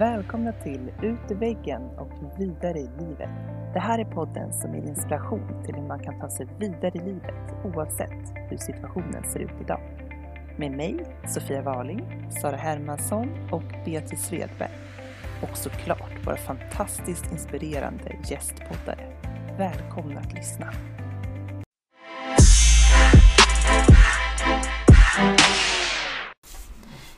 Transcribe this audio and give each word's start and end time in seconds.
Välkomna 0.00 0.52
till 0.52 0.92
Ut 1.02 1.30
ur 1.30 1.34
väggen 1.34 1.82
och 1.82 2.10
vidare 2.38 2.78
i 2.78 2.90
livet. 3.00 3.28
Det 3.74 3.80
här 3.80 3.98
är 3.98 4.04
podden 4.04 4.52
som 4.52 4.74
ger 4.74 4.82
inspiration 4.82 5.62
till 5.64 5.74
hur 5.74 5.82
man 5.82 5.98
kan 5.98 6.20
ta 6.20 6.30
sig 6.30 6.46
vidare 6.58 6.92
i 6.94 6.98
livet 6.98 7.34
oavsett 7.64 8.50
hur 8.50 8.56
situationen 8.56 9.24
ser 9.32 9.40
ut 9.40 9.60
idag. 9.60 9.80
Med 10.56 10.72
mig, 10.72 10.96
Sofia 11.28 11.62
Waling, 11.62 12.30
Sara 12.42 12.56
Hermansson 12.56 13.28
och 13.52 13.62
Beatrice 13.84 14.26
Svedberg. 14.26 14.72
Och 15.42 15.56
såklart 15.56 16.26
våra 16.26 16.36
fantastiskt 16.36 17.32
inspirerande 17.32 18.16
gästpoddare. 18.24 19.12
Välkomna 19.58 20.20
att 20.20 20.32
lyssna! 20.32 20.72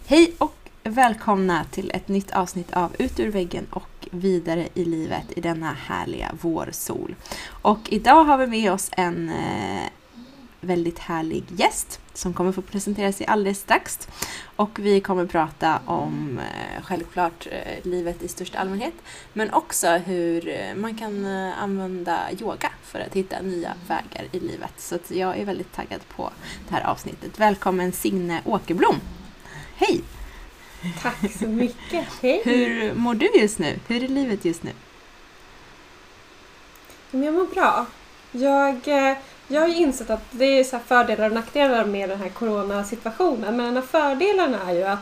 Hej 0.07 0.35
och 0.39 0.62
välkomna 0.93 1.65
till 1.71 1.91
ett 1.95 2.09
nytt 2.09 2.31
avsnitt 2.31 2.73
av 2.73 2.97
Ut 2.99 3.21
ur 3.21 3.31
väggen 3.31 3.67
och 3.71 4.09
vidare 4.11 4.69
i 4.75 4.85
livet 4.85 5.25
i 5.37 5.41
denna 5.41 5.73
härliga 5.73 6.31
vårsol. 6.41 7.15
Och 7.63 7.79
idag 7.89 8.25
har 8.25 8.39
vi 8.39 8.47
med 8.47 8.73
oss 8.73 8.91
en 8.97 9.29
eh, 9.29 9.89
väldigt 10.61 10.99
härlig 10.99 11.45
gäst 11.49 12.01
som 12.15 12.35
kommer 12.35 12.53
få 12.53 12.63
presentera 12.63 13.13
sig 13.13 13.27
alldeles 13.27 13.59
strax. 13.59 14.09
Och 14.57 14.79
vi 14.79 15.01
kommer 15.01 15.27
prata 15.27 15.81
om 15.87 16.39
eh, 16.39 16.83
självklart 16.83 17.47
eh, 17.51 17.91
livet 17.91 18.23
i 18.23 18.29
största 18.29 18.59
allmänhet 18.59 18.95
men 19.33 19.53
också 19.53 19.89
hur 19.89 20.49
eh, 20.49 20.75
man 20.75 20.97
kan 20.97 21.25
eh, 21.25 21.63
använda 21.63 22.19
yoga 22.41 22.71
för 22.83 23.01
att 23.01 23.15
hitta 23.15 23.43
nya 23.43 23.75
vägar 23.89 24.29
i 24.33 24.41
livet. 24.41 24.75
Så 24.79 24.95
att 24.95 25.11
jag 25.11 25.39
är 25.39 25.45
väldigt 25.45 25.73
taggad 25.73 26.01
på 26.17 26.31
det 26.69 26.75
här 26.75 26.85
avsnittet. 26.87 27.41
Välkommen 27.41 27.93
Signe 27.93 28.41
Åkerblom! 28.45 28.97
Hej! 29.77 30.03
Tack 31.03 31.33
så 31.39 31.47
mycket. 31.47 32.07
Hej! 32.23 32.43
Hur 32.45 32.95
mår 32.95 33.15
du 33.15 33.31
just 33.35 33.59
nu? 33.59 33.79
Hur 33.89 34.05
är 34.05 34.09
livet 34.09 34.45
just 34.45 34.63
nu? 34.63 34.71
Jag 37.11 37.35
mår 37.35 37.55
bra. 37.55 37.87
Jag, 38.33 38.89
eh, 38.89 39.17
jag 39.49 39.61
har 39.61 39.69
ju 39.69 39.77
insett 39.77 40.11
att 40.11 40.25
det 40.31 40.45
är 40.45 40.65
så 40.65 40.79
fördelar 40.79 41.27
och 41.27 41.35
nackdelar 41.35 41.85
med 41.85 42.09
den 42.09 42.19
här 42.19 42.29
coronasituationen. 42.29 43.57
Men 43.57 43.67
en 43.67 43.77
av 43.77 43.83
fördelarna 43.83 44.59
är 44.71 44.75
ju 44.75 44.83
att 44.83 44.99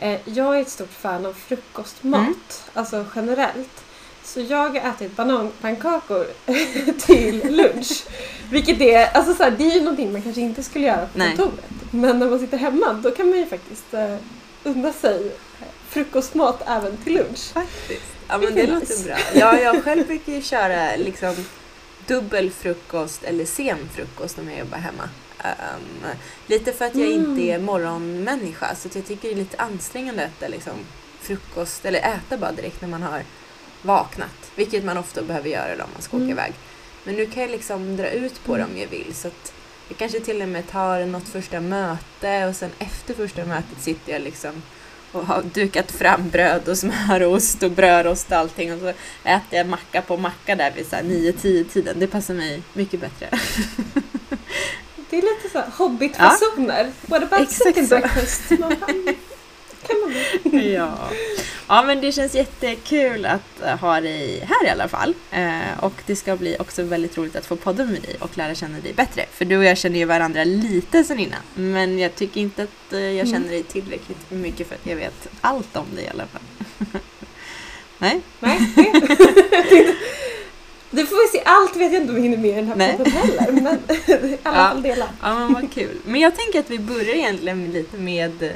eh, 0.00 0.20
jag 0.24 0.56
är 0.56 0.60
ett 0.60 0.70
stort 0.70 0.92
fan 0.92 1.26
av 1.26 1.32
frukostmat. 1.32 2.20
Mm. 2.20 2.34
Alltså 2.74 3.04
generellt. 3.16 3.84
Så 4.24 4.40
jag 4.40 4.68
har 4.68 4.76
ätit 4.76 5.16
bananpannkakor 5.16 6.26
till 7.06 7.56
lunch. 7.56 8.04
Vilket 8.50 8.80
är, 8.80 9.16
alltså 9.16 9.34
så 9.34 9.42
här, 9.42 9.50
det 9.50 9.64
är 9.64 9.74
ju 9.74 9.80
någonting 9.80 10.12
man 10.12 10.22
kanske 10.22 10.40
inte 10.40 10.62
skulle 10.62 10.86
göra 10.86 11.06
på 11.06 11.18
kontoret. 11.18 11.64
Men 11.90 12.18
när 12.18 12.30
man 12.30 12.38
sitter 12.38 12.58
hemma 12.58 12.92
då 12.92 13.10
kan 13.10 13.28
man 13.28 13.38
ju 13.38 13.46
faktiskt 13.46 13.94
eh, 13.94 14.16
unna 14.64 14.92
sig 14.92 15.32
frukostmat 15.88 16.62
även 16.66 16.96
till 16.96 17.14
lunch. 17.14 17.52
Faktiskt. 17.52 18.02
Ja 18.28 18.38
men 18.38 18.54
det 18.54 18.66
låter 18.66 19.04
bra. 19.04 19.16
Ja, 19.34 19.60
jag 19.60 19.84
själv 19.84 20.06
brukar 20.06 20.32
ju 20.32 20.42
köra 20.42 20.96
liksom 20.96 21.34
dubbel 22.06 22.50
frukost 22.50 23.24
eller 23.24 23.44
sen 23.44 23.88
frukost 23.94 24.38
om 24.38 24.48
jag 24.50 24.58
jobbar 24.58 24.78
hemma. 24.78 25.08
Ehm, 25.38 26.06
lite 26.46 26.72
för 26.72 26.84
att 26.84 26.94
jag 26.94 27.10
Mm. 27.12 27.30
inte 27.30 27.42
är 27.42 27.58
morgonmänniska 27.58 28.74
så 28.74 28.88
jag 28.94 29.06
tycker 29.06 29.28
det 29.28 29.34
är 29.34 29.38
lite 29.38 29.56
ansträngande 29.62 30.24
att 30.24 30.30
äta 30.42 30.48
liksom, 30.48 30.72
frukost 31.20 31.84
eller 31.84 31.98
äta 31.98 32.36
bara 32.38 32.52
direkt 32.52 32.80
när 32.80 32.88
man 32.88 33.02
har 33.02 33.22
vaknat. 33.82 34.50
Vilket 34.56 34.84
man 34.84 34.98
ofta 34.98 35.22
behöver 35.22 35.48
göra 35.48 35.76
då 35.76 35.84
om 35.84 35.90
man 35.92 36.02
ska 36.02 36.16
åka 36.16 36.24
Mm. 36.24 36.30
iväg. 36.38 36.52
Men 37.04 37.14
nu 37.14 37.26
kan 37.26 37.42
jag 37.42 37.50
liksom 37.50 37.96
dra 37.96 38.08
ut 38.08 38.44
på 38.44 38.56
det 38.56 38.64
om 38.64 38.78
jag 38.78 38.86
vill. 38.88 39.14
Så 39.14 39.28
att 39.28 39.52
jag 39.88 39.98
kanske 39.98 40.20
till 40.20 40.42
och 40.42 40.48
med 40.48 40.70
tar 40.70 41.06
något 41.06 41.28
första 41.28 41.60
möte 41.60 42.46
och 42.46 42.56
sen 42.56 42.70
efter 42.78 43.14
första 43.14 43.44
mötet 43.44 43.80
sitter 43.80 44.12
jag 44.12 44.22
liksom 44.22 44.62
och 45.12 45.26
har 45.26 45.42
dukat 45.42 45.92
fram 45.92 46.30
bröd 46.30 46.68
och 46.68 46.78
smör 46.78 47.22
och 47.22 47.32
ost 47.32 47.62
och 47.62 47.70
brödrost 47.70 48.30
och 48.30 48.36
allting 48.36 48.72
och 48.72 48.80
så 48.80 48.88
äter 49.24 49.58
jag 49.58 49.66
macka 49.66 50.02
på 50.02 50.16
macka 50.16 50.56
där 50.56 50.70
vid 50.70 50.86
så 50.86 50.96
här 50.96 51.02
9-10 51.02 51.64
tiden. 51.64 51.96
Det 51.98 52.06
passar 52.06 52.34
mig 52.34 52.62
mycket 52.72 53.00
bättre. 53.00 53.28
Det 55.10 55.18
är 55.18 55.22
lite 55.22 55.48
så 55.52 55.58
här 55.58 55.70
hobbitfasoner. 55.70 56.92
What 57.06 57.22
about 57.22 57.40
Exakt 57.40 57.62
second 57.62 57.88
breakfast? 57.88 58.50
Man 58.50 58.58
bara, 58.80 58.90
mm, 58.90 59.16
kan 59.86 59.96
man 60.00 60.12
ja. 60.72 60.98
Ja, 61.68 61.82
men 61.82 62.00
det 62.00 62.12
känns 62.12 62.34
jättekul 62.34 63.26
att 63.26 63.62
eh, 63.64 63.78
ha 63.78 64.00
dig 64.00 64.44
här 64.48 64.66
i 64.66 64.70
alla 64.70 64.88
fall. 64.88 65.14
Eh, 65.30 65.78
och 65.84 65.92
det 66.06 66.16
ska 66.16 66.36
bli 66.36 66.56
också 66.58 66.82
väldigt 66.82 67.18
roligt 67.18 67.36
att 67.36 67.46
få 67.46 67.56
podda 67.56 67.84
med 67.84 68.02
dig 68.02 68.16
och 68.20 68.38
lära 68.38 68.54
känna 68.54 68.78
dig 68.80 68.92
bättre. 68.92 69.24
För 69.32 69.44
du 69.44 69.56
och 69.56 69.64
jag 69.64 69.78
känner 69.78 69.98
ju 69.98 70.04
varandra 70.04 70.44
lite 70.44 71.04
sen 71.04 71.18
innan. 71.18 71.40
Men 71.54 71.98
jag 71.98 72.14
tycker 72.14 72.40
inte 72.40 72.62
att 72.62 72.92
eh, 72.92 73.00
jag 73.00 73.12
Mm. 73.14 73.32
känner 73.32 73.48
dig 73.48 73.62
tillräckligt 73.62 74.30
mycket 74.30 74.68
för 74.68 74.74
att 74.74 74.86
jag 74.86 74.96
vet 74.96 75.28
allt 75.40 75.76
om 75.76 75.86
dig 75.94 76.04
i 76.04 76.08
alla 76.08 76.26
fall. 76.26 76.42
Nej? 77.98 78.20
Nej, 78.40 78.58
det, 80.90 81.06
får 81.06 81.32
vi 81.32 81.38
se. 81.38 81.42
Allt 81.44 81.76
vet 81.76 81.92
jag 81.92 82.02
inte 82.02 82.08
om 82.12 82.16
vi 82.16 82.22
hinner 82.22 82.36
med 82.36 82.50
i 82.50 82.54
den 82.54 82.66
här 82.68 82.76
Nej. 82.76 82.96
podden 82.96 83.12
heller. 83.12 83.52
Men 83.52 83.74
i 84.30 84.38
alla 84.42 84.56
Ja. 84.58 84.68
fall 84.68 84.82
delar. 84.82 85.08
Ja 85.22 85.38
men 85.38 85.52
vad 85.52 85.72
kul. 85.72 85.98
Men 86.04 86.20
jag 86.20 86.36
tänker 86.36 86.60
att 86.60 86.70
vi 86.70 86.78
börjar 86.78 87.14
egentligen 87.14 87.72
lite 87.72 87.96
med 87.96 88.42
eh, 88.42 88.50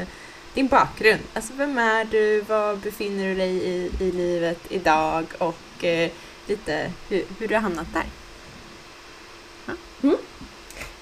din 0.59 0.69
bakgrund. 0.69 1.21
Alltså 1.35 1.53
vem 1.57 1.79
är 1.79 2.05
du? 2.05 2.41
Var 2.41 2.77
befinner 2.77 3.29
du 3.29 3.35
dig 3.35 3.51
i, 3.51 3.91
i 4.01 4.13
livet 4.13 4.59
idag? 4.69 5.25
Och 5.39 5.85
eh, 5.85 6.11
lite 6.47 6.93
hur, 7.09 7.25
hur 7.39 7.49
du 7.49 7.55
har 7.55 7.63
hamnat 7.63 7.87
där. 7.93 8.07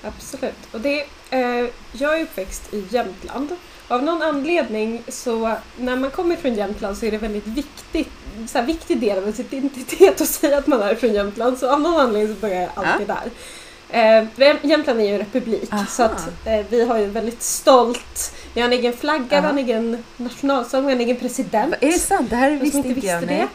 Absolut. 0.03 0.69
Och 0.73 0.81
det, 0.81 1.07
eh, 1.31 1.71
jag 1.93 2.21
är 2.21 2.23
uppväxt 2.23 2.75
i 2.75 2.85
Jämtland. 2.91 3.57
Av 3.89 4.03
någon 4.03 4.23
anledning 4.23 5.03
så 5.09 5.57
när 5.79 5.97
man 5.97 6.11
kommer 6.11 6.37
från 6.37 6.55
Jämtland 6.55 6.99
så 6.99 7.07
är 7.07 7.11
det 7.11 7.19
väldigt 7.19 7.47
viktigt, 7.47 8.13
så 8.49 8.59
här, 8.59 8.67
viktig 8.67 9.01
del 9.01 9.19
av 9.19 9.23
ens 9.23 9.41
identitet 9.41 10.21
att 10.21 10.29
säga 10.29 10.59
att 10.59 10.67
man 10.67 10.83
är 10.83 10.95
från 10.95 11.15
Jämtland. 11.15 11.59
Så 11.59 11.71
av 11.71 11.81
någon 11.81 12.01
anledning 12.01 12.35
så 12.35 12.41
börjar 12.41 12.61
jag 12.63 12.71
alltid 12.75 13.07
där. 13.07 13.31
Eh, 13.91 14.25
Jäm- 14.37 14.59
Jämtland 14.63 15.01
är 15.01 15.05
ju 15.05 15.13
en 15.13 15.19
republik 15.19 15.73
Aha. 15.73 15.87
så 15.89 16.03
att 16.03 16.29
eh, 16.47 16.67
vi 16.71 16.85
har 16.85 16.99
ju 16.99 17.07
väldigt 17.07 17.43
stolt, 17.43 18.35
vi 18.55 18.61
har 18.61 18.69
en 18.69 18.73
egen 18.73 18.93
flagga, 18.93 19.41
vi 19.41 19.47
har 19.47 19.49
en 19.51 19.59
Ja. 19.59 19.65
egen 19.65 20.05
nationalsång, 20.17 20.81
vi 20.81 20.87
har 20.87 20.93
en 20.93 21.01
egen 21.01 21.17
president. 21.17 21.75
Är 21.81 21.87
det 21.87 21.99
sant? 21.99 22.31
Det 22.31 22.37
här 22.37 22.51
som 22.51 22.59
visste 22.59 22.79
inte 22.79 22.89
jag. 22.89 22.95
visste 22.95 23.21
Nej. 23.21 23.37
det. 23.37 23.49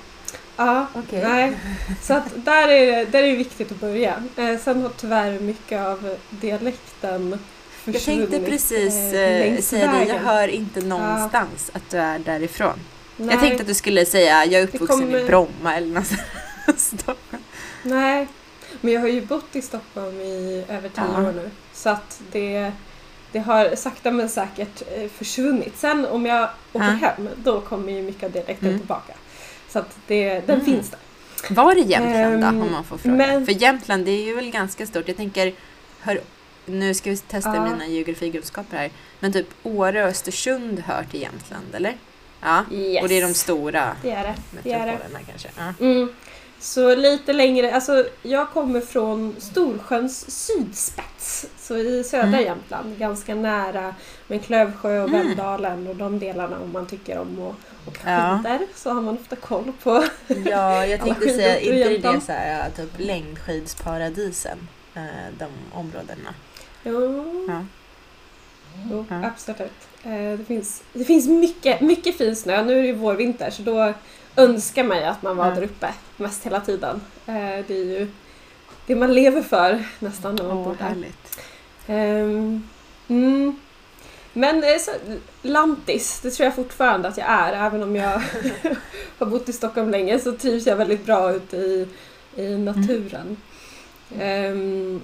Ja, 0.58 0.86
Okej. 0.94 1.24
nej. 1.24 1.54
Så 2.02 2.14
att 2.14 2.24
där 2.36 2.68
är, 2.68 3.06
där 3.06 3.24
är 3.24 3.28
det 3.28 3.36
viktigt 3.36 3.72
att 3.72 3.80
börja. 3.80 4.24
Eh, 4.38 4.58
sen 4.64 4.82
har 4.82 4.90
tyvärr 4.98 5.40
mycket 5.40 5.80
av 5.80 6.18
dialekten 6.30 7.30
Jag 7.86 7.94
försvunnit. 7.96 8.30
tänkte 8.32 8.50
precis 8.52 8.94
eh, 9.14 9.22
eh, 9.22 9.40
längs 9.40 9.68
säga 9.68 9.92
det. 10.00 10.06
Jag 10.06 10.20
hör 10.20 10.48
inte 10.48 10.82
någonstans 10.82 11.72
att 11.74 11.90
du 11.90 11.98
är 11.98 12.20
därifrån. 12.20 12.80
Nej, 13.18 13.30
Jag 13.32 13.40
tänkte 13.42 13.62
att 13.62 13.68
du 13.68 13.74
skulle 13.74 14.06
säga 14.06 14.46
jag 14.46 14.62
är 14.62 14.64
uppvuxen 14.64 15.00
kommer- 15.00 15.20
i 15.20 15.24
Bromma 15.26 15.76
eller 15.78 15.88
något 16.68 16.80
sånt. 16.80 17.06
nej, 17.84 18.28
men 18.82 18.94
jag 18.94 19.02
har 19.02 19.08
ju 19.08 19.22
bott 19.26 19.56
i 19.56 19.62
Stockholm 19.62 20.22
i 20.22 20.66
över 20.70 20.90
tio 20.90 21.04
Ja. 21.16 21.22
år 21.22 21.32
nu. 21.32 21.50
Så 21.74 21.90
att 21.90 22.22
det, 22.32 22.72
det 23.32 23.40
har 23.40 23.76
sakta 23.76 24.12
men 24.12 24.30
säkert 24.30 24.82
eh, 24.96 25.10
försvunnit. 25.10 25.78
Sen 25.78 26.06
om 26.06 26.26
jag 26.26 26.50
åker 26.74 26.98
Ja. 27.02 27.08
hem, 27.08 27.30
då 27.36 27.62
kommer 27.62 27.92
ju 27.94 28.02
mycket 28.02 28.24
av 28.24 28.32
dialekten 28.32 28.68
Mm. 28.68 28.80
tillbaka. 28.80 29.14
Så 29.70 29.80
att 29.80 29.98
det, 30.08 30.30
den 30.40 30.56
Mm. 30.62 30.66
finns 30.66 30.90
där. 30.90 31.00
Var 31.56 31.72
är 31.72 31.76
Jämtland 31.76 32.42
då 32.42 32.48
Ehm, 32.48 32.62
om 32.62 32.72
man 32.72 32.84
får 32.84 32.98
fråga? 32.98 33.16
men- 33.16 33.46
För 33.46 33.54
Jämtland 33.54 34.06
det 34.06 34.12
är 34.12 34.24
ju 34.26 34.36
väl 34.36 34.50
ganska 34.52 34.86
stort. 34.88 35.08
Jag 35.08 35.18
tänker, 35.18 35.54
hör, 36.00 36.22
nu 36.66 36.94
ska 36.94 37.10
vi 37.10 37.18
testa 37.18 37.56
Ja. 37.56 37.64
mina 37.70 37.88
geografikunskaper 37.88 38.78
här. 38.78 38.92
Men 39.20 39.34
typ 39.34 39.48
Åre 39.64 40.04
och 40.04 40.10
Östersund 40.10 40.80
hör 40.80 41.04
till 41.04 41.22
Jämtland 41.22 41.66
eller? 41.76 41.98
Ja. 42.42 42.64
Yes. 42.72 43.04
Och 43.04 43.10
det 43.10 43.16
är 43.18 43.22
de 43.28 43.34
stora 43.34 43.96
Det 44.02 44.12
är 44.12 44.24
det. 44.24 44.36
det, 44.64 44.72
är 44.72 44.80
det. 44.80 44.86
metropolerna 44.86 45.20
kanske. 45.30 45.50
Ja. 45.58 45.74
Mm. 45.86 46.10
Så 46.62 46.96
lite 46.96 47.34
längre, 47.34 47.76
alltså 47.76 48.06
jag 48.22 48.50
kommer 48.50 48.82
från 48.82 49.36
Storsjöns 49.40 50.46
sydspets. 50.46 51.46
Så 51.60 51.78
i 51.78 52.04
södra 52.04 52.28
Mm. 52.28 52.44
Jämtland, 52.44 52.98
ganska 52.98 53.36
nära 53.36 53.96
med 54.28 54.44
Klövsjö 54.46 55.02
och 55.02 55.10
Mm. 55.10 55.28
Vemdalen 55.28 55.88
och 55.88 55.96
de 55.96 56.20
delarna 56.20 56.60
om 56.60 56.72
man 56.72 56.86
tycker 56.88 57.18
om 57.20 57.28
att 57.42 57.88
åka 57.88 58.12
Ja. 58.12 58.40
skidor 58.44 58.68
så 58.76 58.90
har 58.94 59.02
man 59.02 59.18
ofta 59.18 59.36
koll 59.36 59.72
på. 59.84 60.04
ja, 60.46 60.86
jag 60.86 61.02
tänkte 61.02 61.30
säga, 61.30 61.60
inte 61.60 62.12
det 62.12 62.22
så 62.22 62.32
här, 62.32 62.70
typ 62.70 62.90
längdskidsparadisen? 62.98 64.68
eh, 64.96 65.02
De 65.40 65.46
områdena. 65.74 66.34
Jo, 66.84 67.46
Ja. 67.48 67.66
jo 68.92 69.06
Ja. 69.10 69.26
absolut. 69.28 69.72
Eh, 70.04 70.38
Det 70.38 70.46
finns, 70.48 70.84
det 70.94 71.06
finns 71.06 71.28
mycket, 71.28 71.82
mycket 71.82 72.18
fin 72.18 72.36
snö. 72.36 72.64
Nu 72.64 72.78
är 72.78 72.82
det 72.82 72.88
ju 72.88 72.94
vårvinter 72.94 73.50
så 73.50 73.62
då 73.62 73.94
önskar 74.36 74.84
man 74.84 74.98
ju 74.98 75.04
att 75.04 75.22
man 75.22 75.38
var 75.38 75.48
Ja. 75.48 75.56
där 75.56 75.64
uppe 75.64 75.88
mest 76.22 76.46
hela 76.46 76.60
tiden. 76.62 77.02
Eh, 77.26 77.66
Det 77.68 77.74
är 77.74 77.86
ju 78.00 78.08
det 78.88 78.96
man 78.96 79.14
lever 79.14 79.42
för 79.42 79.84
nästan 80.00 80.36
när 80.36 80.44
man 80.44 80.58
Åh, 80.58 80.64
bor 80.64 80.76
där. 80.80 80.86
härligt. 80.86 81.40
Ehm, 81.88 82.68
mm. 83.08 83.60
Men 84.34 84.64
eh, 84.64 84.78
så, 84.80 84.92
lantis, 85.42 86.20
det 86.24 86.32
tror 86.32 86.46
jag 86.46 86.56
fortfarande 86.56 87.08
att 87.08 87.18
jag 87.18 87.28
är. 87.30 87.54
Även 87.66 87.84
om 87.84 87.96
jag 87.96 88.22
har 89.18 89.26
bott 89.26 89.50
i 89.50 89.54
Stockholm 89.54 89.90
länge 89.90 90.20
så 90.20 90.32
trivs 90.32 90.68
jag 90.68 90.76
väldigt 90.76 91.06
bra 91.06 91.34
ute 91.34 91.58
i, 91.58 91.88
i 92.36 92.58
naturen. 92.58 93.38
Ehm, 94.20 95.02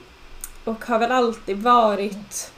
och 0.63 0.85
har 0.85 0.99
väl 0.99 1.11
alltid 1.11 1.57
varit 1.57 2.51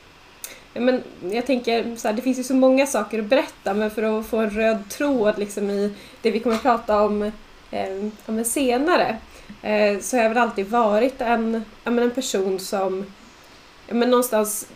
men 0.73 1.03
jag 1.31 1.45
tänker 1.45 1.95
så 1.95 2.07
här, 2.07 2.15
det 2.15 2.21
finns 2.21 2.39
ju 2.39 2.43
så 2.43 2.53
många 2.53 2.87
saker 2.87 3.19
att 3.19 3.25
berätta 3.25 3.73
men 3.73 3.91
för 3.91 4.19
att 4.19 4.27
få 4.27 4.37
en 4.37 4.49
röd 4.49 4.89
tråd 4.89 5.39
liksom 5.39 5.69
i 5.69 5.93
det 6.21 6.31
vi 6.31 6.39
kommer 6.39 6.55
att 6.55 6.61
prata 6.61 7.01
om, 7.01 7.31
eh, 7.71 8.07
om 8.25 8.43
senare 8.43 9.17
eh, 9.61 9.99
så 9.99 10.17
har 10.17 10.23
jag 10.23 10.29
väl 10.29 10.37
alltid 10.37 10.67
varit 10.67 11.21
en, 11.21 11.65
men 11.83 11.99
en 11.99 12.11
person 12.11 12.59
som 12.59 13.05
men 13.87 14.09
någonstans 14.09 14.67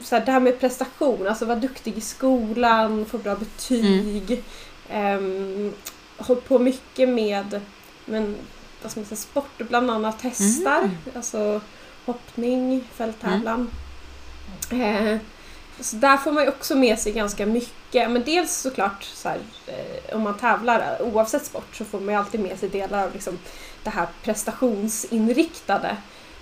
så 0.00 0.16
här, 0.16 0.26
det 0.26 0.32
här 0.32 0.40
med 0.40 0.60
prestation, 0.60 1.26
alltså 1.26 1.44
vara 1.44 1.58
duktig 1.58 1.98
i 1.98 2.00
skolan, 2.00 3.04
få 3.04 3.18
bra 3.18 3.34
betyg. 3.34 4.42
Mm. 4.88 5.66
Eh, 5.66 5.72
hållit 6.24 6.48
på 6.48 6.58
mycket 6.58 7.08
med 7.08 7.60
men, 8.04 8.36
vad 8.82 8.90
ska 8.90 9.00
man 9.00 9.06
säga, 9.06 9.16
sport, 9.16 9.58
bland 9.58 9.90
annat 9.90 10.22
hästar. 10.22 10.78
Mm. 10.78 10.96
Alltså 11.14 11.60
hoppning, 12.04 12.84
fälttävlan. 12.94 13.70
Mm. 14.70 15.06
Eh, 15.06 15.20
så 15.80 15.96
där 15.96 16.16
får 16.16 16.32
man 16.32 16.42
ju 16.42 16.48
också 16.48 16.74
med 16.74 16.98
sig 16.98 17.12
ganska 17.12 17.46
mycket. 17.46 18.10
Men 18.10 18.24
dels 18.24 18.56
såklart 18.56 19.04
så 19.04 19.28
här, 19.28 19.38
eh, 19.66 20.16
om 20.16 20.22
man 20.22 20.36
tävlar 20.36 21.02
oavsett 21.02 21.46
sport 21.46 21.76
så 21.76 21.84
får 21.84 22.00
man 22.00 22.14
ju 22.14 22.20
alltid 22.20 22.40
med 22.40 22.58
sig 22.58 22.68
delar 22.68 23.04
av 23.04 23.12
liksom, 23.12 23.38
det 23.82 23.90
här 23.90 24.06
prestationsinriktade. 24.22 25.96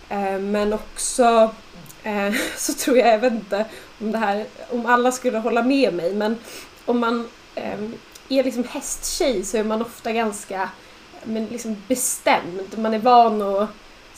Eh, 0.09 0.39
men 0.39 0.73
också 0.73 1.55
eh, 2.03 2.35
så 2.57 2.73
tror 2.73 2.99
jag, 2.99 3.09
jag 3.09 3.19
vet 3.19 3.33
inte 3.33 3.67
om 4.01 4.13
det 4.13 4.19
här, 4.19 4.47
om 4.71 4.87
alla 4.87 5.13
skulle 5.13 5.39
hålla 5.39 5.63
med 5.63 5.95
mig, 5.95 6.15
men 6.15 6.39
om 6.85 6.99
man 6.99 7.29
eh, 7.55 7.81
är 8.29 8.45
liksom 8.45 8.65
hästtjej 8.65 9.45
så 9.45 9.57
är 9.57 9.65
man 9.65 9.83
ofta 9.83 10.13
ganska 10.13 10.71
men 11.25 11.47
liksom 11.47 11.77
bestämd. 11.89 12.79
Man 12.79 12.95
är 12.95 12.99
van 12.99 13.43
att 13.43 13.69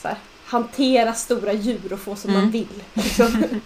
så 0.01 0.07
här, 0.07 0.17
hantera 0.45 1.13
stora 1.13 1.53
djur 1.53 1.93
och 1.93 1.99
få 1.99 2.15
som 2.15 2.29
mm. 2.29 2.41
man 2.41 2.51
vill. 2.51 2.83
Liksom. 2.93 3.43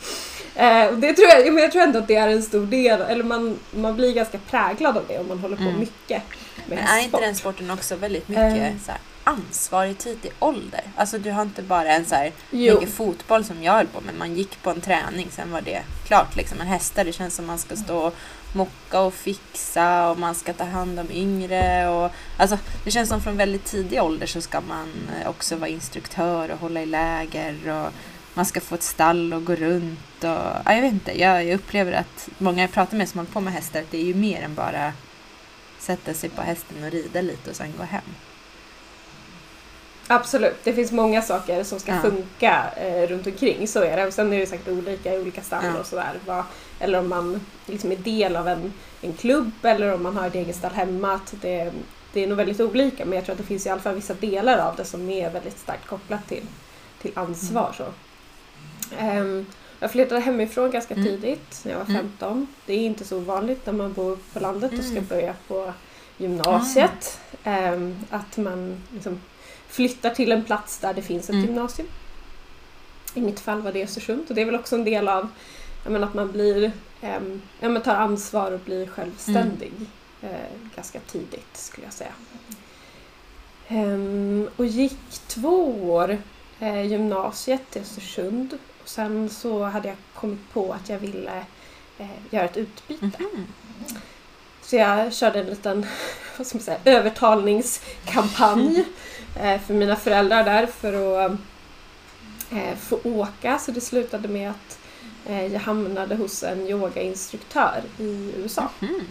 eh, 0.56 0.92
det 0.92 1.14
tror 1.14 1.28
jag, 1.30 1.54
men 1.54 1.64
jag 1.64 1.72
tror 1.72 1.82
ändå 1.82 2.00
att 2.00 2.08
det 2.08 2.16
är 2.16 2.28
en 2.28 2.44
stor 2.44 2.66
del, 2.66 3.02
eller 3.02 3.24
man, 3.24 3.60
man 3.72 3.96
blir 3.96 4.14
ganska 4.14 4.38
präglad 4.38 4.98
av 4.98 5.04
det 5.08 5.20
om 5.20 5.28
man 5.28 5.40
håller 5.40 5.58
på 5.58 5.64
mm. 5.64 5.80
mycket 5.80 6.24
med 6.66 6.78
Men 6.78 6.88
är 6.88 7.04
inte 7.04 7.20
den 7.20 7.36
sporten 7.36 7.72
också 7.72 7.96
väldigt 7.96 8.28
mycket 8.28 8.58
eh. 8.58 8.72
så 8.86 8.92
här, 8.92 9.02
ansvar 9.24 9.86
i 9.86 9.94
tidig 9.94 10.32
ålder? 10.40 10.82
Alltså 10.96 11.18
du 11.18 11.32
har 11.32 11.42
inte 11.42 11.62
bara 11.62 11.94
en 11.94 12.06
så 12.06 12.16
här 12.16 12.32
mycket 12.50 12.94
fotboll 12.94 13.46
som 13.46 13.64
jag 13.64 13.74
höll 13.74 13.88
på 13.88 14.02
med. 14.02 14.16
Man 14.16 14.36
gick 14.36 14.64
på 14.64 14.70
en 14.70 14.82
träning, 14.82 15.28
sen 15.32 15.52
var 15.52 15.62
det 15.62 15.82
klart. 16.08 16.36
Liksom. 16.36 16.58
Men 16.58 16.68
hästar, 16.68 17.06
det 17.06 17.14
känns 17.14 17.36
som 17.36 17.46
man 17.46 17.58
ska 17.58 17.76
stå 17.76 17.98
och 17.98 18.16
mocka 18.54 19.00
och 19.00 19.14
fixa 19.14 20.10
och 20.10 20.20
man 20.20 20.36
ska 20.36 20.54
ta 20.54 20.64
hand 20.64 21.00
om 21.00 21.12
yngre. 21.12 21.90
Och, 21.90 22.12
alltså, 22.38 22.58
det 22.84 22.92
känns 22.92 23.10
som 23.10 23.22
från 23.22 23.38
väldigt 23.38 23.66
tidig 23.66 24.02
ålder 24.02 24.28
så 24.28 24.42
ska 24.42 24.62
man 24.62 25.10
eh, 25.22 25.30
också 25.30 25.56
vara 25.56 25.70
instruktör 25.70 26.52
och 26.52 26.60
hålla 26.60 26.82
i 26.82 26.86
läger. 26.86 27.70
Och 27.70 27.92
man 28.34 28.46
ska 28.46 28.62
få 28.62 28.76
ett 28.76 28.84
stall 28.84 29.34
och 29.34 29.46
gå 29.46 29.56
runt. 29.56 30.00
Och, 30.20 30.30
ja, 30.66 30.74
jag 30.74 30.82
vet 30.82 30.94
inte, 30.94 31.20
jag, 31.20 31.46
jag 31.46 31.56
upplever 31.56 31.92
att 31.92 32.30
många 32.38 32.62
jag 32.62 32.72
pratar 32.72 32.98
med 32.98 33.10
som 33.10 33.18
håller 33.18 33.32
på 33.32 33.42
med 33.42 33.54
hästar, 33.54 33.84
det 33.92 33.98
är 33.98 34.06
ju 34.06 34.14
mer 34.14 34.42
än 34.42 34.56
bara 34.56 34.94
sätta 35.80 36.14
sig 36.14 36.30
på 36.30 36.42
hästen 36.42 36.84
och 36.84 36.92
rida 36.92 37.22
lite 37.22 37.50
och 37.50 37.56
sen 37.56 37.74
gå 37.78 37.84
hem. 37.84 38.02
Absolut, 40.08 40.64
det 40.64 40.74
finns 40.74 40.92
många 40.92 41.22
saker 41.22 41.64
som 41.64 41.80
ska 41.80 41.92
ja. 41.92 42.02
funka 42.02 42.72
eh, 42.78 43.08
runt 43.08 43.28
omkring, 43.28 43.68
så 43.68 43.84
är 43.84 43.98
det. 43.98 44.08
Och 44.08 44.14
sen 44.14 44.34
är 44.34 44.40
det 44.40 44.46
säkert 44.46 44.68
olika 44.68 45.14
i 45.14 45.20
olika 45.20 45.42
stall 45.42 45.66
ja. 45.66 45.80
och 45.80 45.86
sådär. 45.86 46.20
Eller 46.80 47.00
om 47.00 47.10
man 47.10 47.46
liksom 47.66 47.92
är 47.92 47.96
del 47.96 48.36
av 48.36 48.48
en, 48.48 48.74
en 49.02 49.14
klubb 49.14 49.52
eller 49.64 49.94
om 49.94 50.04
man 50.04 50.18
har 50.18 50.28
ett 50.28 50.36
eget 50.36 50.56
stall 50.56 50.72
hemma. 50.72 51.20
Det, 51.32 51.72
det 52.14 52.24
är 52.24 52.28
nog 52.28 52.38
väldigt 52.38 52.60
olika 52.60 53.06
men 53.06 53.16
jag 53.16 53.26
tror 53.26 53.34
att 53.34 53.38
det 53.38 53.44
finns 53.44 53.66
i 53.66 53.70
alla 53.70 53.82
fall 53.82 53.96
vissa 53.96 54.14
delar 54.14 54.58
av 54.58 54.76
det 54.76 54.86
som 54.86 55.10
är 55.10 55.30
väldigt 55.30 55.60
starkt 55.60 55.88
kopplat 55.88 56.28
till, 56.28 56.46
till 57.02 57.12
ansvar. 57.16 57.74
Så. 57.78 57.86
Um, 59.00 59.46
jag 59.80 59.92
flyttade 59.92 60.22
hemifrån 60.22 60.72
ganska 60.72 60.94
mm. 60.94 61.06
tidigt 61.06 61.62
när 61.66 61.72
jag 61.72 61.80
var 61.80 61.86
15. 61.86 62.32
Mm. 62.32 62.48
Det 62.66 62.74
är 62.74 62.86
inte 62.86 63.06
så 63.06 63.18
ovanligt 63.18 63.66
när 63.66 63.74
man 63.74 63.94
bor 63.94 64.18
på 64.34 64.40
landet 64.40 64.72
och 64.80 64.84
ska 64.84 64.98
mm. 64.98 65.08
börja 65.08 65.36
på 65.48 65.74
gymnasiet. 66.18 67.20
Um, 67.46 68.00
att 68.10 68.38
man 68.38 68.78
liksom 68.94 69.22
flyttar 69.68 70.10
till 70.10 70.32
en 70.32 70.44
plats 70.44 70.78
där 70.78 70.94
det 70.94 71.02
finns 71.02 71.24
ett 71.24 71.30
mm. 71.30 71.46
gymnasium. 71.46 71.88
I 73.14 73.22
mitt 73.22 73.40
fall 73.40 73.62
var 73.62 73.72
det 73.72 73.84
Östersund 73.84 74.26
och 74.30 74.36
det 74.36 74.42
är 74.42 74.46
väl 74.46 74.56
också 74.56 74.76
en 74.76 74.84
del 74.84 75.08
av 75.08 75.28
menar, 75.90 76.08
att 76.08 76.14
man 76.14 76.32
blir, 76.32 76.72
um, 77.02 77.42
ja, 77.60 77.70
men 77.70 77.82
tar 77.82 77.96
ansvar 77.96 78.52
och 78.52 78.60
blir 78.60 78.88
självständig 78.88 79.74
mm. 80.22 80.36
uh, 80.36 80.76
ganska 80.76 81.00
tidigt 81.00 81.58
skulle 81.58 81.88
jag 81.88 81.94
säga. 81.94 82.14
Um, 83.70 84.50
och 84.58 84.66
gick 84.66 85.20
två 85.28 85.92
år 85.92 86.18
uh, 86.62 86.86
gymnasiet 86.86 87.76
i 87.76 87.80
Östersund 87.80 88.58
sen 88.92 89.30
så 89.30 89.64
hade 89.64 89.88
jag 89.88 89.98
kommit 90.14 90.54
på 90.54 90.74
att 90.74 90.90
jag 90.90 91.00
ville 91.00 91.46
uh, 92.00 92.08
göra 92.30 92.46
ett 92.46 92.58
utbyte. 92.58 93.18
Mm. 93.18 93.48
Så 94.62 94.76
jag 94.76 95.14
körde 95.14 95.40
en 95.40 95.46
liten 95.46 95.86
vad 96.38 96.48
ska 96.48 96.58
man 96.58 96.64
säga, 96.64 96.80
övertalningskampanj 96.86 98.86
eh, 99.40 99.62
för 99.62 99.74
mina 99.74 99.96
föräldrar 99.96 100.44
där 100.44 100.66
för 100.66 101.26
att 101.26 101.32
eh, 102.52 102.78
få 102.78 103.00
åka. 103.04 103.60
Så 103.60 103.72
det 103.72 103.82
slutade 103.82 104.28
med 104.28 104.50
att 104.50 104.80
eh, 105.26 105.54
jag 105.54 105.60
hamnade 105.60 106.16
hos 106.16 106.44
en 106.44 106.68
yogainstruktör 106.68 107.82
i 107.98 108.34
USA. 108.38 108.70
Mm. 108.82 109.02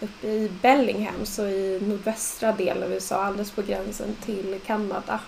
Uppe 0.00 0.28
i 0.28 0.50
Bellingham, 0.62 1.26
så 1.26 1.46
i 1.46 1.80
nordvästra 1.80 2.52
delen 2.52 2.82
av 2.82 2.92
USA, 2.92 3.24
alldeles 3.24 3.50
på 3.50 3.62
gränsen 3.62 4.16
till 4.24 4.60
Kanada. 4.66 5.20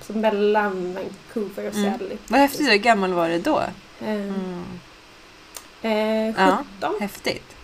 Så 0.00 0.12
mellan 0.12 0.94
Vancouver 0.94 1.68
och 1.68 1.74
mm. 1.74 1.98
Seattle. 1.98 2.16
Vad 2.28 2.40
häftigt, 2.40 2.68
hur 2.68 2.76
gammal 2.76 3.12
var 3.12 3.28
du 3.28 3.38
då? 3.38 3.62
Mm. 4.00 4.64
Eh, 5.82 6.34
17. 6.34 6.66
Ja, 6.80 6.94
häftigt 7.00 7.56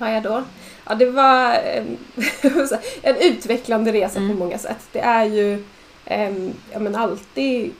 var 0.00 0.08
jag 0.08 0.22
då. 0.22 0.42
Ja, 0.86 0.94
det 0.94 1.10
var 1.10 1.54
en 3.02 3.16
utvecklande 3.16 3.92
resa 3.92 4.18
mm. 4.18 4.30
på 4.30 4.44
många 4.44 4.58
sätt. 4.58 4.88
Det 4.92 5.00
är 5.00 5.24
ju 5.24 5.64
ja, 6.72 6.78
men 6.78 6.94
alltid 6.94 7.72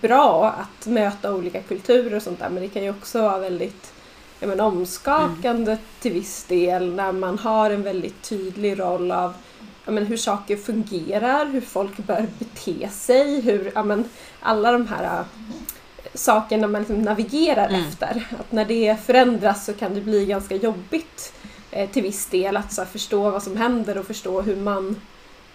bra 0.00 0.46
att 0.46 0.86
möta 0.86 1.34
olika 1.34 1.62
kulturer 1.62 2.16
och 2.16 2.22
sånt 2.22 2.38
där 2.38 2.48
men 2.48 2.62
det 2.62 2.68
kan 2.68 2.82
ju 2.82 2.90
också 2.90 3.22
vara 3.22 3.38
väldigt 3.38 3.92
ja, 4.40 4.46
men 4.46 4.60
omskakande 4.60 5.72
mm. 5.72 5.84
till 6.00 6.12
viss 6.12 6.44
del 6.44 6.94
när 6.94 7.12
man 7.12 7.38
har 7.38 7.70
en 7.70 7.82
väldigt 7.82 8.22
tydlig 8.22 8.80
roll 8.80 9.12
av 9.12 9.34
men 9.90 10.06
hur 10.06 10.16
saker 10.16 10.56
fungerar, 10.56 11.46
hur 11.46 11.60
folk 11.60 11.96
bör 11.96 12.26
bete 12.38 12.88
sig, 12.88 13.40
hur 13.40 13.72
ja, 13.74 13.82
men 13.82 14.04
alla 14.40 14.72
de 14.72 14.86
här 14.86 15.24
sakerna 16.14 16.66
man 16.66 16.80
liksom 16.80 17.02
navigerar 17.02 17.68
mm. 17.68 17.80
efter. 17.80 18.28
Att 18.40 18.52
när 18.52 18.64
det 18.64 18.96
förändras 19.06 19.64
så 19.64 19.72
kan 19.72 19.94
det 19.94 20.00
bli 20.00 20.26
ganska 20.26 20.56
jobbigt 20.56 21.32
eh, 21.70 21.90
till 21.90 22.02
viss 22.02 22.26
del 22.26 22.56
att 22.56 22.72
så 22.72 22.80
här, 22.80 22.88
förstå 22.88 23.30
vad 23.30 23.42
som 23.42 23.56
händer 23.56 23.98
och 23.98 24.06
förstå 24.06 24.40
hur 24.40 24.56
man 24.56 25.00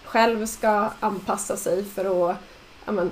själv 0.04 0.46
ska 0.46 0.90
anpassa 1.00 1.56
sig 1.56 1.84
för 1.84 2.30
att 2.30 2.36
ja, 2.84 2.92
men, 2.92 3.10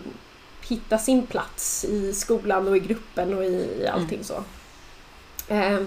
hitta 0.69 0.99
sin 0.99 1.27
plats 1.27 1.85
i 1.85 2.13
skolan 2.13 2.69
och 2.69 2.77
i 2.77 2.81
gruppen 2.81 3.35
och 3.35 3.45
i, 3.45 3.83
i 3.83 3.87
allting 3.87 4.21
mm. 4.21 4.25
så. 4.25 4.45
Eh, 5.49 5.81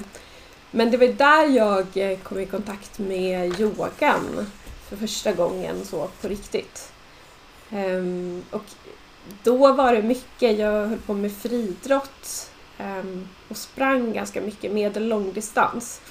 men 0.71 0.91
det 0.91 0.97
var 0.97 1.07
där 1.07 1.45
jag 1.45 1.97
eh, 1.97 2.19
kom 2.19 2.39
i 2.39 2.45
kontakt 2.45 2.99
med 2.99 3.59
yogan 3.59 4.47
för 4.89 4.95
första 4.95 5.33
gången 5.33 5.85
så 5.85 6.09
på 6.21 6.27
riktigt. 6.27 6.91
Um, 7.71 8.43
och 8.51 8.63
då 9.43 9.73
var 9.73 9.93
det 9.93 10.01
mycket, 10.01 10.59
jag 10.59 10.87
höll 10.87 10.97
på 10.97 11.13
med 11.13 11.31
friidrott 11.31 12.49
um, 12.79 13.27
och 13.49 13.57
sprang 13.57 14.13
ganska 14.13 14.41
mycket 14.41 14.71
medel 14.71 15.07
långdistans. 15.07 16.01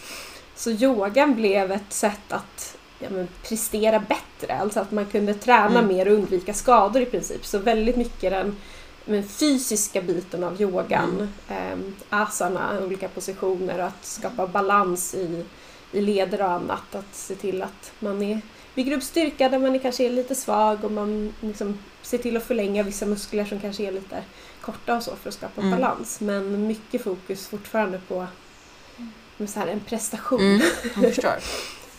Så 0.57 0.71
yogan 0.71 1.35
blev 1.35 1.73
ett 1.73 1.93
sätt 1.93 2.33
att 2.33 2.77
ja, 2.99 3.09
men, 3.11 3.29
prestera 3.43 3.99
bättre, 3.99 4.59
alltså 4.59 4.81
att 4.81 4.93
man 4.93 5.07
kunde 5.07 5.35
träna 5.35 5.79
mm. 5.79 5.87
mer 5.87 6.09
och 6.09 6.15
undvika 6.15 6.55
skador 6.55 7.03
i 7.03 7.07
princip. 7.07 7.45
Så 7.47 7.59
väldigt 7.59 7.97
mycket 7.97 8.31
den 8.31 8.57
men, 9.05 9.29
fysiska 9.29 10.03
biten 10.03 10.45
av 10.45 10.63
yogan, 10.63 11.29
mm. 11.49 11.73
um, 11.73 11.95
asana, 12.11 12.81
olika 12.85 13.09
positioner 13.09 13.79
och 13.79 13.87
att 13.87 14.05
skapa 14.05 14.47
balans 14.47 15.15
i, 15.15 15.45
i 15.93 16.01
leder 16.01 16.43
och 16.43 16.51
annat. 16.51 16.95
Att 16.95 17.15
se 17.15 17.35
till 17.35 17.63
att 17.63 17.93
man 17.99 18.23
är 18.23 18.41
bygger 18.75 18.97
upp 18.97 19.03
styrka 19.03 19.49
där 19.49 19.59
man 19.59 19.79
kanske 19.79 20.05
är 20.05 20.11
lite 20.11 20.35
svag 20.35 20.85
och 20.85 20.93
man 20.93 21.35
liksom 21.41 21.79
ser 22.03 22.19
till 22.19 22.37
att 22.37 22.45
förlänga 22.45 22.83
vissa 22.83 23.07
muskler 23.07 23.45
som 23.45 23.61
kanske 23.61 23.83
är 23.83 23.93
lite 23.93 24.23
korta 24.61 24.97
och 24.97 25.03
så 25.03 25.17
för 25.17 25.29
att 25.29 25.35
skapa 25.35 25.61
mm. 25.61 25.71
balans. 25.81 26.21
Men 26.21 26.67
mycket 26.67 27.05
fokus 27.05 27.47
fortfarande 27.47 28.01
på 28.09 28.27
så 29.47 29.61
här, 29.61 29.67
en 29.67 29.81
prestation. 29.81 30.41
Mm, 30.41 30.61
jag 31.03 31.15
förstår. 31.15 31.37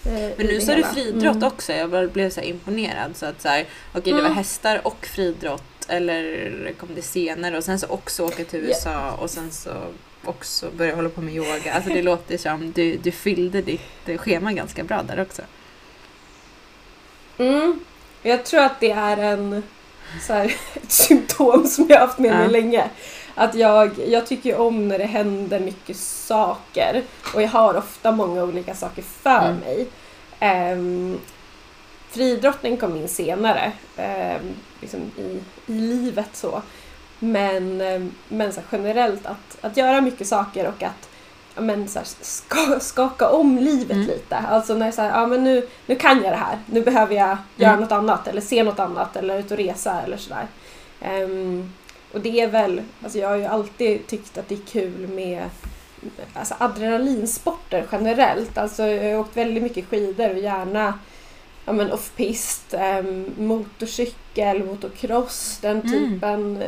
Eh, 0.05 0.31
Men 0.37 0.47
nu 0.47 0.61
sa 0.61 0.75
du 0.75 0.83
friidrott 0.83 1.35
mm. 1.35 1.47
också, 1.47 1.73
jag 1.73 2.11
blev 2.11 2.29
så 2.29 2.41
imponerad. 2.41 3.15
Så 3.15 3.25
att 3.25 3.41
så 3.41 3.47
här, 3.47 3.65
okay, 3.93 4.03
det 4.03 4.13
var 4.13 4.19
mm. 4.19 4.33
hästar 4.33 4.81
och 4.87 5.05
friidrott 5.05 5.63
eller 5.87 6.73
kom 6.79 6.89
det 6.95 7.01
senare 7.01 7.57
och 7.57 7.63
sen 7.63 7.79
så 7.79 7.87
också 7.87 8.23
åka 8.23 8.45
till 8.45 8.59
USA 8.59 9.11
och 9.11 9.29
sen 9.29 9.51
så 9.51 9.71
också 10.23 10.69
börja 10.77 10.95
hålla 10.95 11.09
på 11.09 11.21
med 11.21 11.35
yoga. 11.35 11.73
Alltså 11.73 11.89
det 11.89 12.01
låter 12.01 12.37
som 12.37 12.71
du, 12.71 12.97
du 12.97 13.11
fyllde 13.11 13.61
ditt 13.61 14.19
schema 14.19 14.53
ganska 14.53 14.83
bra 14.83 15.03
där 15.03 15.21
också. 15.21 15.41
Mm. 17.37 17.79
Jag 18.21 18.45
tror 18.45 18.61
att 18.61 18.79
det 18.79 18.91
är 18.91 19.17
en 19.17 19.63
så 20.27 20.33
här, 20.33 20.45
ett 20.73 20.91
symptom 20.91 21.67
som 21.67 21.85
jag 21.89 21.99
har 21.99 22.07
haft 22.07 22.19
med 22.19 22.31
mig 22.31 22.43
Ja. 22.45 22.51
länge. 22.51 22.89
Att 23.35 23.55
jag, 23.55 23.91
jag 24.07 24.27
tycker 24.27 24.59
om 24.59 24.87
när 24.87 24.97
det 24.97 25.05
händer 25.05 25.59
mycket 25.59 25.97
saker 25.97 27.01
och 27.33 27.41
jag 27.41 27.49
har 27.49 27.77
ofta 27.77 28.11
många 28.11 28.43
olika 28.43 28.75
saker 28.75 29.01
för 29.01 29.29
Mm. 29.49 29.55
mig. 29.57 29.87
Um, 30.73 31.19
friidrottning 32.09 32.77
kom 32.77 32.95
in 32.95 33.07
senare 33.07 33.71
ehm, 33.97 34.53
liksom 34.81 34.99
i, 35.17 35.39
i 35.71 35.79
livet 35.79 36.29
så. 36.33 36.61
Men, 37.19 37.81
ehm, 37.81 38.11
men 38.27 38.53
så 38.53 38.61
generellt 38.71 39.25
att, 39.25 39.57
att 39.61 39.77
göra 39.77 40.01
mycket 40.01 40.27
saker 40.27 40.67
och 40.67 40.83
att 40.83 41.09
men, 41.57 41.87
så 41.87 41.99
här, 41.99 42.05
ska, 42.21 42.79
skaka 42.79 43.29
om 43.29 43.57
livet 43.57 43.91
Mm. 43.91 44.07
lite. 44.07 44.37
Alltså 44.37 44.73
när 44.73 44.91
så 44.91 45.01
här, 45.01 45.09
ja, 45.21 45.27
men 45.27 45.43
nu, 45.43 45.67
nu 45.85 45.95
kan 45.95 46.23
jag 46.23 46.33
det 46.33 46.37
här, 46.37 46.59
nu 46.65 46.81
behöver 46.81 47.15
jag 47.15 47.37
göra 47.57 47.71
Mm. 47.71 47.81
något 47.81 47.91
annat 47.91 48.27
eller 48.27 48.41
se 48.41 48.63
något 48.63 48.79
annat 48.79 49.15
eller 49.15 49.39
ut 49.39 49.51
och 49.51 49.57
resa 49.57 50.01
eller 50.01 50.17
sådär. 50.17 50.47
Ehm, 51.01 51.71
och 52.13 52.21
det 52.21 52.41
är 52.41 52.47
väl, 52.47 52.81
alltså 53.03 53.19
jag 53.19 53.29
har 53.29 53.35
ju 53.35 53.45
alltid 53.45 54.07
tyckt 54.07 54.37
att 54.37 54.49
det 54.49 54.55
är 54.55 54.65
kul 54.71 55.07
med 55.07 55.43
alltså 56.33 56.55
adrenalinsporter 56.57 57.85
generellt. 57.91 58.57
Alltså 58.57 58.83
jag 58.83 59.13
har 59.13 59.19
åkt 59.19 59.37
väldigt 59.37 59.63
mycket 59.63 59.89
skidor 59.89 60.29
och 60.29 60.37
gärna 60.39 60.93
ja, 61.65 61.73
men 61.73 61.91
off-pist, 61.91 62.73
um, 62.99 63.33
motorcykel, 63.47 64.63
motocross, 64.63 65.57
den 65.61 65.81
Mm. 65.81 65.91
typen. 65.91 66.63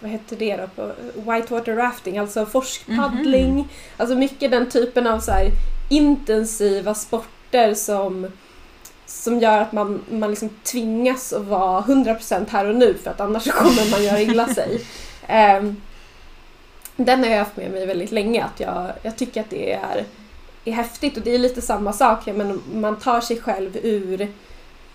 Vad 0.00 0.10
heter 0.10 0.36
det 0.36 0.56
då? 0.56 0.66
På 0.66 0.92
whitewater 1.14 1.74
rafting, 1.76 2.18
alltså 2.18 2.46
forskpaddling. 2.46 3.54
Mhm. 3.54 3.68
Alltså 3.96 4.16
mycket 4.16 4.50
den 4.50 4.70
typen 4.70 5.06
av 5.06 5.20
så 5.20 5.30
här 5.30 5.50
intensiva 5.88 6.94
sporter 6.94 7.74
som 7.74 8.26
som 9.06 9.38
gör 9.38 9.58
att 9.60 9.72
man, 9.72 10.02
man 10.10 10.30
liksom 10.30 10.48
tvingas 10.62 11.32
att 11.32 11.44
vara 11.44 11.82
100% 11.82 12.46
här 12.50 12.64
och 12.64 12.74
nu 12.74 12.94
för 12.94 13.10
att 13.10 13.20
annars 13.20 13.50
kommer 13.50 13.90
man 13.90 14.04
göra 14.04 14.20
illa 14.20 14.46
sig. 14.54 14.80
Ehm, 15.26 15.76
den 16.96 17.24
har 17.24 17.30
jag 17.30 17.38
haft 17.38 17.56
med 17.56 17.70
mig 17.70 17.86
väldigt 17.86 18.12
länge, 18.12 18.44
att 18.44 18.60
jag, 18.60 18.92
jag 19.02 19.16
tycker 19.16 19.40
att 19.40 19.50
det 19.50 19.72
är, 19.72 20.04
är 20.64 20.72
häftigt 20.72 21.16
och 21.16 21.22
det 21.22 21.34
är 21.34 21.38
lite 21.38 21.62
samma 21.62 21.92
sak, 21.92 22.26
menar, 22.26 22.58
man 22.72 22.96
tar 22.96 23.20
sig 23.20 23.40
själv 23.40 23.76
ur, 23.82 24.28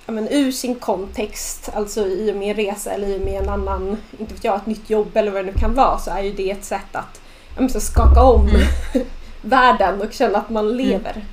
men, 0.05 0.27
ur 0.27 0.51
sin 0.51 0.75
kontext, 0.75 1.69
alltså 1.74 2.07
i 2.07 2.31
och 2.31 2.35
med 2.35 2.50
en 2.50 2.65
resa 2.65 2.91
eller 2.91 3.07
i 3.07 3.17
och 3.17 3.21
med 3.21 3.43
en 3.43 3.50
annan, 3.50 3.97
inte 4.19 4.33
vet 4.33 4.43
jag, 4.43 4.55
ett 4.55 4.65
nytt 4.65 4.89
jobb 4.89 5.17
eller 5.17 5.31
vad 5.31 5.45
det 5.45 5.51
nu 5.51 5.57
kan 5.59 5.74
vara, 5.74 6.00
så 6.00 6.12
är 6.12 6.21
ju 6.21 6.33
det 6.33 6.51
ett 6.51 6.65
sätt 6.65 6.95
att 6.95 7.21
men, 7.57 7.69
så 7.69 7.79
skaka 7.79 8.24
om 8.24 8.47
Mm. 8.47 8.67
världen 9.41 10.01
och 10.01 10.13
känna 10.13 10.38
att 10.38 10.50
man 10.50 10.77
lever 10.77 11.25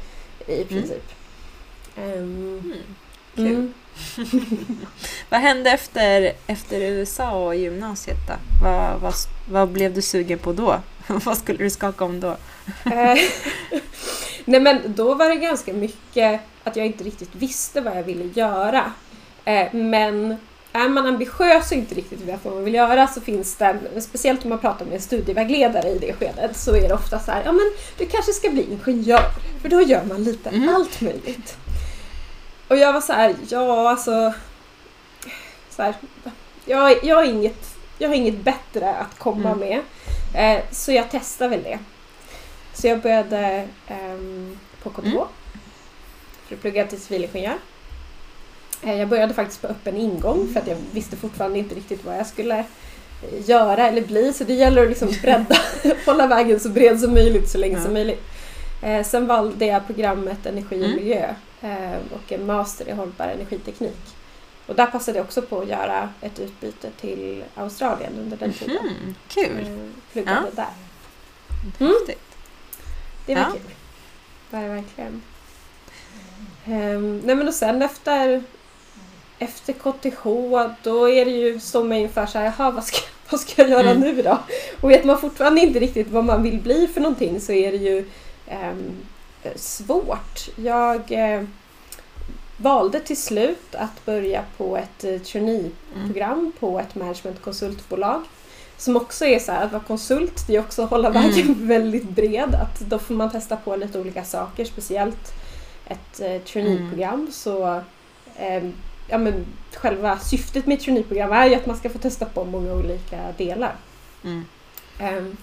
i 0.47 0.65
princip. 0.65 1.13
Mm. 1.97 2.73
Kul. 3.35 3.47
mm. 3.47 3.75
Vad 5.29 5.41
hände 5.41 5.71
efter, 5.71 6.33
efter 6.47 6.81
USA 6.81 7.31
och 7.31 7.57
gymnasiet 7.57 8.17
då? 8.29 8.35
Vad, 8.63 9.01
vad, 9.01 9.15
vad 9.51 9.69
blev 9.69 9.95
du 9.95 10.03
sugen 10.03 10.39
på 10.39 10.53
då? 10.53 10.81
vad 11.07 11.39
skulle 11.39 11.59
du 11.59 11.71
skaka 11.71 12.05
om 12.05 12.21
då? 12.21 12.37
Nej 14.45 14.61
men 14.61 14.81
då 14.87 15.15
var 15.15 15.29
det 15.29 15.37
ganska 15.37 15.73
mycket 15.73 16.41
att 16.65 16.77
jag 16.77 16.87
inte 16.87 17.05
riktigt 17.05 17.35
visste 17.35 17.81
vad 17.81 17.97
jag 17.97 18.03
ville 18.03 18.25
göra. 18.25 18.93
Eh, 19.45 19.75
Men 19.75 20.37
är 20.73 20.89
man 20.89 21.07
ambitiös 21.07 21.71
och 21.71 21.77
inte 21.77 21.95
riktigt 21.95 22.21
vet 22.21 22.45
vad 22.45 22.55
man 22.55 22.65
vill 22.65 22.75
göra 22.75 23.07
så 23.07 23.21
finns 23.21 23.57
det, 23.57 23.79
speciellt 24.01 24.45
om 24.45 24.49
man 24.51 24.59
pratar 24.59 24.85
med 24.85 24.95
en 24.95 25.01
studievägledare 25.01 25.89
i 25.89 25.99
det 25.99 26.13
skedet, 26.13 26.57
så 26.57 26.77
är 26.77 26.89
det 26.89 26.95
ofta 26.95 27.19
så 27.19 27.31
här, 27.31 27.43
ja 27.45 27.53
men 27.53 27.73
du 27.99 28.07
kanske 28.07 28.33
ska 28.33 28.51
bli 28.51 28.67
ingenjör, 28.73 29.23
för 29.63 29.69
då 29.69 29.83
gör 29.83 30.05
man 30.05 30.25
lite 30.25 30.49
Mm. 30.49 30.69
allt 30.75 31.01
möjligt. 31.01 31.57
Och 32.69 32.77
jag 32.77 32.93
var 32.93 33.01
så 33.01 33.13
här, 33.13 33.35
ja 33.49 33.91
alltså, 33.91 34.33
så 35.71 35.83
här, 35.83 35.95
jag, 36.65 37.05
jag, 37.05 37.17
har 37.17 37.25
inget, 37.25 37.75
jag 37.99 38.09
har 38.09 38.15
inget 38.17 38.41
bättre 38.45 38.95
att 38.95 39.19
komma 39.19 39.53
Mm. 39.53 39.59
med, 39.59 39.81
eh, 40.57 40.63
så 40.73 40.93
jag 40.93 41.05
testar 41.11 41.49
väl 41.49 41.63
det. 41.63 41.79
Så 42.75 42.87
jag 42.87 43.01
började 43.03 43.69
ehm, 43.89 44.59
på 44.83 44.91
KTH 44.91 45.07
Mm. 45.07 45.25
för 46.49 46.55
att 46.55 46.61
plugga 46.61 46.87
till 46.87 47.01
civilingenjör. 47.01 47.57
Eh, 48.83 48.95
Jag 48.99 49.09
började 49.09 49.35
faktiskt 49.35 49.63
på 49.63 49.67
öppen 49.69 49.97
ingång 49.97 50.49
för 50.53 50.61
att 50.61 50.67
jag 50.67 50.77
visste 50.93 51.17
fortfarande 51.17 51.59
inte 51.59 51.75
riktigt 51.75 52.05
vad 52.05 52.17
jag 52.19 52.27
skulle 52.27 52.65
göra 53.47 53.89
eller 53.89 54.03
bli 54.03 54.33
så 54.33 54.45
det 54.45 54.55
gäller 54.55 54.83
att 54.83 54.89
liksom 54.89 55.09
bredda, 55.23 55.57
hålla 56.07 56.27
vägen 56.27 56.61
så 56.61 56.69
bred 56.69 57.01
som 57.01 57.15
möjligt 57.15 57.51
så 57.51 57.59
länge 57.59 57.77
Ja. 57.77 57.83
som 57.85 57.93
möjligt. 57.93 58.23
Eh, 58.83 59.05
Sen 59.05 59.27
valde 59.27 59.67
jag 59.67 59.87
programmet 59.87 60.47
Energi 60.47 60.67
och 60.81 60.85
Mm. 60.87 60.97
miljö 60.97 61.35
eh, 61.61 61.93
och 62.13 62.33
en 62.33 62.47
master 62.47 62.89
i 62.89 62.93
hållbar 62.93 63.27
energiteknik. 63.27 63.99
Och 64.67 64.75
där 64.75 64.87
passade 64.87 65.19
jag 65.19 65.25
också 65.25 65.43
på 65.43 65.61
att 65.61 65.69
göra 65.69 66.09
ett 66.21 66.39
utbyte 66.41 66.91
till 67.01 67.45
Australien 67.55 68.13
under 68.21 68.37
den 68.37 68.53
tiden. 68.53 68.77
Mhm, 68.83 69.15
kul! 69.29 69.59
Eh, 69.61 70.13
Pluggade 70.13 70.47
där. 70.57 70.67
Mm. 71.81 71.93
Det 73.27 73.35
var 73.35 73.43
Ja. 73.43 73.51
kul. 73.53 73.61
Det 74.51 74.57
var 74.57 74.69
verkligen. 74.69 75.23
Um, 76.67 77.19
nej 77.19 77.35
men 77.37 77.49
och 77.49 77.55
sen 77.55 77.83
efter, 77.83 78.43
efter 79.39 79.73
KTH 79.73 80.25
då 80.83 81.09
är 81.11 81.25
det 81.25 81.31
ju, 81.31 81.61
man 81.61 81.99
inför 81.99 82.27
så 82.27 82.39
här, 82.39 82.45
jaha 82.59 82.71
vad 82.71 82.85
ska, 82.85 82.99
vad 83.31 83.41
ska 83.41 83.63
jag 83.63 83.71
göra 83.71 83.91
Mm. 83.91 84.01
nu 84.01 84.23
då? 84.23 84.39
Och 84.81 84.91
vet 84.91 85.05
man 85.05 85.21
fortfarande 85.21 85.61
inte 85.61 85.79
riktigt 85.81 86.09
vad 86.11 86.25
man 86.25 86.43
vill 86.43 86.61
bli 86.61 86.87
för 86.95 87.01
någonting 87.01 87.41
så 87.41 87.53
är 87.53 87.73
det 87.73 87.79
ju 87.79 88.05
ehm, 88.49 88.91
svårt. 89.57 90.49
Jag 90.57 91.13
eh, 91.13 91.45
valde 92.57 93.01
till 93.01 93.23
slut 93.23 93.75
att 93.75 94.05
börja 94.05 94.45
på 94.57 94.77
ett 94.77 95.05
eh, 95.05 95.19
trainee-program 95.19 96.53
på 96.61 96.81
ett 96.81 96.95
managementkonsultbolag. 96.95 98.23
Som 98.83 98.97
också 98.97 99.25
är 99.25 99.39
så 99.39 99.53
här, 99.53 99.65
att 99.65 99.73
vara 99.73 99.83
konsult, 99.83 100.47
det 100.47 100.57
är 100.57 100.61
också 100.61 100.83
att 100.83 100.91
hålla 100.91 101.09
Mm. 101.09 101.23
vägen 101.23 101.55
väldigt 101.69 102.09
bred. 102.09 102.55
Att 102.55 102.81
då 102.81 102.99
får 102.99 103.15
man 103.15 103.31
testa 103.31 103.57
på 103.57 103.77
lite 103.77 104.01
olika 104.01 104.25
saker, 104.25 104.65
speciellt 104.65 105.33
ett 105.87 106.21
eh, 106.21 106.41
trainee-program. 106.43 107.29
Så 107.33 107.81
eh, 108.37 108.65
ja, 109.09 109.19
men, 109.19 109.35
själva 109.75 110.19
syftet 110.19 110.67
med 110.67 110.79
ett 110.79 110.85
trainee-program 110.85 111.33
är 111.33 111.47
ju 111.47 111.55
att 111.55 111.67
man 111.67 111.77
ska 111.77 111.91
få 111.91 111.99
testa 111.99 112.25
på 112.25 112.45
många 112.45 112.73
olika 112.73 113.33
delar. 113.39 113.75
Mm. 114.25 114.45
Ehm, 114.99 115.37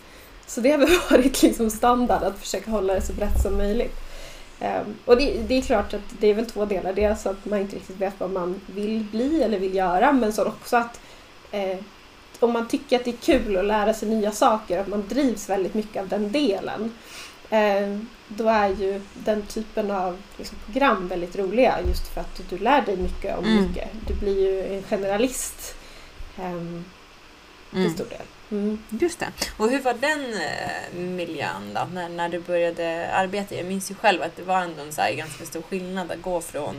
så 0.48 0.62
det 0.62 0.72
har 0.72 0.77
väl 0.77 0.89
varit 1.12 1.41
liksom 1.41 1.69
standard 1.69 2.24
att 2.24 2.39
försöka 2.39 2.72
hålla 2.72 2.93
det 2.93 3.01
så 3.01 3.13
brett 3.13 3.41
som 3.41 3.58
möjligt. 3.58 3.96
Ehm, 4.60 4.96
och 5.05 5.17
det, 5.17 5.41
det 5.48 5.58
är 5.58 5.62
klart 5.62 5.93
att 5.93 6.10
det 6.19 6.27
är 6.27 6.34
väl 6.34 6.46
två 6.46 6.65
delar. 6.65 6.93
Dels 6.93 7.25
att 7.25 7.46
man 7.46 7.60
inte 7.60 7.75
riktigt 7.75 8.01
vet 8.01 8.13
vad 8.17 8.29
man 8.31 8.62
vill 8.67 9.05
bli 9.12 9.43
eller 9.43 9.60
vill 9.60 9.75
göra 9.75 10.12
men 10.12 10.34
så 10.34 10.46
också 10.46 10.77
att 10.77 11.00
eh, 11.51 11.77
om 12.39 12.51
man 12.53 12.67
tycker 12.67 12.96
att 12.96 13.05
det 13.05 13.12
är 13.12 13.15
kul 13.39 13.58
att 13.58 13.65
lära 13.65 13.93
sig 13.93 14.10
nya 14.10 14.31
saker, 14.31 14.79
att 14.79 14.88
man 14.88 15.08
drivs 15.08 15.50
väldigt 15.50 15.74
mycket 15.74 16.01
av 16.01 16.08
den 16.08 16.31
delen. 16.31 16.93
Eh, 17.50 17.98
då 18.27 18.48
är 18.50 18.67
ju 18.69 19.01
den 19.13 19.41
typen 19.41 19.91
av 19.91 20.17
liksom, 20.38 20.58
program 20.65 21.08
väldigt 21.08 21.36
roliga 21.36 21.79
just 21.88 22.08
för 22.13 22.22
att 22.22 22.41
du 22.50 22.58
lär 22.58 22.81
dig 22.81 22.98
mycket 22.98 23.38
om 23.38 23.46
Mm. 23.46 23.63
mycket. 23.67 23.89
Du 24.08 24.13
blir 24.13 24.39
ju 24.41 24.77
en 24.77 24.84
generalist 24.84 25.75
ehm, 26.38 26.86
till 27.69 27.79
Mm. 27.79 27.93
stor 27.93 28.05
del. 28.05 28.22
Mm. 28.51 28.79
Just 28.89 29.19
det. 29.19 29.27
Och 29.58 29.69
hur 29.69 29.81
var 29.81 29.93
den 29.93 30.34
eh, 30.34 31.00
miljön 31.00 31.74
då, 31.75 31.81
när, 31.93 32.10
när 32.10 32.29
du 32.29 32.39
började 32.39 33.12
arbeta? 33.13 33.55
Jag 33.55 33.65
minns 33.65 33.91
ju 33.91 33.96
själv 33.96 34.22
att 34.22 34.36
det 34.36 34.43
var 34.43 34.62
ändå 34.62 34.81
en 34.81 34.91
så 34.93 35.01
här 35.01 35.13
ganska 35.13 35.46
stor 35.46 35.62
skillnad 35.62 36.12
att 36.12 36.22
gå 36.22 36.41
från 36.41 36.75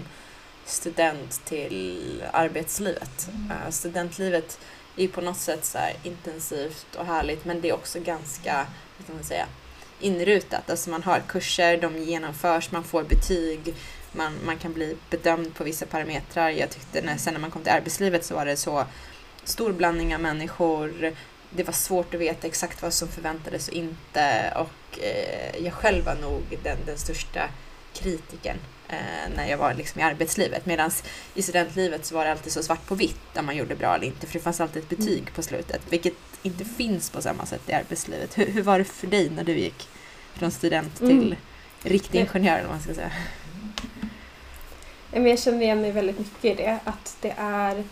student 0.64 1.44
till 1.44 2.22
arbetslivet. 2.32 3.28
Eh, 3.50 3.70
studentlivet 3.70 4.58
är 5.04 5.08
på 5.08 5.20
något 5.20 5.36
sätt 5.36 5.64
så 5.64 5.78
här 5.78 5.96
intensivt 6.02 6.96
och 6.96 7.06
härligt 7.06 7.44
men 7.44 7.60
det 7.60 7.68
är 7.68 7.74
också 7.74 8.00
ganska, 8.00 8.66
hur 8.96 9.04
ska 9.04 9.12
man 9.12 9.24
säga, 9.24 9.46
inrutat. 10.00 10.70
Alltså 10.70 10.90
man 10.90 11.02
har 11.02 11.22
kurser, 11.28 11.76
de 11.76 11.98
genomförs, 11.98 12.72
man 12.72 12.84
får 12.84 13.02
betyg, 13.02 13.74
man, 14.12 14.32
man 14.44 14.58
kan 14.58 14.72
bli 14.72 14.96
bedömd 15.10 15.54
på 15.54 15.64
vissa 15.64 15.86
parametrar. 15.86 16.50
Jag 16.50 16.70
tyckte 16.70 17.02
när, 17.02 17.16
sen 17.16 17.34
när 17.34 17.40
man 17.40 17.50
kom 17.50 17.62
till 17.62 17.72
arbetslivet 17.72 18.24
så 18.24 18.34
var 18.34 18.46
det 18.46 18.56
så 18.56 18.86
stor 19.44 19.72
blandning 19.72 20.14
av 20.14 20.20
människor. 20.20 21.14
Det 21.50 21.64
var 21.64 21.72
svårt 21.72 22.14
att 22.14 22.20
veta 22.20 22.46
exakt 22.46 22.82
vad 22.82 22.94
som 22.94 23.08
förväntades 23.08 23.68
och 23.68 23.74
inte. 23.74 24.52
Och 24.56 24.98
eh, 24.98 25.64
jag 25.64 25.72
själv 25.72 26.04
var 26.04 26.14
nog 26.14 26.42
den, 26.62 26.78
den 26.86 26.98
största 26.98 27.48
kritiken 27.92 28.56
eh, 28.92 29.36
när 29.36 29.50
jag 29.50 29.58
var 29.58 29.74
liksom 29.74 30.00
i 30.00 30.04
arbetslivet. 30.04 30.66
Medan 30.66 30.90
i 31.34 31.42
studentlivet 31.42 32.06
så 32.06 32.14
var 32.14 32.24
det 32.24 32.30
alltid 32.32 32.52
så 32.52 32.62
svart 32.62 32.86
på 32.86 32.94
vitt 32.94 33.20
där 33.34 33.42
man 33.42 33.56
gjorde 33.56 33.74
bra 33.76 33.94
eller 33.94 34.06
inte. 34.06 34.26
För 34.26 34.32
det 34.32 34.40
fanns 34.44 34.60
alltid 34.60 34.82
ett 34.82 34.88
betyg 34.88 35.34
på 35.34 35.42
slutet. 35.42 35.80
Vilket 35.90 36.14
inte 36.42 36.64
finns 36.64 37.10
på 37.10 37.22
samma 37.22 37.46
sätt 37.46 37.62
i 37.66 37.72
arbetslivet. 37.72 38.38
Hur, 38.38 38.46
hur 38.46 38.62
var 38.62 38.78
det 38.78 38.84
för 38.84 39.06
dig 39.06 39.30
när 39.30 39.44
du 39.44 39.52
gick 39.58 39.88
från 40.34 40.50
student 40.50 40.98
till 40.98 41.10
Mm. 41.10 41.36
riktig 41.82 42.20
ingenjör 42.20 42.52
eller 42.54 42.62
vad 42.68 42.76
man 42.76 42.82
ska 42.82 42.94
säga? 42.94 43.12
Jag 45.12 45.38
känner 45.38 45.62
igen 45.62 45.80
mig 45.80 45.92
väldigt 45.92 46.18
mycket 46.18 46.44
i 46.44 46.54
det. 46.62 46.78
Att 46.84 47.16
det 47.20 47.34
är 47.38 47.84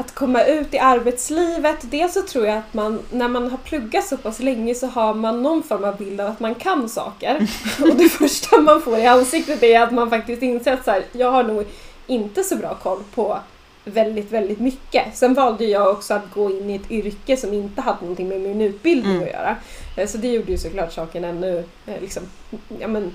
att 0.00 0.14
komma 0.14 0.44
ut 0.44 0.74
i 0.74 0.78
arbetslivet. 0.78 1.76
Dels 1.80 2.14
så 2.14 2.22
tror 2.22 2.46
jag 2.46 2.58
att 2.58 2.74
man, 2.74 3.00
när 3.10 3.28
man 3.28 3.50
har 3.50 3.58
pluggat 3.58 4.04
så 4.06 4.16
pass 4.16 4.40
länge 4.40 4.74
så 4.74 4.86
har 4.86 5.14
man 5.14 5.42
någon 5.42 5.62
form 5.62 5.84
av 5.84 5.96
bild 5.96 6.20
av 6.20 6.30
att 6.30 6.40
man 6.40 6.54
kan 6.54 6.88
saker. 6.88 7.46
Och 7.82 7.96
det 7.96 8.08
första 8.08 8.60
man 8.60 8.82
får 8.82 8.98
i 8.98 9.06
ansiktet 9.06 9.62
är 9.62 9.80
att 9.80 9.90
man 9.92 10.10
faktiskt 10.10 10.42
inser 10.42 10.72
att 10.72 10.84
så 10.84 10.90
här, 10.90 11.02
jag 11.12 11.30
har 11.32 11.42
nog 11.42 11.64
inte 12.06 12.42
så 12.42 12.56
bra 12.56 12.74
koll 12.82 13.02
på 13.14 13.38
väldigt, 13.84 14.32
väldigt 14.32 14.60
mycket. 14.60 15.16
Sen 15.16 15.34
valde 15.34 15.64
jag 15.64 15.88
också 15.90 16.14
att 16.14 16.30
gå 16.34 16.50
in 16.50 16.70
i 16.70 16.74
ett 16.76 16.90
yrke 16.90 17.36
som 17.36 17.54
inte 17.54 17.80
hade 17.80 17.98
någonting 18.00 18.28
med 18.28 18.40
min 18.40 18.60
utbildning 18.60 19.12
Mm. 19.16 19.22
att 19.22 19.32
göra. 19.32 19.56
Eh, 19.96 20.08
Så 20.08 20.18
det 20.18 20.28
gjorde 20.28 20.52
ju 20.52 20.58
såklart 20.58 20.92
saken 20.92 21.24
ännu 21.24 21.64
eh, 21.86 22.00
liksom, 22.00 22.22
ja, 22.80 22.88
men, 22.88 23.12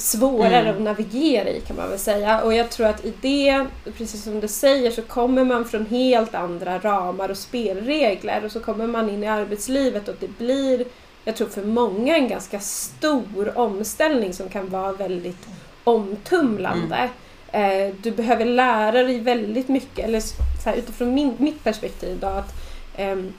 svårare 0.00 0.56
Mm. 0.60 0.74
att 0.76 0.82
navigera 0.82 1.48
i 1.48 1.60
kan 1.60 1.76
man 1.76 1.88
väl 1.90 1.98
säga. 1.98 2.40
Och 2.40 2.54
jag 2.54 2.70
tror 2.70 2.86
att 2.86 3.04
i 3.04 3.12
det, 3.20 3.66
precis 3.96 4.24
som 4.24 4.40
du 4.40 4.48
säger, 4.48 4.90
så 4.90 5.02
kommer 5.02 5.44
man 5.44 5.64
från 5.64 5.86
helt 5.86 6.34
andra 6.34 6.78
ramar 6.78 7.28
och 7.28 7.36
spelregler 7.36 8.44
och 8.44 8.52
så 8.52 8.60
kommer 8.60 8.86
man 8.86 9.10
in 9.10 9.24
i 9.24 9.26
arbetslivet 9.26 10.08
och 10.08 10.14
det 10.20 10.38
blir, 10.38 10.84
jag 11.24 11.36
tror 11.36 11.48
för 11.48 11.64
många, 11.64 12.16
en 12.16 12.28
ganska 12.28 12.60
stor 12.60 13.58
omställning 13.58 14.32
som 14.32 14.48
kan 14.48 14.70
vara 14.70 14.92
väldigt 14.92 15.48
omtumlande. 15.84 17.08
Eh, 17.52 17.94
du 18.02 18.10
behöver 18.10 18.44
lära 18.44 19.02
dig 19.02 19.20
väldigt 19.20 19.68
mycket, 19.68 20.04
eller 20.04 20.20
så 20.20 20.70
här, 20.70 20.76
utifrån 20.76 21.14
min, 21.14 21.34
mitt 21.38 21.64
perspektiv 21.64 22.18
då, 22.20 22.26
att, 22.26 22.52
ehm, 22.96 23.34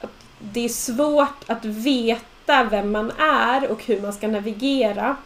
att 0.00 0.10
det 0.38 0.64
är 0.64 0.68
svårt 0.68 1.44
att 1.46 1.64
veta 1.64 2.64
vem 2.70 2.92
man 2.92 3.12
är 3.18 3.70
och 3.70 3.84
hur 3.84 4.00
man 4.00 4.12
ska 4.12 4.28
navigera. 4.28 5.16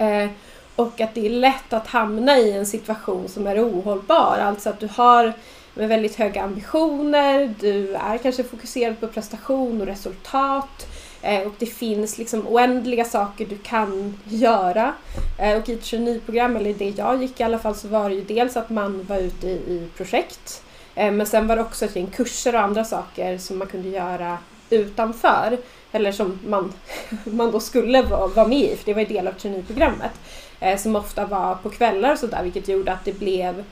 Eh, 0.00 0.30
och 0.76 1.00
att 1.00 1.14
det 1.14 1.26
är 1.26 1.30
lätt 1.30 1.72
att 1.72 1.86
hamna 1.86 2.38
i 2.38 2.52
en 2.52 2.66
situation 2.66 3.28
som 3.28 3.46
är 3.46 3.68
ohållbar. 3.68 4.38
Alltså 4.40 4.70
att 4.70 4.80
du 4.80 4.88
har 4.92 5.32
med 5.74 5.88
väldigt 5.88 6.16
höga 6.16 6.42
ambitioner, 6.42 7.54
du 7.60 7.94
är 7.94 8.18
kanske 8.18 8.44
fokuserad 8.44 9.00
på 9.00 9.06
prestation 9.06 9.80
och 9.80 9.86
resultat 9.86 10.86
eh, 11.22 11.40
och 11.40 11.54
det 11.58 11.66
finns 11.66 12.18
liksom 12.18 12.46
oändliga 12.48 13.04
saker 13.04 13.46
du 13.46 13.58
kan 13.58 14.18
göra. 14.24 14.94
Eh, 15.38 15.58
och 15.58 15.68
i 15.68 15.72
ett 15.72 15.82
traineeprogram, 15.82 16.56
eller 16.56 16.74
det 16.74 16.98
jag 16.98 17.22
gick 17.22 17.40
i 17.40 17.42
alla 17.42 17.58
fall, 17.58 17.74
så 17.74 17.88
var 17.88 18.08
det 18.08 18.14
ju 18.14 18.24
dels 18.24 18.56
att 18.56 18.70
man 18.70 19.04
var 19.04 19.18
ute 19.18 19.46
i, 19.46 19.50
i 19.50 19.88
projekt 19.96 20.62
eh, 20.94 21.12
men 21.12 21.26
sen 21.26 21.46
var 21.46 21.56
det 21.56 21.62
också 21.62 21.84
ett 21.84 21.96
gäng 21.96 22.06
kurser 22.06 22.54
och 22.54 22.60
andra 22.60 22.84
saker 22.84 23.38
som 23.38 23.58
man 23.58 23.68
kunde 23.68 23.88
göra 23.88 24.38
utanför 24.70 25.58
eller 25.92 26.12
som 26.12 26.38
man, 26.46 26.72
man 27.24 27.50
då 27.50 27.60
skulle 27.60 28.02
vara, 28.02 28.26
vara 28.26 28.48
med 28.48 28.58
i, 28.72 28.76
för 28.76 28.84
det 28.84 28.94
var 28.94 29.00
ju 29.00 29.06
del 29.06 29.28
av 29.28 29.32
traineeprogrammet. 29.32 30.12
Eh, 30.60 30.78
som 30.78 30.96
ofta 30.96 31.26
var 31.26 31.54
på 31.54 31.70
kvällar 31.70 32.12
och 32.12 32.18
sådär, 32.18 32.42
vilket 32.42 32.68
gjorde 32.68 32.92
att 32.92 33.04
det 33.04 33.18
blev, 33.18 33.64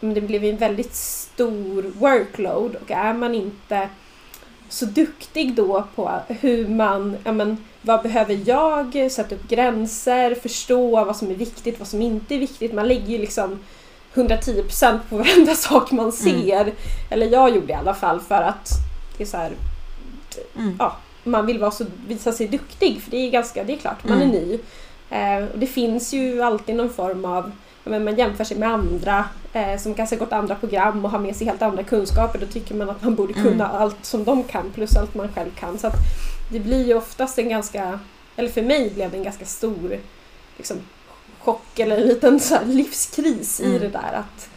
det 0.00 0.20
blev 0.20 0.44
en 0.44 0.56
väldigt 0.56 0.94
stor 0.94 1.82
workload 1.82 2.76
och 2.76 2.90
är 2.90 3.14
man 3.14 3.34
inte 3.34 3.88
så 4.68 4.84
duktig 4.86 5.54
då 5.54 5.84
på 5.94 6.10
hur 6.28 6.68
man, 6.68 7.16
ja 7.24 7.32
men 7.32 7.64
vad 7.82 8.02
behöver 8.02 8.40
jag, 8.44 9.10
sätta 9.12 9.34
upp 9.34 9.48
gränser, 9.48 10.34
förstå 10.34 11.04
vad 11.04 11.16
som 11.16 11.30
är 11.30 11.34
viktigt, 11.34 11.78
vad 11.78 11.88
som 11.88 12.02
inte 12.02 12.34
är 12.34 12.38
viktigt. 12.38 12.72
Man 12.72 12.88
lägger 12.88 13.06
ju 13.06 13.18
liksom 13.18 13.58
110% 14.14 14.98
på 15.08 15.16
varenda 15.16 15.54
sak 15.54 15.90
man 15.90 16.12
ser. 16.12 16.72
Eller 17.10 17.26
jag 17.26 17.54
gjorde 17.54 17.72
i 17.72 17.76
alla 17.76 17.94
fall 17.94 18.20
för 18.20 18.42
att 18.42 18.70
det 19.16 19.22
är 19.22 19.26
så 19.26 19.36
här, 19.36 19.52
Mm. 20.56 20.76
ja, 20.78 20.96
man 21.30 21.46
vill 21.46 21.58
vara 21.58 21.70
så, 21.70 21.84
visa 22.08 22.32
sig 22.32 22.48
duktig 22.48 23.02
för 23.02 23.10
det 23.10 23.16
är 23.16 23.30
ganska, 23.30 23.64
det 23.64 23.72
är 23.72 23.76
klart, 23.76 24.04
man 24.04 24.18
är 24.22 24.24
Mm. 24.24 24.36
ny. 24.36 24.58
Eh, 25.10 25.44
och 25.52 25.58
det 25.58 25.66
finns 25.66 26.12
ju 26.12 26.42
alltid 26.42 26.74
någon 26.76 26.90
form 26.92 27.24
av, 27.24 27.50
men 27.84 28.04
man 28.04 28.16
jämför 28.16 28.44
sig 28.44 28.56
med 28.58 28.68
andra 28.72 29.24
eh, 29.52 29.78
som 29.78 29.94
kanske 29.94 30.16
gått 30.16 30.32
andra 30.32 30.54
program 30.54 31.04
och 31.04 31.10
har 31.10 31.18
med 31.18 31.36
sig 31.36 31.46
helt 31.46 31.62
andra 31.62 31.82
kunskaper. 31.82 32.38
Då 32.38 32.46
tycker 32.46 32.74
man 32.74 32.90
att 32.90 33.04
man 33.04 33.14
borde 33.14 33.32
Mm. 33.32 33.44
kunna 33.44 33.66
allt 33.68 34.04
som 34.04 34.24
de 34.24 34.42
kan 34.44 34.70
plus 34.74 34.96
allt 34.96 35.14
man 35.14 35.28
själv 35.34 35.50
kan. 35.58 35.78
Så 35.78 35.90
det 36.52 36.60
blir 36.60 36.86
ju 36.86 36.94
oftast 36.94 37.38
en 37.38 37.48
ganska, 37.48 37.98
eller 38.36 38.48
för 38.48 38.62
mig 38.62 38.90
blev 38.94 39.10
det 39.10 39.16
en 39.16 39.24
ganska 39.24 39.44
stor 39.44 39.98
liksom, 40.56 40.76
chock 41.38 41.78
eller 41.78 41.96
en 41.96 42.08
liten 42.08 42.40
så 42.40 42.56
livskris 42.66 43.60
i 43.60 43.64
Mm. 43.66 43.80
det 43.80 43.88
där. 43.88 44.12
Att, 44.14 44.48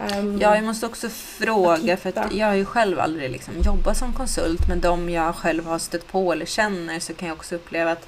ehm, 0.00 0.38
Ja, 0.40 0.54
jag 0.54 0.64
måste 0.64 0.86
också 0.86 1.08
fråga, 1.08 1.96
för 1.96 2.08
hitta. 2.08 2.22
att 2.22 2.32
jag 2.34 2.46
har 2.46 2.54
ju 2.54 2.64
själv 2.64 3.00
aldrig 3.00 3.30
liksom 3.30 3.54
jobbat 3.64 3.96
som 3.96 4.12
konsult, 4.12 4.68
men 4.68 4.80
de 4.80 5.10
jag 5.10 5.34
själv 5.34 5.66
har 5.66 5.78
stött 5.78 6.06
på 6.06 6.32
eller 6.32 6.46
känner 6.46 7.00
så 7.00 7.14
kan 7.14 7.28
jag 7.28 7.36
också 7.36 7.54
uppleva 7.54 7.92
att 7.92 8.06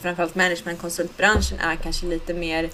framförallt 0.00 0.34
managementkonsultbranschen 0.34 1.58
är 1.58 1.76
kanske 1.76 2.06
lite 2.06 2.34
mer 2.34 2.70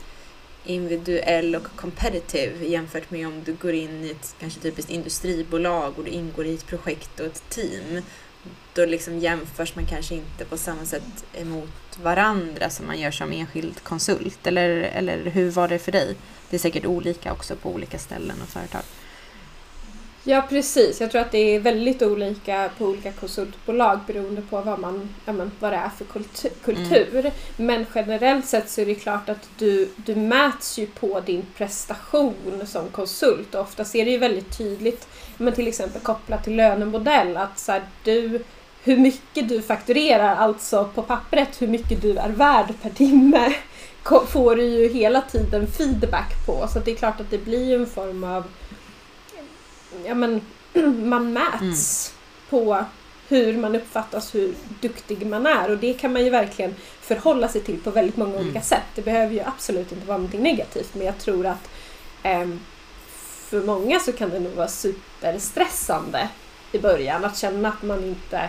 individuell 0.65 1.55
och 1.57 1.67
competitive 1.77 2.67
jämfört 2.67 3.11
med 3.11 3.27
om 3.27 3.43
du 3.45 3.53
går 3.53 3.73
in 3.75 4.05
i 4.05 4.11
ett 4.11 4.35
kanske 4.40 4.61
typiskt 4.61 4.90
industribolag 4.90 5.99
och 5.99 6.05
du 6.05 6.11
ingår 6.11 6.47
i 6.47 6.55
ett 6.55 6.66
projekt 6.66 7.21
och 7.21 7.27
ett 7.27 7.42
team. 7.49 8.03
Då 8.74 8.85
liksom 8.85 9.18
jämförs 9.18 9.74
man 9.74 9.87
kanske 9.87 10.14
inte 10.14 10.44
på 10.44 10.57
samma 10.57 10.85
sätt 10.85 11.24
emot 11.33 11.98
varandra 12.03 12.70
som 12.70 12.87
man 12.87 13.01
gör 13.01 13.11
som 13.11 13.33
enskild 13.33 13.83
konsult. 13.83 14.46
Eller, 14.46 14.68
eller 14.68 15.24
hur 15.24 15.51
var 15.51 15.68
det 15.68 15.79
för 15.79 15.92
dig? 15.92 16.16
Det 16.51 16.57
är 16.57 16.61
säkert 16.61 16.87
olika 16.87 17.33
också 17.33 17.57
på 17.57 17.70
olika 17.70 17.98
ställen 17.98 18.37
och 18.42 18.48
företag. 18.48 18.83
Ja 20.24 20.42
precis, 20.48 21.00
jag 21.00 21.11
tror 21.11 21.20
att 21.20 21.31
det 21.31 21.38
är 21.38 21.61
väldigt 21.61 22.02
olika 22.02 22.70
på 22.78 22.85
olika 22.85 23.12
konsultbolag 23.12 23.98
beroende 24.07 24.42
på 24.42 24.61
vad, 24.61 24.78
man, 24.78 25.09
men, 25.24 25.50
vad 25.61 25.72
det 25.72 25.76
är 25.76 25.88
för 25.88 26.04
kultur. 26.04 26.50
kultur. 26.64 27.31
Men 27.57 27.87
generellt 27.94 28.46
sett 28.46 28.70
så 28.70 28.81
är 28.81 28.87
det 28.87 28.94
klart 28.94 29.28
att 29.28 29.48
du, 29.59 29.88
du 29.96 30.14
mäts 30.14 30.78
ju 30.78 30.87
på 30.87 31.20
din 31.20 31.46
prestation 31.57 32.62
som 32.66 32.88
konsult 32.88 33.54
och 33.54 33.61
ofta 33.61 33.85
ser 33.85 34.04
det 34.04 34.11
ju 34.11 34.18
väldigt 34.18 34.59
tydligt, 34.59 35.09
men 35.37 35.52
till 35.52 35.68
exempel 35.68 36.00
kopplat 36.00 36.44
till 36.44 36.57
lönemodell, 36.57 37.37
att 37.37 37.59
så 37.59 37.72
här, 37.72 37.83
du 38.04 38.44
hur 38.83 38.96
mycket 38.96 39.48
du 39.48 39.62
fakturerar, 39.62 40.37
alltså 40.37 40.88
på 40.94 41.02
pappret 41.02 41.62
hur 41.62 41.66
mycket 41.66 42.02
du 42.02 42.16
är 42.16 42.28
värd 42.28 42.74
per 42.83 42.90
timme, 42.90 43.54
får 44.28 44.57
du 44.57 44.64
ju 44.64 44.88
hela 44.88 45.20
tiden 45.20 45.66
feedback 45.66 46.46
på. 46.46 46.68
Så 46.72 46.78
det 46.78 46.90
är 46.90 46.94
klart 46.94 47.20
att 47.20 47.31
det 47.31 47.38
blir 47.38 47.81
en 47.81 47.87
form 47.87 48.24
av 48.24 48.44
ja 50.07 50.14
men 50.14 50.40
man 51.09 51.33
mäts 51.33 52.14
på 52.51 52.85
hur 53.29 53.57
man 53.57 53.77
uppfattas, 53.77 54.35
hur 54.35 54.55
duktig 54.81 55.27
man 55.27 55.46
är 55.46 55.70
och 55.70 55.79
det 55.79 55.94
kan 55.94 56.12
man 56.12 56.24
ju 56.24 56.31
verkligen 56.31 56.74
förhålla 57.01 57.48
sig 57.48 57.61
till 57.61 57.81
på 57.83 57.90
väldigt 57.90 58.16
många 58.16 58.31
Mm. 58.35 58.44
olika 58.44 58.61
sätt. 58.61 58.83
Det 58.94 59.03
behöver 59.03 59.35
ju 59.35 59.40
absolut 59.40 59.92
inte 59.92 60.07
vara 60.07 60.18
någonting 60.18 60.42
negativt 60.42 60.94
men 60.94 61.07
jag 61.07 61.18
tror 61.18 61.46
att 61.46 61.70
ehm, 62.22 62.61
för 63.51 63.62
många 63.62 64.01
så 64.01 64.12
kan 64.12 64.31
det 64.31 64.40
nog 64.40 64.53
vara 64.53 64.68
superstressande 64.68 66.29
i 66.72 66.79
början 66.79 67.24
att 67.24 67.37
känna 67.38 67.68
att 67.68 67.83
man 67.83 68.05
inte, 68.05 68.48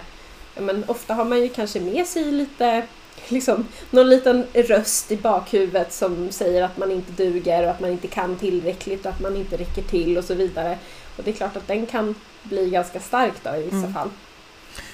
ja 0.56 0.62
men 0.62 0.84
ofta 0.88 1.14
har 1.14 1.26
man 1.26 1.42
ju 1.42 1.50
kanske 1.50 1.80
med 1.80 2.08
sig 2.08 2.32
lite 2.32 2.84
liksom 3.28 3.68
någon 3.90 4.10
liten 4.10 4.46
röst 4.54 5.12
i 5.12 5.18
bakhuvudet 5.18 5.94
som 5.94 6.32
säger 6.32 6.64
att 6.64 6.78
man 6.78 6.92
inte 6.92 7.12
duger 7.12 7.64
och 7.64 7.70
att 7.70 7.80
man 7.80 7.90
inte 7.92 8.08
kan 8.08 8.36
tillräckligt 8.36 9.06
och 9.06 9.12
att 9.12 9.22
man 9.22 9.36
inte 9.36 9.58
räcker 9.58 9.82
till 9.82 10.18
och 10.18 10.24
så 10.24 10.34
vidare. 10.34 10.78
Och 11.20 11.26
det 11.26 11.32
är 11.32 11.36
klart 11.36 11.56
att 11.58 11.68
den 11.68 11.86
kan 11.86 12.16
bli 12.44 12.70
ganska 12.70 13.00
stark 13.00 13.34
då 13.44 13.56
i 13.56 13.64
vissa 13.64 13.76
Mm. 13.78 13.94
fall. 13.94 14.10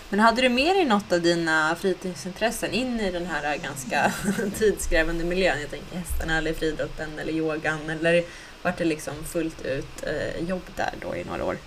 Men 0.10 0.20
hade 0.20 0.42
du 0.42 0.50
med 0.50 0.76
dig 0.76 0.86
något 0.86 1.12
av 1.14 1.22
dina 1.22 1.76
fritidsintressen 1.80 2.72
in 2.72 3.00
i 3.00 3.12
den 3.12 3.26
här 3.26 3.58
ganska 3.58 4.14
tidskrävande 4.58 5.24
miljön? 5.24 5.62
Jag 5.62 5.70
tänker 5.70 5.96
hästarna 5.98 6.38
eller 6.38 6.54
friidrotten 6.54 7.20
eller 7.20 7.34
yogan 7.34 7.90
eller 7.90 8.24
vart 8.62 8.78
det 8.78 8.86
liksom 8.86 9.14
fullt 9.24 9.66
ut 9.66 10.04
eh, 10.04 10.48
jobb 10.50 10.62
där 10.76 10.94
då 11.02 11.16
i 11.16 11.24
några 11.24 11.44
år? 11.46 11.58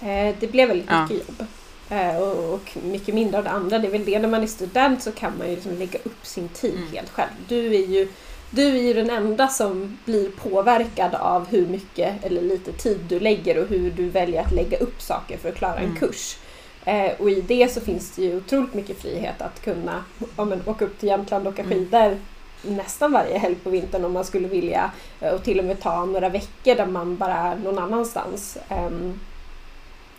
Eh, 0.00 0.34
det 0.40 0.46
blev 0.52 0.68
väldigt 0.68 0.90
Ja. 0.90 1.02
mycket 1.06 1.28
jobb. 1.28 1.46
Eh, 1.90 2.16
och, 2.16 2.54
och 2.54 2.76
mycket 2.84 3.14
mindre 3.14 3.38
av 3.38 3.44
det 3.44 3.50
andra. 3.50 3.78
Det 3.78 3.86
är 3.86 3.92
väl 3.92 4.04
det 4.04 4.18
när 4.18 4.28
man 4.28 4.42
är 4.42 4.46
student 4.46 5.02
så 5.02 5.12
kan 5.12 5.38
man 5.38 5.48
ju 5.48 5.54
liksom 5.54 5.78
lägga 5.78 5.98
upp 6.04 6.26
sin 6.26 6.48
tid 6.48 6.74
Mm. 6.74 6.92
helt 6.92 7.10
själv. 7.10 7.30
Du 7.48 7.66
är, 7.74 7.86
ju, 7.86 8.08
du 8.50 8.68
är 8.68 8.82
ju 8.82 8.92
den 8.94 9.10
enda 9.10 9.48
som 9.48 9.98
blir 10.04 10.30
påverkad 10.30 11.14
av 11.14 11.46
hur 11.48 11.66
mycket 11.66 12.24
eller 12.24 12.42
lite 12.42 12.72
tid 12.72 12.98
du 13.08 13.20
lägger 13.20 13.58
och 13.62 13.68
hur 13.68 13.90
du 13.90 14.08
väljer 14.08 14.42
att 14.42 14.52
lägga 14.52 14.78
upp 14.78 15.02
saker 15.02 15.38
för 15.38 15.48
att 15.48 15.54
klara 15.54 15.76
en 15.76 15.84
Mm. 15.84 15.96
kurs. 15.96 16.36
Eh, 16.84 17.12
och 17.18 17.30
i 17.30 17.40
det 17.40 17.72
så 17.72 17.80
finns 17.80 18.10
det 18.16 18.22
ju 18.22 18.36
otroligt 18.36 18.74
mycket 18.74 18.98
frihet 19.02 19.42
att 19.42 19.62
kunna 19.64 20.04
ja, 20.36 20.44
men, 20.44 20.62
åka 20.66 20.84
upp 20.84 20.98
till 21.00 21.08
Jämtland 21.08 21.46
och 21.46 21.52
åka 21.52 21.62
Mm. 21.62 21.78
skidor 21.78 22.18
nästan 22.62 23.12
varje 23.12 23.38
helg 23.38 23.54
på 23.54 23.70
vintern 23.70 24.04
om 24.04 24.12
man 24.12 24.24
skulle 24.24 24.48
vilja 24.48 24.90
eh, 25.20 25.32
och 25.34 25.44
till 25.44 25.58
och 25.58 25.64
med 25.64 25.80
ta 25.80 26.04
några 26.04 26.28
veckor 26.28 26.74
där 26.74 26.86
man 26.86 27.16
bara 27.16 27.34
är 27.34 27.56
någon 27.56 27.78
annanstans. 27.78 28.58
Ehm, 28.68 29.20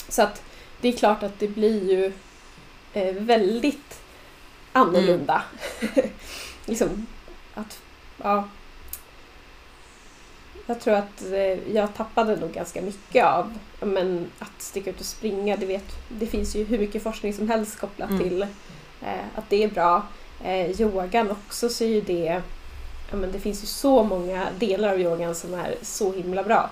så 0.09 0.21
att 0.21 0.41
det 0.81 0.87
är 0.87 0.91
klart 0.97 1.23
att 1.23 1.39
det 1.39 1.47
blir 1.47 1.89
ju 1.91 2.11
eh, 2.93 3.13
väldigt 3.15 3.99
annorlunda. 4.73 5.41
liksom 6.65 7.05
att, 7.53 7.79
ja. 8.23 8.43
Jag 10.69 10.79
tror 10.81 10.93
att 10.93 11.21
eh, 11.31 11.71
jag 11.75 11.93
tappade 11.95 12.35
nog 12.35 12.51
ganska 12.51 12.81
mycket 12.81 13.25
av 13.25 13.53
men, 13.81 14.31
att 14.39 14.61
sticka 14.61 14.89
ut 14.89 14.99
och 14.99 15.05
springa. 15.05 15.57
Det, 15.57 15.65
vet, 15.65 15.85
det 16.09 16.27
finns 16.27 16.55
ju 16.55 16.63
hur 16.63 16.79
mycket 16.79 17.03
forskning 17.03 17.33
som 17.33 17.49
helst 17.49 17.79
kopplat 17.79 18.09
Mm. 18.09 18.23
till 18.23 18.41
eh, 19.01 19.25
att 19.35 19.49
det 19.49 19.63
är 19.63 19.67
bra. 19.67 20.03
Eh, 20.43 20.81
yogan 20.81 21.31
också 21.31 21.69
så 21.69 21.83
är 21.83 21.87
ju 21.87 22.01
det, 22.01 22.41
ja, 23.11 23.17
men 23.17 23.31
det 23.31 23.39
finns 23.39 23.63
ju 23.63 23.67
så 23.67 24.03
många 24.03 24.47
delar 24.59 24.89
av 24.93 24.99
yogan 25.01 25.35
som 25.35 25.53
är 25.53 25.75
så 25.81 26.13
himla 26.13 26.43
bra. 26.43 26.69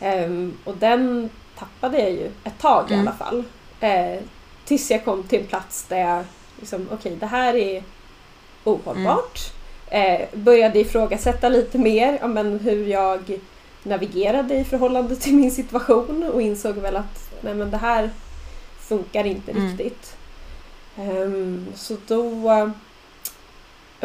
Ehm, 0.00 0.58
och 0.64 0.76
den 0.76 1.30
tappade 1.58 1.98
jag 1.98 2.10
ju 2.10 2.30
ett 2.44 2.58
tag 2.58 2.90
i 2.90 2.94
Mm. 2.94 3.08
alla 3.08 3.16
fall. 3.16 3.44
Eh, 3.80 4.20
tills 4.64 4.90
jag 4.90 5.04
kom 5.04 5.22
till 5.22 5.40
en 5.40 5.46
plats 5.46 5.84
där 5.84 5.98
jag 5.98 6.24
liksom, 6.60 6.88
okej 6.92 7.16
det 7.16 7.26
här 7.26 7.54
är 7.54 7.82
ohållbart. 8.64 9.40
Eh, 9.90 10.20
började 10.34 10.78
ifrågasätta 10.80 11.48
lite 11.48 11.78
mer 11.78 12.18
ja, 12.20 12.26
men 12.26 12.58
hur 12.60 12.86
jag 12.86 13.38
navigerade 13.82 14.54
i 14.54 14.64
förhållande 14.64 15.16
till 15.16 15.34
min 15.34 15.50
situation 15.50 16.22
och 16.34 16.42
insåg 16.42 16.74
väl 16.74 16.96
att 16.96 17.30
nej 17.40 17.54
men 17.54 17.70
det 17.70 17.76
här 17.76 18.10
funkar 18.78 19.24
inte 19.24 19.50
Mm. 19.50 19.68
riktigt. 19.68 20.16
Ehm, 20.98 21.66
så 21.74 21.96
då 22.06 22.70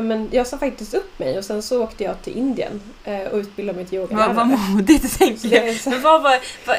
men 0.01 0.29
jag 0.31 0.47
sa 0.47 0.57
faktiskt 0.57 0.93
upp 0.93 1.19
mig 1.19 1.37
och 1.37 1.45
sen 1.45 1.61
så 1.61 1.83
åkte 1.83 2.03
jag 2.03 2.21
till 2.21 2.37
Indien 2.37 2.81
eh, 3.03 3.21
och 3.21 3.37
utbildade 3.37 3.75
mig 3.77 3.85
till 3.85 3.97
yogalärare. 3.97 4.33
vad 4.33 4.47
modigt 4.47 5.17
tänker 5.19 5.55
jag. 5.55 5.77
Men 5.85 6.01
vad 6.01 6.23
var, 6.23 6.39
vad, 6.65 6.77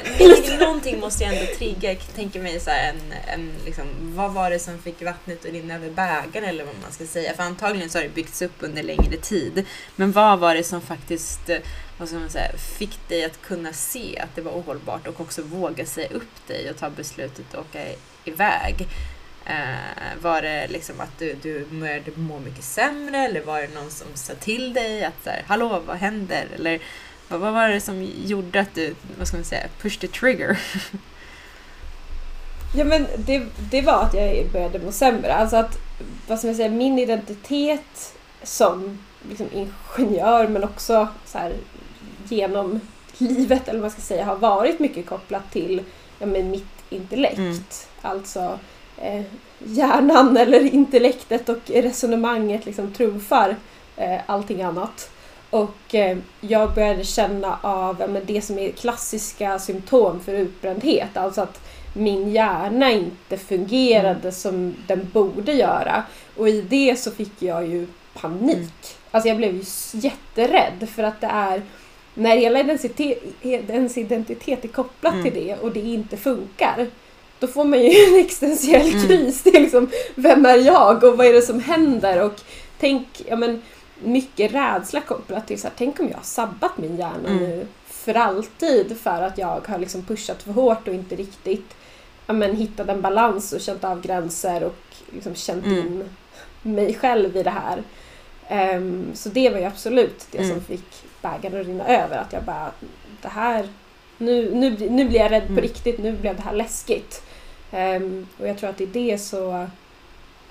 någonting 0.61 1.01
måste 1.01 1.25
jag 1.25 1.35
ändå 1.35 1.53
trigga, 1.59 1.93
jag 1.93 2.15
tänker 2.15 2.41
mig 2.41 2.61
så 2.61 2.71
en, 2.71 3.13
en 3.35 3.51
liksom, 3.65 3.85
vad 4.01 4.33
var 4.33 4.51
det 4.51 4.59
som 4.59 4.79
fick 4.79 5.03
vattnet 5.03 5.47
att 5.47 5.53
rinna 5.53 5.75
över 5.75 5.91
bägaren 5.91 6.49
eller 6.49 6.65
vad 6.65 6.75
man 6.83 6.93
ska 6.93 7.07
säga? 7.07 7.35
För 7.35 7.43
antagligen 7.43 7.91
så 7.91 7.99
har 7.99 8.03
det 8.03 8.15
byggts 8.15 8.43
upp 8.43 8.57
under 8.59 8.83
längre 8.83 9.17
tid. 9.17 9.67
Men 9.97 10.13
vad 10.13 10.39
var 10.39 10.55
det 10.55 10.65
som 10.65 10.81
faktiskt 10.81 11.49
eh, 11.49 11.59
vad 12.01 12.09
ska 12.09 12.19
man 12.19 12.31
säga, 12.31 12.53
fick 12.57 13.09
dig 13.09 13.25
att 13.25 13.43
kunna 13.43 13.73
se 13.73 14.19
att 14.19 14.37
det 14.37 14.43
var 14.43 14.53
ohållbart 14.53 15.07
och 15.07 15.21
också 15.21 15.43
våga 15.43 15.87
säga 15.87 16.09
upp 16.09 16.47
dig 16.47 16.71
och 16.71 16.77
ta 16.77 16.91
beslutet 16.91 17.55
att 17.55 17.61
åka 17.61 17.85
iväg? 18.25 18.89
Eh, 19.51 20.23
var 20.23 20.43
det 20.43 20.67
liksom 20.69 21.01
att 21.01 21.19
du, 21.19 21.37
du 21.43 21.65
började 21.65 22.11
må 22.15 22.39
mycket 22.39 22.65
sämre 22.65 23.17
eller 23.17 23.41
var 23.41 23.61
det 23.61 23.75
någon 23.75 23.91
som 23.91 24.07
sa 24.15 24.35
till 24.35 24.73
dig 24.73 25.05
att 25.05 25.25
så 25.25 25.31
här, 25.31 25.45
hallå 25.47 25.83
vad 25.87 25.97
händer? 25.97 26.47
Eller 26.55 26.81
vad, 27.29 27.41
vad 27.41 27.53
var 27.53 27.69
det 27.69 27.81
som 27.81 28.09
gjorde 28.25 28.61
att 28.61 28.75
du, 28.75 28.95
vad 29.19 29.29
ska 29.29 29.37
man 29.37 29.45
säga, 29.45 29.69
push 29.81 29.99
the 30.01 30.09
trigger? 30.09 30.59
Ja 32.77 32.85
men 32.85 33.07
det, 33.17 33.47
det 33.71 33.83
var 33.83 34.03
att 34.03 34.15
jag 34.15 34.51
började 34.53 34.79
må 34.79 34.93
sämre. 34.93 35.35
Alltså 35.35 35.57
att, 35.57 35.77
vad 36.29 36.39
ska 36.39 36.49
man 36.49 36.57
säga, 36.57 36.71
min 36.71 36.99
identitet 36.99 38.15
som 38.43 38.99
liksom 39.29 39.47
ingenjör 39.53 40.49
men 40.49 40.65
också 40.65 41.09
så 41.27 41.39
här, 41.39 41.55
genom 42.29 42.81
livet 43.19 43.69
eller 43.69 43.81
vad 43.81 43.85
man 43.85 43.91
ska 43.91 44.01
säga 44.01 44.25
har 44.25 44.37
varit 44.37 44.79
mycket 44.79 45.07
kopplat 45.07 45.53
till 45.53 45.83
ja, 46.19 46.27
men 46.27 46.51
mitt 46.51 46.85
intellekt. 46.91 47.39
Mm. 47.39 47.63
Alltså 48.03 48.59
eh, 49.01 49.23
hjärnan 49.59 50.37
eller 50.37 50.75
intellektet 50.75 51.49
och 51.49 51.71
resonemanget 51.71 52.67
liksom 52.67 52.93
trumfar 52.93 53.57
eh, 53.97 54.21
allting 54.27 54.63
annat. 54.63 55.11
Och 55.51 55.95
eh, 55.95 56.19
jag 56.41 56.75
började 56.75 57.05
känna 57.05 57.59
av 57.63 57.97
ja, 58.01 58.07
men 58.07 58.23
det 58.27 58.43
som 58.43 58.59
är 58.59 58.71
klassiska 58.71 59.59
symptom 59.59 60.21
för 60.21 60.33
utbrändhet. 60.33 61.17
Alltså 61.17 61.41
att 61.41 61.61
min 61.95 62.31
hjärna 62.31 62.91
inte 62.91 63.37
fungerade 63.37 64.33
som 64.33 64.75
den 64.87 65.09
borde 65.13 65.53
göra. 65.53 66.03
Och 66.37 66.49
i 66.49 66.61
det 66.63 66.97
så 66.99 67.11
fick 67.11 67.43
jag 67.43 67.67
ju 67.67 67.87
panik. 68.15 68.57
Mm. 68.57 68.69
Alltså 69.11 69.29
jag 69.29 69.37
blev 69.37 69.55
ju 69.55 69.65
jätterädd 69.93 70.89
för 70.95 71.03
att 71.03 71.21
det 71.21 71.27
är 71.27 71.63
när 72.15 72.37
hela 72.37 72.59
ens 72.61 73.99
identitet 73.99 74.65
är 74.65 74.69
kopplat 74.69 75.15
Mm. 75.15 75.25
till 75.25 75.35
det 75.35 75.57
och 75.57 75.73
det 75.73 75.81
inte 75.81 76.17
funkar. 76.17 76.87
Då 77.41 77.47
får 77.47 77.65
man 77.65 77.81
ju 77.81 77.91
en 78.09 78.21
existentiell 78.25 78.89
Mm. 78.95 79.07
kris. 79.09 79.43
Det 79.43 79.51
är 79.57 79.61
liksom, 79.61 79.91
vem 80.15 80.47
är 80.47 80.57
jag 80.57 81.05
och 81.05 81.17
vad 81.17 81.27
är 81.27 81.33
det 81.33 81.43
som 81.43 81.61
händer? 81.61 82.23
Och 82.23 82.41
tänk, 82.81 83.07
ja 83.29 83.37
men 83.37 83.63
mycket 84.05 84.55
rädsla 84.55 85.01
kopplat 85.01 85.47
till 85.47 85.61
så 85.61 85.67
här, 85.67 85.75
tänk 85.79 86.01
om 86.01 86.09
jag 86.09 86.17
har 86.17 86.23
sabbat 86.25 86.79
min 86.79 86.97
hjärna 86.97 87.29
Mm. 87.29 87.39
nu 87.39 87.67
för 87.87 88.15
alltid 88.15 88.99
för 89.01 89.23
att 89.23 89.39
jag 89.39 89.61
har 89.69 89.79
liksom 89.79 90.03
pushat 90.05 90.43
för 90.43 90.53
hårt 90.53 90.89
och 90.89 90.95
inte 90.95 91.17
riktigt 91.17 91.75
ja, 92.27 92.33
men, 92.33 92.57
hittat 92.57 92.89
en 92.89 93.01
balans 93.01 93.53
och 93.53 93.61
känt 93.61 93.85
av 93.85 94.01
gränser 94.01 94.65
och 94.65 94.77
liksom 95.15 95.35
känt 95.35 95.67
Mm. 95.67 95.79
in 95.79 96.05
mig 96.63 96.95
själv 96.95 97.37
i 97.37 97.43
det 97.43 97.51
här. 97.51 97.83
Ehm, 98.49 99.07
så 99.15 99.29
det 99.29 99.51
var 99.51 99.59
ju 99.59 99.65
absolut 99.65 100.27
det 100.31 100.39
som 100.39 100.47
Mm. 100.51 100.65
fick 100.65 101.03
bägaren 101.23 101.61
att 101.61 101.67
rinna 101.67 101.87
över. 101.89 102.17
Att 102.19 102.33
jag 102.33 102.43
bara, 102.43 102.71
det 103.23 103.29
här, 103.29 103.69
nu, 104.19 104.55
nu, 104.55 104.77
nu 104.91 105.05
blir 105.09 105.21
jag 105.21 105.31
rädd 105.31 105.47
på 105.47 105.53
Mm. 105.53 105.63
riktigt, 105.63 105.99
nu 105.99 106.13
blev 106.13 106.37
det 106.37 106.43
här 106.43 106.53
läskigt. 106.55 107.23
Ehm, 107.73 108.27
och 108.39 108.49
jag 108.49 108.59
tror 108.59 108.71
att 108.71 108.81
i 108.81 108.87
det 108.87 109.19
så 109.19 109.51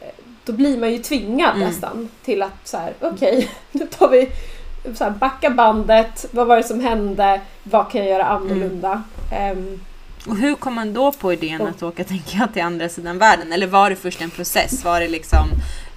eh, 0.01 0.07
då 0.45 0.53
blir 0.53 0.77
man 0.77 0.91
ju 0.91 0.97
tvingad 0.97 1.55
Mm. 1.55 1.67
nästan 1.67 2.09
till 2.25 2.41
att 2.41 2.67
så 2.67 2.77
här, 2.77 2.93
okej, 3.01 3.49
nu 3.71 3.87
tar 3.87 4.09
vi 4.09 4.29
så 4.95 5.03
här, 5.03 5.11
backa 5.11 5.49
bandet, 5.49 6.25
vad 6.31 6.47
var 6.47 6.57
det 6.57 6.63
som 6.63 6.79
hände, 6.79 7.41
vad 7.63 7.91
kan 7.91 8.01
jag 8.01 8.09
göra 8.09 8.25
annorlunda? 8.25 9.03
Ehm, 9.33 9.79
Och 10.27 10.37
hur 10.37 10.55
kom 10.55 10.73
man 10.73 10.93
då 10.93 11.11
på 11.11 11.33
idén 11.33 11.61
Och- 11.61 11.69
att 11.69 11.83
åka 11.83 12.03
tänker 12.03 12.37
jag, 12.37 12.53
till 12.53 12.61
andra 12.61 12.89
sidan 12.89 13.17
världen? 13.17 13.53
Eller 13.53 13.67
var 13.67 13.89
det 13.89 13.95
först 13.95 14.21
en 14.21 14.29
process? 14.29 14.85
Var 14.85 14.99
det 14.99 15.07
liksom, 15.07 15.47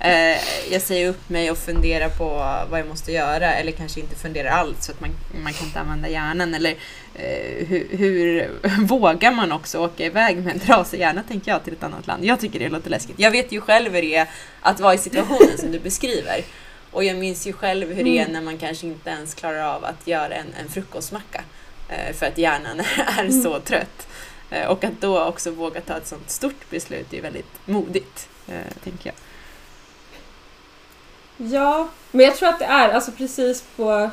eh, 0.03 0.39
jag 0.73 0.83
säger 0.83 1.09
upp 1.09 1.29
mig 1.29 1.51
och 1.51 1.59
funderar 1.59 2.09
på 2.09 2.25
vad 2.71 2.81
jag 2.81 2.89
måste 2.89 3.13
göra 3.13 3.55
eller 3.55 3.73
kanske 3.73 4.01
inte 4.01 4.15
funderar 4.17 4.49
alls 4.51 4.85
så 4.87 4.93
att 4.93 5.01
man, 5.01 5.11
man 5.43 5.53
kan 5.53 5.67
inte 5.67 5.81
använda 5.81 6.09
hjärnan? 6.09 6.55
Eller 6.55 6.71
eh, 7.15 7.67
hur, 7.67 7.87
hur 7.91 8.51
vågar 8.87 9.33
man 9.33 9.53
också 9.53 9.79
åka 9.79 10.05
iväg 10.07 10.37
med 10.37 10.53
en 10.55 10.61
trasig 10.61 11.01
hjärna 11.01 11.23
tänker 11.29 11.51
jag 11.51 11.65
till 11.65 11.73
ett 11.73 11.83
annat 11.83 12.07
land? 12.07 12.25
Jag 12.25 12.41
tycker 12.41 12.59
det 12.59 12.69
låter 12.69 12.91
läskigt. 12.91 13.19
Jag 13.19 13.31
vet 13.31 13.53
ju 13.53 13.61
själv 13.61 13.93
hur 13.95 14.03
det 14.03 14.15
är 14.15 14.27
att 14.61 14.81
vara 14.81 14.95
i 14.95 14.99
situationen 14.99 15.59
som 15.59 15.73
du 15.73 15.79
beskriver. 15.79 16.41
Och 16.91 17.05
jag 17.05 17.17
minns 17.17 17.47
ju 17.47 17.53
själv 17.53 17.93
hur 17.93 18.05
det 18.05 18.19
är 18.19 18.23
Mm. 18.23 18.33
när 18.33 18.41
man 18.41 18.59
kanske 18.59 18.87
inte 18.87 19.11
ens 19.11 19.35
klarar 19.35 19.63
av 19.77 19.85
att 19.85 20.07
göra 20.07 20.35
en, 20.35 20.47
en 20.61 20.69
frukostmacka. 20.69 21.45
eh, 21.89 22.15
För 22.15 22.27
att 22.27 22.39
hjärnan 22.39 22.81
är 23.19 23.21
Mm. 23.25 23.43
så 23.43 23.61
trött. 23.61 24.07
Eh, 24.51 24.67
Och 24.67 24.85
att 24.85 25.01
då 25.01 25.25
också 25.25 25.51
våga 25.51 25.81
ta 25.81 25.97
ett 25.97 26.07
sånt 26.07 26.31
stort 26.31 26.71
beslut 26.71 27.13
är 27.15 27.23
väldigt 27.23 27.53
modigt, 27.65 28.29
eh, 28.49 28.55
tänker 28.85 29.07
jag. 29.07 29.15
Ja, 31.51 31.89
men 32.11 32.27
jag 32.27 32.37
tror 32.37 32.49
att 32.49 32.59
det 32.59 32.65
är 32.65 32.89
alltså 32.89 33.13
precis 33.13 33.65
på 33.77 34.11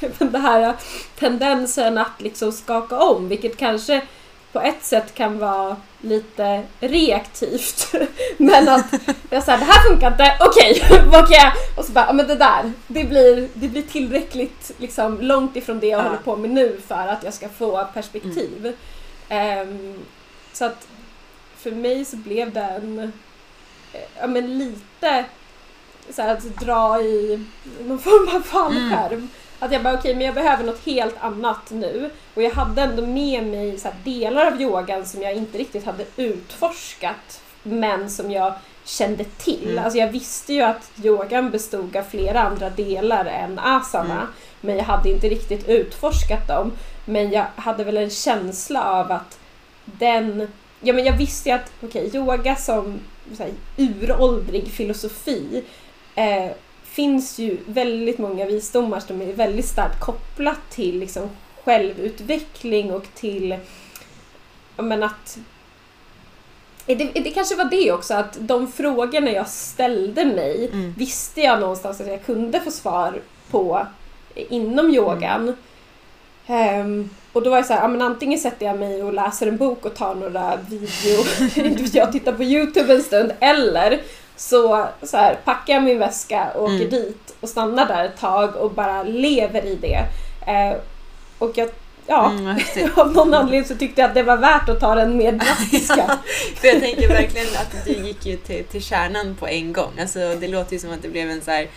den 0.18 0.34
här 0.34 0.74
tendensen 1.18 1.98
att 1.98 2.20
liksom 2.20 2.52
skaka 2.52 2.98
om, 2.98 3.28
vilket 3.28 3.56
kanske 3.56 4.02
på 4.52 4.60
ett 4.60 4.84
sätt 4.84 5.14
kan 5.14 5.38
vara 5.38 5.76
lite 6.00 6.62
reaktivt. 6.80 7.94
Men 8.36 8.68
att 8.68 8.92
jag 9.30 9.42
säger 9.42 9.58
det 9.58 9.64
här 9.64 9.88
funkar 9.90 10.10
inte, 10.10 10.36
okej, 10.40 10.82
vad 11.12 11.28
kan 11.28 11.36
jag... 11.36 11.52
Och 11.78 11.84
så 11.84 11.92
bara, 11.92 12.06
ja 12.06 12.12
men 12.12 12.26
det 12.26 12.34
där, 12.34 12.72
det 12.86 13.04
blir, 13.04 13.48
det 13.54 13.68
blir 13.68 13.82
tillräckligt 13.82 14.70
liksom 14.78 15.20
långt 15.20 15.56
ifrån 15.56 15.80
det 15.80 15.86
jag 15.86 15.98
Ja. 16.00 16.02
håller 16.04 16.16
på 16.18 16.36
med 16.36 16.50
nu 16.50 16.80
för 16.86 17.06
att 17.06 17.22
jag 17.24 17.34
ska 17.34 17.48
få 17.48 17.86
perspektiv. 17.94 18.76
Ehm, 19.28 19.94
så 20.52 20.64
att 20.64 20.86
för 21.56 21.70
mig 21.70 22.04
så 22.04 22.16
blev 22.16 22.52
det 22.52 22.60
en, 22.60 22.98
eh, 23.92 24.00
ja 24.20 24.26
men 24.26 24.58
lite 24.58 25.24
så 26.10 26.22
här, 26.22 26.32
att 26.32 26.60
dra 26.60 27.02
i 27.02 27.44
någon 27.84 27.98
form 27.98 28.36
av 28.36 28.40
fallskärm. 28.40 29.28
Att 29.58 29.72
jag 29.72 29.82
bara 29.82 29.94
okej, 29.94 30.14
men 30.14 30.26
jag 30.26 30.34
behöver 30.34 30.64
något 30.64 30.86
helt 30.86 31.14
annat 31.20 31.70
nu. 31.70 32.10
Och 32.34 32.42
jag 32.42 32.50
hade 32.50 32.82
ändå 32.82 33.06
med 33.06 33.46
mig 33.46 33.78
så 33.78 33.88
här, 33.88 33.96
delar 34.04 34.46
av 34.46 34.60
yogan 34.60 35.06
som 35.06 35.22
jag 35.22 35.34
inte 35.34 35.58
riktigt 35.58 35.84
hade 35.84 36.04
utforskat 36.16 37.40
men 37.62 38.10
som 38.10 38.30
jag 38.30 38.54
kände 38.84 39.24
till. 39.24 39.70
Mm. 39.70 39.84
Alltså 39.84 39.98
jag 39.98 40.12
visste 40.12 40.54
ju 40.54 40.62
att 40.62 40.90
yogan 41.02 41.50
bestod 41.50 41.96
av 41.96 42.02
flera 42.02 42.42
andra 42.42 42.70
delar 42.70 43.24
än 43.24 43.58
asana. 43.58 44.14
Mm. 44.14 44.26
Men 44.60 44.76
jag 44.76 44.84
hade 44.84 45.10
inte 45.10 45.28
riktigt 45.28 45.68
utforskat 45.68 46.48
dem. 46.48 46.72
Men 47.04 47.30
jag 47.30 47.44
hade 47.56 47.84
väl 47.84 47.96
en 47.96 48.10
känsla 48.10 48.84
av 48.84 49.12
att 49.12 49.38
den... 49.84 50.48
Ja 50.80 50.92
men 50.92 51.04
jag 51.04 51.16
visste 51.16 51.48
ju 51.48 51.54
att, 51.54 51.72
okej, 51.82 52.10
yoga 52.14 52.56
som 52.56 53.00
så 53.36 53.42
här, 53.42 53.52
uråldrig 53.76 54.68
filosofi 54.68 55.64
eh, 56.16 56.50
finns 56.84 57.38
ju 57.38 57.58
väldigt 57.66 58.18
många 58.18 58.44
visdomar 58.44 59.00
som 59.00 59.22
är 59.22 59.32
väldigt 59.32 59.66
starkt 59.68 60.00
kopplat 60.00 60.70
till 60.70 60.98
liksom, 60.98 61.30
självutveckling 61.64 62.92
och 62.92 63.04
till 63.14 63.56
men 64.76 65.02
att 65.02 65.38
det, 66.86 66.94
det 66.94 67.30
kanske 67.30 67.54
var 67.54 67.64
det 67.64 67.92
också, 67.92 68.14
att 68.14 68.36
de 68.40 68.72
frågorna 68.72 69.30
jag 69.30 69.48
ställde 69.48 70.24
mig 70.24 70.70
Mm. 70.72 70.94
visste 70.98 71.40
jag 71.40 71.60
någonstans 71.60 72.00
att 72.00 72.06
jag 72.06 72.24
kunde 72.24 72.60
få 72.60 72.70
svar 72.70 73.20
på 73.50 73.86
inom 74.34 74.90
yogan. 74.90 75.56
Ehm, 76.46 77.10
och 77.32 77.42
då 77.42 77.50
var 77.50 77.56
jag 77.56 77.66
så 77.66 77.72
här, 77.72 77.88
ja, 77.98 78.04
antingen 78.04 78.38
sätter 78.38 78.66
jag 78.66 78.78
mig 78.78 79.02
och 79.02 79.12
läser 79.12 79.46
en 79.46 79.56
bok 79.56 79.86
och 79.86 79.94
tar 79.94 80.14
några 80.14 80.58
video, 80.68 81.24
jag 81.92 82.12
tittar 82.12 82.32
på 82.32 82.42
Youtube 82.42 82.94
en 82.94 83.02
stund, 83.02 83.32
eller 83.40 84.00
så, 84.36 84.86
så 85.02 85.16
här, 85.16 85.34
packar 85.44 85.74
jag 85.74 85.82
min 85.82 85.98
väska 85.98 86.48
och 86.54 86.62
åker 86.64 86.74
Mm. 86.74 86.90
dit 86.90 87.34
och 87.40 87.48
stannar 87.48 87.86
där 87.86 88.04
ett 88.04 88.20
tag 88.20 88.56
och 88.56 88.70
bara 88.70 89.02
lever 89.02 89.64
i 89.64 89.74
det. 89.74 89.98
Eh, 90.52 90.76
och 91.38 91.50
jag, 91.58 91.68
ja, 92.06 92.30
Mm, 92.30 92.56
av 92.96 93.12
någon 93.12 93.34
anledning 93.34 93.64
så 93.68 93.74
tyckte 93.74 94.00
jag 94.00 94.08
att 94.08 94.14
det 94.14 94.22
var 94.22 94.36
värt 94.36 94.68
att 94.68 94.80
ta 94.80 94.94
den 94.94 95.16
mer 95.16 95.32
drastiska. 95.44 96.18
För 96.56 96.68
jag 96.68 96.80
tänker 96.80 97.08
verkligen 97.08 97.46
att 97.46 97.84
du 97.86 97.92
gick 97.92 98.26
ju 98.26 98.36
till, 98.36 98.64
till 98.64 98.82
kärnan 98.82 99.34
på 99.40 99.46
en 99.48 99.72
gång. 99.72 99.92
Alltså, 100.00 100.18
det 100.40 100.48
låter 100.48 100.72
ju 100.72 100.78
som 100.78 100.92
att 100.92 101.02
det 101.02 101.08
blev 101.08 101.30
en 101.30 101.40
så 101.42 101.50
här, 101.50 101.68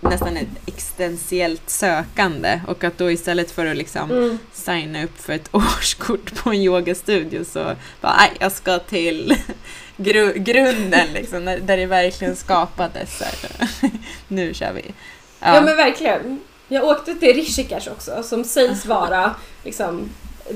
nästan 0.00 0.36
ett 0.36 0.48
existentiellt 0.66 1.70
sökande 1.70 2.60
och 2.68 2.84
att 2.84 2.98
då 2.98 3.10
istället 3.10 3.50
för 3.50 3.66
att 3.66 3.76
liksom 3.76 4.10
Mm. 4.10 4.38
signa 4.52 5.04
upp 5.04 5.20
för 5.20 5.32
ett 5.32 5.48
årskort 5.54 6.34
på 6.34 6.50
en 6.50 6.56
yogastudio 6.56 7.44
så 7.44 7.74
bara, 8.00 8.16
nej, 8.16 8.30
jag 8.40 8.52
ska 8.52 8.78
till 8.78 9.36
gru, 9.96 10.32
grunden 10.32 11.06
liksom, 11.14 11.44
där, 11.44 11.76
det 11.76 11.86
verkligen 11.86 12.36
skapades. 12.36 13.18
Så 13.18 13.24
här. 13.24 13.68
nu 14.28 14.54
kör 14.54 14.72
vi. 14.72 14.82
Ja. 15.40 15.60
men 15.60 15.76
verkligen. 15.76 16.40
Jag 16.68 16.84
åkte 16.84 17.14
till 17.14 17.34
Rishikesh 17.36 17.88
också 17.92 18.22
som 18.22 18.44
sägs 18.44 18.86
vara 18.86 19.34
liksom 19.64 20.08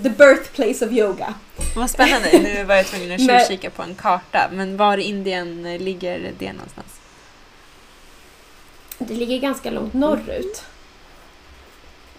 the 0.02 0.08
birthplace 0.10 0.86
of 0.86 0.92
yoga. 0.92 1.34
Vad 1.76 1.90
spännande, 1.90 2.38
nu 2.38 2.64
var 2.64 2.74
jag 2.74 2.86
tvungen 2.86 3.12
att 3.12 3.20
tjuvkika 3.48 3.70
på 3.70 3.82
en 3.82 3.94
karta. 3.94 4.50
Men 4.52 4.76
var 4.76 4.98
i 4.98 5.02
Indien 5.02 5.62
ligger 5.78 6.32
det 6.38 6.52
någonstans? 6.52 6.86
Det 8.98 9.14
ligger 9.14 9.38
ganska 9.38 9.70
långt 9.70 9.94
norrut. 9.94 10.64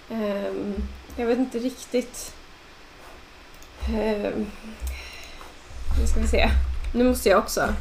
Um, 0.10 0.76
jag 1.16 1.26
vet 1.26 1.40
inte 1.40 1.60
riktigt. 1.60 2.36
Um, 3.90 4.46
nu 6.00 6.08
ska 6.08 6.20
vi 6.20 6.28
se. 6.28 6.50
Nu 6.94 7.04
måste 7.04 7.30
jag 7.30 7.40
också 7.40 7.74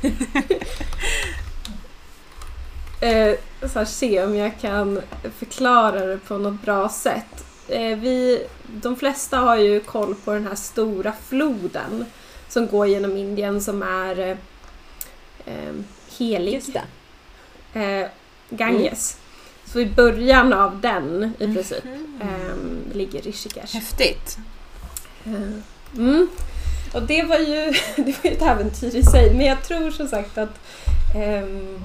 uh, 3.02 3.34
så 3.72 3.84
se 3.84 4.24
om 4.24 4.36
jag 4.36 4.60
kan 4.60 5.02
förklara 5.38 6.06
det 6.06 6.18
på 6.18 6.38
något 6.38 6.62
bra 6.62 6.88
sätt. 6.88 7.44
Uh, 7.70 7.96
vi, 7.96 8.46
de 8.66 8.96
flesta 8.96 9.38
har 9.38 9.56
ju 9.56 9.80
koll 9.80 10.14
på 10.14 10.32
den 10.32 10.46
här 10.46 10.54
stora 10.54 11.12
floden 11.28 12.04
som 12.48 12.66
går 12.66 12.86
genom 12.86 13.16
Indien 13.16 13.62
som 13.62 13.82
är 13.82 14.36
uh, 15.48 15.82
helig. 16.18 16.62
Ganges. 18.50 19.18
Mm. 19.18 19.72
Så 19.72 19.80
i 19.80 19.86
början 19.86 20.52
av 20.52 20.80
den 20.80 21.32
i 21.38 21.54
princip 21.54 21.84
mm. 21.84 22.16
um, 22.20 22.78
ligger 22.92 23.22
Rishikesh. 23.22 23.74
Häftigt! 23.74 24.38
Uh, 25.26 25.52
mm. 25.96 26.28
Och 26.94 27.02
det 27.02 27.22
var, 27.22 27.38
ju, 27.38 27.72
det 27.96 28.22
var 28.22 28.30
ju 28.30 28.36
ett 28.36 28.42
äventyr 28.42 28.96
i 28.96 29.02
sig 29.02 29.34
men 29.34 29.46
jag 29.46 29.62
tror 29.62 29.90
som 29.90 30.08
sagt 30.08 30.38
att 30.38 30.60
um, 31.16 31.82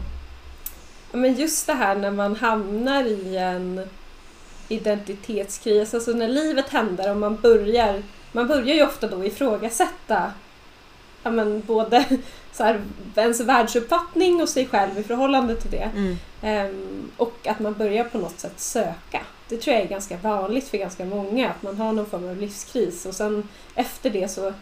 men 1.11 1.35
just 1.35 1.67
det 1.67 1.73
här 1.73 1.95
när 1.95 2.11
man 2.11 2.35
hamnar 2.35 3.03
i 3.03 3.37
en 3.37 3.89
identitetskris, 4.67 5.93
alltså 5.93 6.11
när 6.11 6.27
livet 6.27 6.69
händer 6.69 7.11
och 7.11 7.17
man 7.17 7.35
börjar, 7.35 8.03
man 8.31 8.47
börjar 8.47 8.75
ju 8.75 8.85
ofta 8.85 9.07
då 9.07 9.25
ifrågasätta 9.25 10.31
ja, 11.23 11.31
men 11.31 11.61
både 11.67 12.05
så 12.51 12.63
här, 12.63 12.81
ens 13.15 13.39
världsuppfattning 13.39 14.41
och 14.41 14.49
sig 14.49 14.67
själv 14.67 14.99
i 14.99 15.03
förhållande 15.03 15.55
till 15.55 15.71
det. 15.71 15.89
Mm. 15.95 16.17
Um, 16.69 17.11
och 17.17 17.47
att 17.47 17.59
man 17.59 17.73
börjar 17.73 18.03
på 18.03 18.17
något 18.17 18.39
sätt 18.39 18.59
söka. 18.59 19.21
Det 19.49 19.57
tror 19.57 19.75
jag 19.75 19.83
är 19.83 19.89
ganska 19.89 20.17
vanligt 20.17 20.67
för 20.67 20.77
ganska 20.77 21.05
många, 21.05 21.49
att 21.49 21.63
man 21.63 21.77
har 21.77 21.93
någon 21.93 22.05
form 22.05 22.29
av 22.29 22.37
livskris 22.37 23.05
och 23.05 23.15
sen 23.15 23.47
efter 23.75 24.09
det 24.09 24.27
så, 24.31 24.53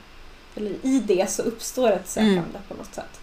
eller 0.56 0.72
i 0.82 1.04
det 1.08 1.30
så 1.30 1.42
uppstår 1.42 1.92
ett 1.92 2.10
sökande 2.10 2.40
mm. 2.40 2.62
på 2.68 2.74
något 2.74 2.96
sätt. 2.96 3.20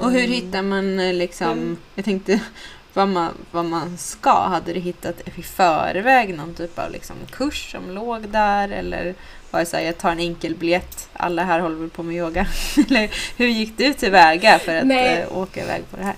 Och 0.00 0.10
hur 0.10 0.20
hittar 0.20 0.62
man 0.62 1.00
eh, 1.00 1.14
liksom, 1.14 1.50
mm. 1.50 1.76
jag 1.94 2.04
tänkte 2.04 2.40
vad 2.94 3.08
man, 3.08 3.34
vad 3.50 3.64
man 3.64 3.98
ska. 3.98 4.48
Hade 4.48 4.72
du 4.72 4.80
hittat 4.80 5.28
i 5.38 5.42
förväg 5.42 6.36
någon 6.36 6.54
typ 6.54 6.78
av 6.78 6.90
liksom 6.90 7.16
kurs 7.30 7.72
som 7.72 7.90
låg 7.90 8.28
där 8.28 8.68
eller 8.68 9.14
var 9.50 9.60
det 9.60 9.66
så 9.66 9.76
här, 9.76 9.84
jag 9.84 9.98
tar 9.98 10.12
en 10.12 10.20
enkel 10.20 10.54
biljett, 10.54 11.08
alla 11.12 11.44
här 11.44 11.60
håller 11.60 11.76
väl 11.76 11.90
på 11.90 12.02
med 12.02 12.16
yoga. 12.16 12.46
eller 12.76 13.10
hur 13.36 13.46
gick 13.46 13.78
du 13.78 13.94
tillväga 13.94 14.58
för 14.58 14.76
att 14.76 14.90
äh, 14.90 15.38
åka 15.38 15.62
iväg 15.62 15.82
på 15.90 15.96
det 15.96 16.04
här? 16.04 16.16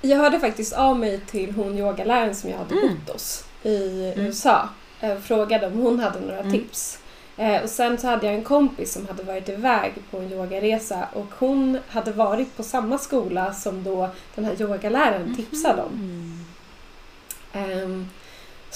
Jag 0.00 0.16
hörde 0.16 0.40
faktiskt 0.40 0.72
av 0.72 0.98
mig 0.98 1.20
till 1.26 1.52
hon 1.52 1.78
yogaläraren 1.78 2.34
som 2.34 2.50
jag 2.50 2.58
hade 2.58 2.74
mm. 2.74 2.88
bott 2.88 3.14
hos 3.14 3.44
i 3.62 4.12
mm. 4.14 4.26
USA. 4.26 4.68
Jag 5.00 5.10
eh, 5.10 5.18
frågade 5.18 5.66
om 5.66 5.72
hon 5.72 6.00
hade 6.00 6.20
några 6.20 6.40
mm. 6.40 6.52
tips. 6.52 6.98
Eh, 7.36 7.62
och 7.62 7.70
sen 7.70 7.98
så 7.98 8.06
hade 8.06 8.26
jag 8.26 8.34
en 8.34 8.44
kompis 8.44 8.92
som 8.92 9.06
hade 9.06 9.22
varit 9.22 9.48
iväg 9.48 9.92
på 10.10 10.18
en 10.18 10.32
yogaresa 10.32 11.08
och 11.12 11.26
hon 11.38 11.78
hade 11.88 12.12
varit 12.12 12.56
på 12.56 12.62
samma 12.62 12.98
skola 12.98 13.54
som 13.54 13.84
då 13.84 14.10
den 14.34 14.44
här 14.44 14.62
yogaläraren 14.62 15.22
mm. 15.22 15.36
tipsade 15.36 15.82
om. 15.82 15.92
Um, 17.54 18.08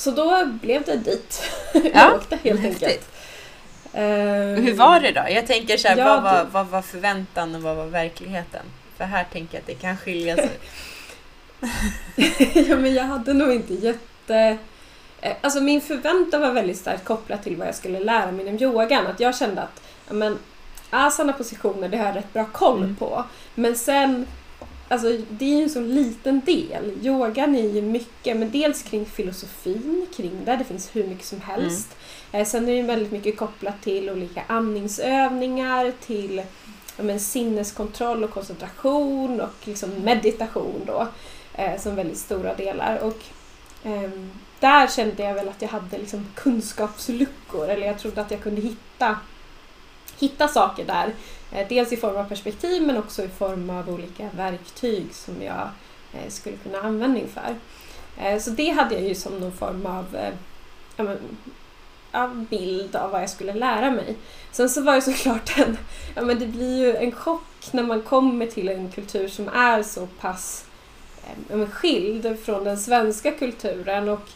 så 0.01 0.11
då 0.11 0.47
blev 0.47 0.85
det 0.85 0.97
dit. 0.97 1.43
Ja, 1.75 1.81
jag 1.93 2.15
åkte 2.15 2.39
helt 2.43 2.61
häftigt. 2.61 2.83
enkelt. 2.83 3.09
Um, 3.95 4.65
Hur 4.65 4.75
var 4.75 5.01
det 5.01 5.13
då? 5.13 5.23
Jag 5.31 5.47
tänker 5.47 5.77
så 5.77 5.89
här, 5.89 5.97
ja, 5.97 6.05
vad, 6.05 6.23
var, 6.23 6.45
vad 6.45 6.67
var 6.67 6.83
förväntan 6.83 7.55
och 7.55 7.63
vad 7.63 7.77
var 7.77 7.87
verkligheten? 7.87 8.63
För 8.97 9.05
här 9.05 9.27
tänker 9.33 9.55
jag 9.55 9.61
att 9.61 9.67
det 9.67 9.75
kan 9.75 9.97
skilja 9.97 10.37
sig. 10.37 10.59
ja, 12.69 12.77
men 12.77 12.95
jag 12.95 13.05
hade 13.05 13.33
nog 13.33 13.53
inte 13.53 13.75
jätte 13.75 14.59
Eh, 15.21 15.37
alltså 15.41 15.61
min 15.61 15.81
förväntan 15.81 16.41
var 16.41 16.53
väldigt 16.53 16.79
starkt 16.79 17.05
kopplad 17.05 17.43
till 17.43 17.57
vad 17.57 17.69
jag 17.69 17.75
skulle 17.75 18.01
lära 18.01 18.33
mig 18.33 18.47
inom 18.47 18.63
yogan. 18.63 19.07
Att 19.07 19.21
jag 19.21 19.37
kände 19.37 19.63
att 19.63 19.83
men, 20.09 20.39
asana 20.91 21.33
positioner 21.33 21.89
det 21.89 21.97
har 21.97 22.05
jag 22.05 22.17
rätt 22.17 22.33
bra 22.33 22.45
koll 22.53 22.83
mm. 22.83 22.97
på. 22.97 23.25
Men 23.55 23.77
sen, 23.77 24.27
alltså 24.91 25.19
det 25.31 25.45
är 25.45 25.57
ju 25.57 25.63
en 25.63 25.71
så 25.71 25.81
liten 25.81 26.41
del. 26.41 26.93
Yogan 27.03 27.57
är 27.57 27.69
ju 27.69 27.83
mycket, 27.83 28.37
men 28.37 28.51
dels 28.51 28.83
kring 28.83 29.07
filosofin 29.07 30.07
kring 30.17 30.45
det, 30.45 30.57
det 30.57 30.65
finns 30.65 30.97
hur 30.97 31.07
mycket 31.07 31.27
som 31.27 31.41
helst. 31.41 31.97
Mm. 32.33 32.47
sen 32.47 32.69
är 32.69 32.77
det 32.77 32.83
väldigt 32.83 33.13
mycket 33.13 33.37
kopplat 33.37 33.83
till 33.83 34.11
olika 34.11 34.43
andningsövningar, 34.47 35.93
till 36.07 36.43
men, 36.97 37.21
sinneskontroll 37.21 38.25
och 38.25 38.31
koncentration 38.31 39.41
och 39.41 39.55
liksom 39.65 39.91
meditation 39.91 40.83
då. 40.87 41.09
Eh, 41.55 41.81
som 41.81 41.97
väldigt 41.97 42.19
stora 42.19 42.55
delar. 42.55 42.99
Och, 42.99 43.19
eh, 43.85 44.11
där 44.61 44.87
kände 44.87 45.23
jag 45.23 45.35
väl 45.35 45.49
att 45.49 45.63
jag 45.63 45.69
hade 45.69 45.99
liksom 45.99 46.27
kunskapsluckor 46.35 47.69
eller 47.69 47.87
jag 47.87 47.99
trodde 47.99 48.21
att 48.21 48.31
jag 48.31 48.43
kunde 48.43 48.61
hitta, 48.61 49.19
hitta 50.19 50.49
saker 50.49 50.85
där. 50.85 51.15
Eh, 51.53 51.69
dels 51.69 51.93
i 51.93 51.97
form 51.97 52.17
av 52.17 52.25
perspektiv 52.25 52.83
men 52.83 52.97
också 52.97 53.25
i 53.25 53.29
form 53.29 53.71
av 53.71 53.91
olika 53.91 54.31
verktyg 54.37 55.15
som 55.15 55.43
jag 55.43 55.69
eh, 56.13 56.29
skulle 56.29 56.57
kunna 56.57 56.79
ha 56.79 56.89
användning 56.89 57.29
för. 57.29 57.55
Eh, 58.25 58.39
så 58.39 58.51
det 58.51 58.71
hade 58.71 58.95
jag 58.95 59.05
ju 59.05 59.15
som 59.15 59.39
någon 59.39 59.53
form 59.53 59.87
av 59.87 60.17
av 62.13 62.47
bild 62.51 62.97
av 62.97 63.11
vad 63.11 63.23
jag 63.23 63.31
skulle 63.31 63.55
lära 63.55 63.91
mig. 63.91 64.17
Sen 64.53 64.69
så 64.69 64.83
var 64.83 64.95
det 64.95 65.03
såklart 65.03 65.59
en, 65.59 65.79
ja 66.15 66.23
men 66.23 66.39
det 66.39 66.47
blir 66.47 66.79
ju 66.79 66.97
en 66.97 67.13
chock 67.13 67.73
när 67.73 67.83
man 67.83 68.03
kommer 68.03 68.47
till 68.47 68.69
en 68.69 68.91
kultur 68.91 69.29
som 69.29 69.49
är 69.49 69.83
så 69.83 70.07
pass 70.07 70.65
ja, 71.49 71.67
skild 71.67 72.39
från 72.45 72.65
den 72.65 72.79
svenska 72.79 73.31
kulturen 73.33 74.09
och 74.09 74.29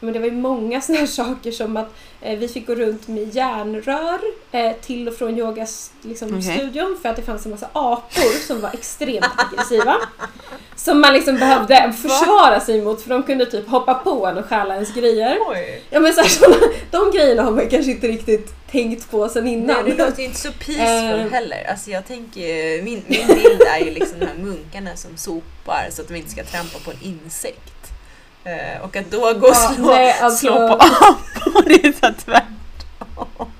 men 0.00 0.12
det 0.12 0.18
var 0.18 0.26
ju 0.26 0.32
många 0.32 0.80
sådana 0.80 1.00
här 1.00 1.06
saker 1.06 1.52
som 1.52 1.76
att 1.76 1.94
eh, 2.20 2.38
vi 2.38 2.48
fick 2.48 2.66
gå 2.66 2.74
runt 2.74 3.08
med 3.08 3.34
järnrör 3.34 4.20
eh, 4.52 4.72
till 4.72 5.08
och 5.08 5.14
från 5.14 5.38
yogastudion 5.38 6.10
liksom, 6.10 6.34
okay. 6.38 6.96
för 7.02 7.08
att 7.08 7.16
det 7.16 7.22
fanns 7.22 7.44
en 7.46 7.50
massa 7.50 7.68
apor 7.72 8.46
som 8.46 8.60
var 8.60 8.70
extremt 8.72 9.26
aggressiva. 9.36 9.96
Som 10.76 11.00
man 11.00 11.12
liksom 11.12 11.36
behövde 11.36 11.92
försvara 11.92 12.60
sig 12.60 12.82
mot 12.82 13.02
för 13.02 13.10
de 13.10 13.22
kunde 13.22 13.46
typ 13.46 13.68
hoppa 13.68 13.94
på 13.94 14.26
en 14.26 14.38
och 14.38 14.44
stjäla 14.44 14.74
ens 14.74 14.94
grejer. 14.94 15.38
Oj. 15.48 15.82
Ja 15.90 16.00
men 16.00 16.12
så 16.12 16.20
här, 16.20 16.28
såna, 16.28 16.56
de 16.90 17.10
grejerna 17.10 17.42
har 17.42 17.50
man 17.50 17.68
kanske 17.68 17.90
inte 17.90 18.08
riktigt 18.08 18.54
tänkt 18.70 19.10
på 19.10 19.28
sen 19.28 19.46
innan. 19.46 19.84
Nej, 19.84 19.96
det 19.96 20.04
låter 20.04 20.18
ju 20.18 20.24
inte 20.24 20.38
så 20.38 20.52
peaceful 20.52 21.26
uh, 21.26 21.32
heller. 21.32 21.66
Alltså 21.70 21.90
jag 21.90 22.06
tänker, 22.06 22.82
min, 22.82 23.02
min 23.06 23.26
bild 23.26 23.62
är 23.74 23.84
ju 23.84 23.90
liksom 23.90 24.18
de 24.18 24.26
här 24.26 24.36
munkarna 24.38 24.96
som 24.96 25.16
sopar 25.16 25.88
så 25.90 26.02
att 26.02 26.08
de 26.08 26.14
inte 26.14 26.30
ska 26.30 26.44
trampa 26.44 26.78
på 26.84 26.90
en 26.90 27.02
insekt. 27.02 27.79
Eh, 28.44 28.84
och 28.84 28.96
att 28.96 29.10
då 29.10 29.20
gå 29.20 29.48
och 29.48 29.56
slå, 29.56 29.86
nej, 29.86 30.20
alltså... 30.20 30.38
slå 30.38 30.68
på 30.68 30.74
apor, 30.74 31.62
det 31.66 31.86
är 31.86 31.92
så 31.92 32.14
tvärtom. 32.24 33.52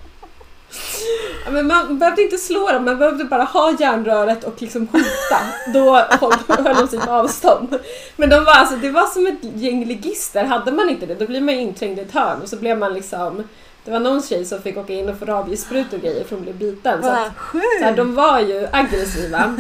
Ja, 1.45 1.51
men 1.51 1.67
man 1.67 1.99
behövde 1.99 2.23
inte 2.23 2.39
slå 2.39 2.73
dem, 2.73 2.85
man 2.85 2.99
behövde 2.99 3.25
bara 3.25 3.45
ha 3.45 3.77
järnröret 3.81 4.45
och 4.45 4.63
liksom 4.63 4.89
hota. 4.93 5.41
Då 5.75 5.95
höll, 5.95 6.89
de 6.91 6.99
på 6.99 7.11
avstånd. 7.11 7.79
Men 8.17 8.31
de 8.31 8.45
var 8.45 8.53
alltså, 8.53 8.77
det 8.77 8.91
var 8.91 9.07
som 9.07 9.27
ett 9.27 9.39
gäng 9.43 9.85
ligister. 9.85 10.45
Hade 10.45 10.73
man 10.73 10.91
inte 10.91 11.07
det, 11.07 11.15
då 11.15 11.27
blir 11.27 11.41
man 11.41 11.55
inträngd 11.55 11.99
i 11.99 12.03
ett 12.03 12.13
hörn 12.13 12.43
och 12.43 12.49
så 12.49 12.57
blev 12.57 12.79
man 12.79 12.95
liksom 12.95 13.45
det 13.85 13.91
var 13.91 14.01
någon 14.01 14.23
tjej 14.23 14.45
som 14.45 14.63
fick 14.63 14.77
åka 14.77 14.93
in 14.93 15.09
och 15.09 15.19
få 15.19 15.25
rabiessprutor 15.25 15.97
och 15.97 16.03
grejer 16.03 16.25
för 16.25 16.37
hon 16.37 16.45
blev 16.45 16.57
biten. 16.57 17.03
Så, 17.03 17.09
att, 17.09 17.33
så 17.53 17.85
här, 17.85 17.97
de 17.97 18.15
var 18.15 18.41
ju 18.41 18.69
aggressiva. 18.73 19.57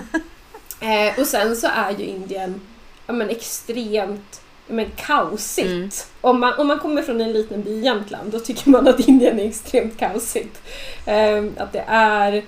eh, 0.81 1.21
och 1.21 1.27
sen 1.27 1.57
så 1.57 1.67
är 1.67 1.91
ju 1.91 2.05
Indien 2.05 2.61
ja, 3.07 3.13
men, 3.13 3.31
extremt 3.31 4.41
men, 4.71 4.87
kaosigt. 4.97 5.69
Mm. 5.69 5.91
Om, 6.21 6.41
man, 6.41 6.59
om 6.59 6.67
man 6.67 6.79
kommer 6.79 7.03
från 7.03 7.21
en 7.21 7.33
liten 7.33 7.63
by 7.63 7.71
i 7.71 7.81
Jämtland 7.81 8.33
då 8.33 8.39
tycker 8.39 8.71
man 8.71 8.89
att 8.89 9.01
Indien 9.01 9.41
är 9.41 9.49
extremt 9.49 9.99
kaosigt. 9.99 10.63
Um, 11.07 11.55
att 11.59 11.73
det 11.73 11.85
är, 11.87 12.45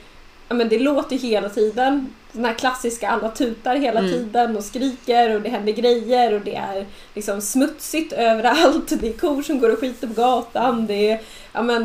ja, 0.48 0.54
men 0.54 0.68
det 0.68 0.78
låter 0.78 1.16
hela 1.16 1.48
tiden. 1.48 2.14
Den 2.32 2.44
här 2.44 2.54
klassiska, 2.54 3.08
alla 3.08 3.28
tutar 3.28 3.76
hela 3.76 4.00
mm. 4.00 4.12
tiden 4.12 4.56
och 4.56 4.64
skriker 4.64 5.34
och 5.34 5.42
det 5.42 5.48
händer 5.48 5.72
grejer 5.72 6.32
och 6.32 6.40
det 6.40 6.56
är 6.56 6.86
liksom 7.14 7.40
smutsigt 7.40 8.12
överallt. 8.12 8.92
Det 9.00 9.08
är 9.08 9.12
kor 9.12 9.42
som 9.42 9.60
går 9.60 9.72
och 9.72 9.78
skiter 9.78 10.06
på 10.06 10.14
gatan. 10.14 10.86
Det 10.86 11.10
är 11.10 11.20
ja, 11.52 11.62
men, 11.62 11.82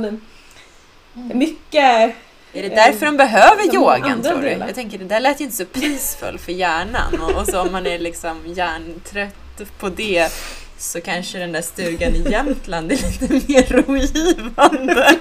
mm. 1.16 1.38
mycket 1.38 2.16
är 2.54 2.64
det 2.64 2.70
därför 2.70 3.06
de 3.06 3.18
behöver 3.18 3.76
yogan 3.76 4.22
tror 4.24 4.42
du? 4.42 4.50
Jag 4.50 4.76
tänker 4.76 4.98
det 4.98 5.06
där 5.06 5.20
lät 5.20 5.40
ju 5.40 5.46
inte 5.46 5.58
så 5.58 5.66
peaceful 5.66 6.38
för 6.38 6.52
hjärnan 6.52 7.22
och, 7.22 7.42
och 7.42 7.48
så 7.48 7.62
om 7.62 7.72
man 7.72 7.88
är 7.88 8.00
liksom 8.00 8.42
hjärntrött 8.46 9.47
på 9.80 9.90
det 9.90 10.32
så 10.78 11.02
kanske 11.02 11.38
den 11.38 11.52
där 11.52 11.62
stugan 11.62 12.16
i 12.16 12.32
Jämtland 12.32 12.92
är 12.92 12.96
lite 12.96 13.34
mer 13.34 13.64
rogivande. 13.64 15.16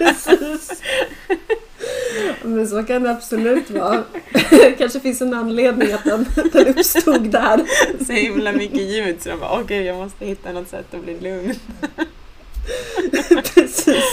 Men 2.42 2.68
så 2.68 2.82
kan 2.82 3.02
det 3.02 3.10
absolut 3.10 3.70
vara. 3.70 4.04
kanske 4.78 5.00
finns 5.00 5.22
en 5.22 5.34
anledning 5.34 5.92
att 5.92 6.04
den, 6.04 6.26
den 6.52 6.66
uppstod 6.66 7.30
där. 7.30 7.60
Så 8.06 8.12
himla 8.12 8.52
mycket 8.52 8.80
ljud 8.80 9.22
så 9.22 9.28
de 9.28 9.40
bara, 9.40 9.52
åh 9.52 9.66
gud 9.66 9.86
jag 9.86 9.96
måste 9.96 10.26
hitta 10.26 10.52
något 10.52 10.68
sätt 10.68 10.94
att 10.94 11.04
bli 11.04 11.20
lugn. 11.20 11.54
Precis. 13.54 14.04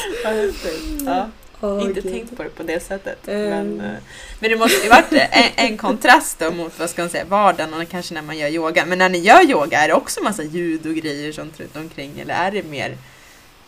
Ja, 1.05 1.29
Åh, 1.63 1.82
inte 1.82 2.02
gud. 2.02 2.13
tänkt 2.13 2.38
på 2.38 2.43
det 2.43 2.49
på 2.49 2.63
det 2.63 2.80
sättet. 2.84 3.28
Mm. 3.28 3.49
Men, 3.49 3.80
eh, 3.80 3.97
men 4.39 4.49
det 4.52 4.58
måste 4.58 4.84
ju 4.84 4.89
varit 4.89 5.12
en, 5.12 5.52
en 5.56 5.78
kontrast 5.78 6.39
då 6.39 6.52
mot 6.52 6.80
vad 6.80 6.89
ska 6.89 7.02
man 7.02 7.10
säga, 7.10 7.26
vardagen 7.26 7.73
och 7.73 7.89
kanske 7.89 8.13
när 8.13 8.21
man 8.21 8.38
gör 8.38 8.49
yoga. 8.49 8.86
Men 8.86 8.97
när 8.97 9.10
ni 9.10 9.17
gör 9.17 9.49
yoga, 9.49 9.80
är 9.80 9.88
det 9.88 9.93
också 9.93 10.23
massa 10.23 10.43
ljud 10.43 10.86
och 10.86 10.93
grejer 10.93 11.32
sånt 11.32 11.60
runt 11.60 11.76
omkring 11.76 12.19
eller 12.19 12.34
är 12.34 12.52
det 12.52 12.63
mer 12.63 12.97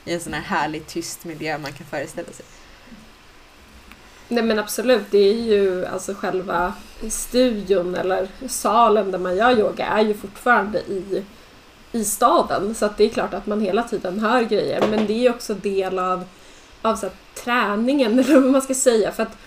i 0.05 0.13
en 0.13 0.19
sån 0.19 0.33
här 0.33 0.41
härlig 0.41 0.87
tyst 0.87 1.25
miljö 1.25 1.57
man 1.57 1.71
kan 1.71 1.87
föreställa 1.87 2.31
sig? 2.31 2.45
Nej 4.27 4.43
men 4.43 4.59
absolut, 4.59 5.03
det 5.11 5.17
är 5.17 5.33
ju 5.33 5.85
alltså 5.85 6.13
själva 6.13 6.73
studion 7.09 7.95
eller 7.95 8.27
salen 8.47 9.11
där 9.11 9.19
man 9.19 9.35
gör 9.35 9.59
yoga 9.59 9.85
är 9.85 10.01
ju 10.01 10.13
fortfarande 10.13 10.79
i, 10.79 11.23
i 11.91 12.05
staden. 12.05 12.75
Så 12.75 12.85
att 12.85 12.97
det 12.97 13.03
är 13.03 13.09
klart 13.09 13.33
att 13.33 13.45
man 13.45 13.61
hela 13.61 13.83
tiden 13.83 14.19
hör 14.19 14.41
grejer. 14.41 14.87
Men 14.89 15.05
det 15.05 15.25
är 15.25 15.29
också 15.29 15.53
del 15.53 15.99
av, 15.99 16.23
av 16.85 16.95
så 16.95 17.05
här, 17.05 17.15
träningen 17.33 18.19
eller 18.19 18.39
vad 18.39 18.51
man 18.51 18.61
ska 18.61 18.73
säga. 18.73 19.11
För 19.11 19.23
att 19.23 19.37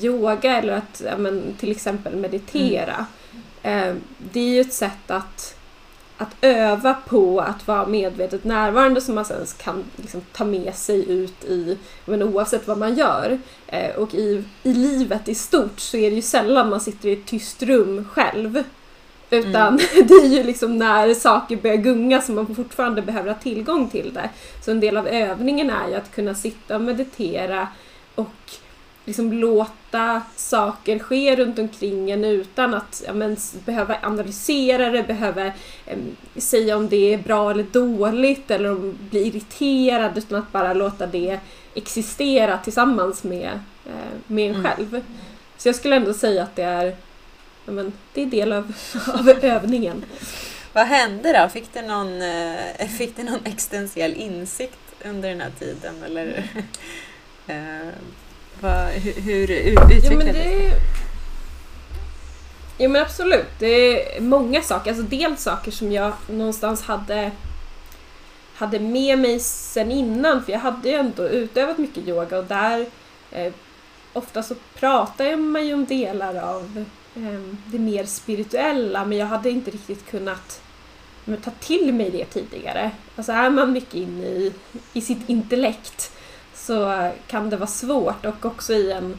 yoga 0.00 0.58
eller 0.58 0.72
att 0.72 1.02
ja, 1.04 1.16
men, 1.16 1.42
till 1.58 1.70
exempel 1.70 2.16
meditera. 2.16 3.06
Eh, 3.62 3.94
det 4.18 4.40
är 4.40 4.54
ju 4.54 4.60
ett 4.60 4.72
sätt 4.72 5.10
att, 5.10 5.56
att 6.18 6.36
öva 6.40 6.94
på 6.94 7.40
att 7.40 7.68
vara 7.68 7.86
medvetet 7.86 8.44
närvarande 8.44 9.00
som 9.00 9.14
man 9.14 9.24
sen 9.24 9.46
kan 9.58 9.84
liksom, 9.96 10.20
ta 10.32 10.44
med 10.44 10.74
sig 10.74 11.10
ut 11.10 11.44
i, 11.44 11.78
men 12.04 12.22
oavsett 12.22 12.66
vad 12.66 12.78
man 12.78 12.94
gör. 12.94 13.38
Eh, 13.66 13.96
och 13.96 14.14
i, 14.14 14.44
i 14.62 14.72
livet 14.72 15.28
i 15.28 15.34
stort 15.34 15.80
så 15.80 15.96
är 15.96 16.10
det 16.10 16.16
ju 16.16 16.22
sällan 16.22 16.70
man 16.70 16.80
sitter 16.80 17.08
i 17.08 17.12
ett 17.12 17.26
tyst 17.26 17.62
rum 17.62 18.08
själv. 18.12 18.62
Utan 19.32 19.76
det 20.08 20.14
är 20.14 20.28
ju 20.28 20.42
liksom 20.42 20.78
när 20.78 21.14
saker 21.14 21.56
börjar 21.56 21.76
gunga 21.76 22.20
som 22.20 22.34
man 22.34 22.54
fortfarande 22.54 23.02
behöver 23.02 23.28
ha 23.32 23.38
tillgång 23.38 23.88
till 23.90 24.14
det. 24.14 24.30
Så 24.64 24.70
en 24.70 24.80
del 24.80 24.96
av 24.96 25.08
övningen 25.08 25.70
är 25.70 25.88
ju 25.88 25.94
att 25.94 26.14
kunna 26.14 26.34
sitta 26.34 26.76
och 26.76 26.82
meditera 26.82 27.68
och 28.14 28.34
liksom 29.04 29.32
låta 29.32 30.22
saker 30.36 30.98
ske 30.98 31.36
runt 31.36 31.58
omkring 31.58 32.10
en 32.10 32.24
utan 32.24 32.74
att 32.74 33.02
ja, 33.06 33.12
men, 33.12 33.36
behöva 33.64 33.96
analysera 34.02 34.90
det, 34.90 35.02
behöva 35.02 35.44
em, 35.86 35.98
säga 36.36 36.76
om 36.76 36.88
det 36.88 37.14
är 37.14 37.18
bra 37.18 37.50
eller 37.50 37.66
dåligt 37.72 38.50
eller 38.50 38.70
om 38.70 38.98
bli 39.10 39.26
irriterad 39.26 40.18
utan 40.18 40.38
att 40.38 40.52
bara 40.52 40.72
låta 40.72 41.06
det 41.06 41.38
existera 41.74 42.58
tillsammans 42.58 43.24
med, 43.24 43.50
eh, 43.86 43.92
med 44.26 44.50
en 44.50 44.56
Mm. 44.56 44.64
själv. 44.64 45.00
Så 45.58 45.68
jag 45.68 45.74
skulle 45.76 45.96
ändå 45.96 46.14
säga 46.14 46.42
att 46.42 46.56
det 46.56 46.62
är, 46.62 46.96
men, 47.66 47.92
det 48.14 48.22
är 48.22 48.26
del 48.26 48.52
av, 48.52 48.72
av 49.14 49.28
övningen. 49.28 50.04
Vad 50.72 50.86
hände 50.86 51.32
då? 51.42 51.48
Fick 51.48 51.74
du 51.74 51.82
någon, 51.82 52.22
eh, 52.22 52.88
fick 52.98 53.16
du 53.16 53.22
någon 53.22 53.44
existentiell 53.44 54.14
insikt 54.14 54.78
under 55.04 55.28
den 55.28 55.40
här 55.40 55.50
tiden? 55.58 56.02
Eller, 56.04 56.26
eh, 57.46 57.88
vad, 58.60 58.86
hur, 58.88 59.12
hur 59.22 59.50
ut- 59.50 59.78
Jo 59.88 59.96
utvecklades 59.96 60.24
men 60.24 60.34
det... 60.34 60.72
Jo 62.78 62.90
men 62.90 63.02
absolut, 63.02 63.46
det 63.58 63.66
är 64.16 64.20
många 64.20 64.62
saker. 64.62 64.90
Alltså 64.90 65.04
dels 65.04 65.42
saker 65.42 65.70
som 65.70 65.92
jag 65.92 66.12
någonstans 66.28 66.82
hade 66.82 67.30
hade 68.54 68.78
med 68.78 69.18
mig 69.18 69.40
sen 69.40 69.90
innan, 69.90 70.44
för 70.44 70.52
jag 70.52 70.58
hade 70.58 70.88
ju 70.88 70.94
ändå 70.94 71.28
utövat 71.28 71.78
mycket 71.78 72.08
yoga 72.08 72.38
och 72.38 72.44
där 72.44 72.86
eh, 73.32 73.52
ofta 74.12 74.42
så 74.42 74.54
pratar 74.74 75.36
man 75.36 75.66
ju 75.66 75.74
om 75.74 75.84
delar 75.86 76.34
av 76.36 76.84
det 77.66 77.78
mer 77.78 78.04
spirituella 78.04 79.04
men 79.04 79.18
jag 79.18 79.26
hade 79.26 79.50
inte 79.50 79.70
riktigt 79.70 80.10
kunnat 80.10 80.60
ta 81.44 81.50
till 81.60 81.94
mig 81.94 82.10
det 82.10 82.24
tidigare. 82.24 82.90
Alltså 83.16 83.32
är 83.32 83.50
man 83.50 83.72
mycket 83.72 83.94
inne 83.94 84.26
i, 84.26 84.52
i 84.92 85.00
sitt 85.00 85.28
intellekt 85.28 86.12
så 86.54 87.10
kan 87.26 87.50
det 87.50 87.56
vara 87.56 87.66
svårt 87.66 88.26
och 88.26 88.44
också 88.44 88.72
i 88.72 88.92
en 88.92 89.18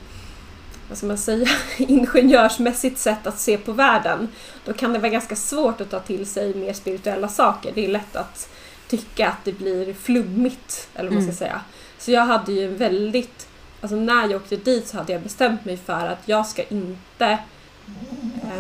vad 0.90 0.98
ska 0.98 1.08
man 1.08 1.18
säga, 1.18 1.50
ingenjörsmässigt 1.78 3.00
sätt 3.00 3.28
att 3.28 3.40
se 3.40 3.58
på 3.58 3.72
världen. 3.72 4.30
Då 4.66 4.74
kan 4.74 4.94
det 4.94 5.00
vara 5.00 5.12
ganska 5.12 5.36
svårt 5.36 5.82
att 5.82 5.90
ta 5.90 6.00
till 6.00 6.26
sig 6.26 6.54
mer 6.54 6.74
spirituella 6.74 7.28
saker. 7.28 7.72
Det 7.76 7.86
är 7.86 7.90
lätt 7.90 8.16
att 8.16 8.50
tycka 8.88 9.28
att 9.28 9.46
det 9.46 9.52
blir 9.52 9.94
flummigt, 9.94 10.90
eller 10.96 11.10
vad 11.10 11.16
man 11.16 11.24
ska 11.24 11.34
säga. 11.46 11.62
Så 11.98 12.12
jag 12.12 12.26
hade 12.26 12.52
ju 12.52 12.66
en 12.66 12.78
väldigt, 12.78 13.48
alltså 13.82 13.96
när 13.96 14.28
jag 14.30 14.42
åkte 14.42 14.56
dit 14.56 14.88
så 14.88 14.98
hade 14.98 15.14
jag 15.14 15.22
bestämt 15.22 15.66
mig 15.66 15.78
för 15.78 16.08
att 16.08 16.22
jag 16.26 16.48
ska 16.48 16.64
inte 16.64 17.40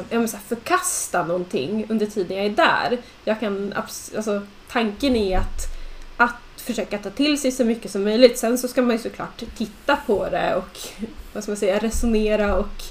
eh, 0.09 0.25
så 0.25 0.37
här, 0.37 0.43
förkasta 0.47 1.25
någonting 1.25 1.85
under 1.89 2.05
tiden 2.05 2.37
jag 2.37 2.45
är 2.45 2.49
där. 2.49 2.97
Jag 3.25 3.39
kan, 3.39 3.73
alltså, 4.15 4.41
tanken 4.71 5.15
är 5.15 5.37
att, 5.37 5.67
att 6.17 6.61
försöka 6.61 6.97
ta 6.97 7.09
till 7.09 7.41
sig 7.41 7.51
så 7.51 7.65
mycket 7.65 7.91
som 7.91 8.03
möjligt. 8.03 8.37
Sen 8.37 8.57
så 8.57 8.67
ska 8.67 8.81
man 8.81 8.95
ju 8.95 9.01
såklart 9.01 9.43
titta 9.57 9.95
på 9.95 10.29
det 10.29 10.55
och 10.55 10.79
vad 11.33 11.43
ska 11.43 11.51
man 11.51 11.57
säga, 11.57 11.79
resonera 11.79 12.55
och 12.55 12.83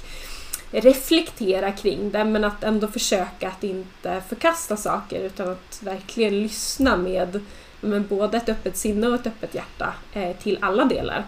reflektera 0.73 1.71
kring 1.71 2.11
det 2.11 2.23
men 2.23 2.43
att 2.43 2.63
ändå 2.63 2.87
försöka 2.87 3.47
att 3.47 3.63
inte 3.63 4.21
förkasta 4.29 4.77
saker 4.77 5.19
utan 5.19 5.49
att 5.49 5.79
verkligen 5.83 6.39
lyssna 6.43 6.97
med, 6.97 7.39
med 7.81 8.01
både 8.01 8.37
ett 8.37 8.49
öppet 8.49 8.77
sinne 8.77 9.07
och 9.07 9.15
ett 9.15 9.27
öppet 9.27 9.55
hjärta 9.55 9.93
eh, 10.13 10.35
till 10.37 10.57
alla 10.61 10.85
delar. 10.85 11.25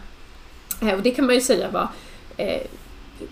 Eh, 0.82 0.94
och 0.94 1.02
det 1.02 1.12
kan 1.12 1.26
man 1.26 1.36
ju 1.36 1.42
säga 1.42 1.70
var 1.70 1.88
eh, 2.38 2.62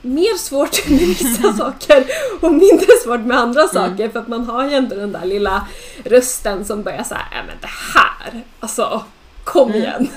mer 0.01 0.37
svårt 0.37 0.87
med 0.89 0.99
vissa 0.99 1.53
saker 1.53 2.05
och 2.41 2.53
mindre 2.53 2.87
svårt 3.03 3.19
med 3.19 3.37
andra 3.37 3.67
saker 3.67 4.09
för 4.09 4.19
att 4.19 4.27
man 4.27 4.45
har 4.45 4.69
ju 4.69 4.75
ändå 4.75 4.95
den 4.95 5.11
där 5.11 5.25
lilla 5.25 5.67
rösten 6.05 6.65
som 6.65 6.83
börjar 6.83 7.03
säga 7.03 7.27
äh, 7.31 7.45
men 7.47 7.57
det 7.61 7.69
här, 7.93 8.43
alltså 8.59 9.03
kom 9.43 9.71
Mm. 9.71 9.81
igen. 9.81 10.07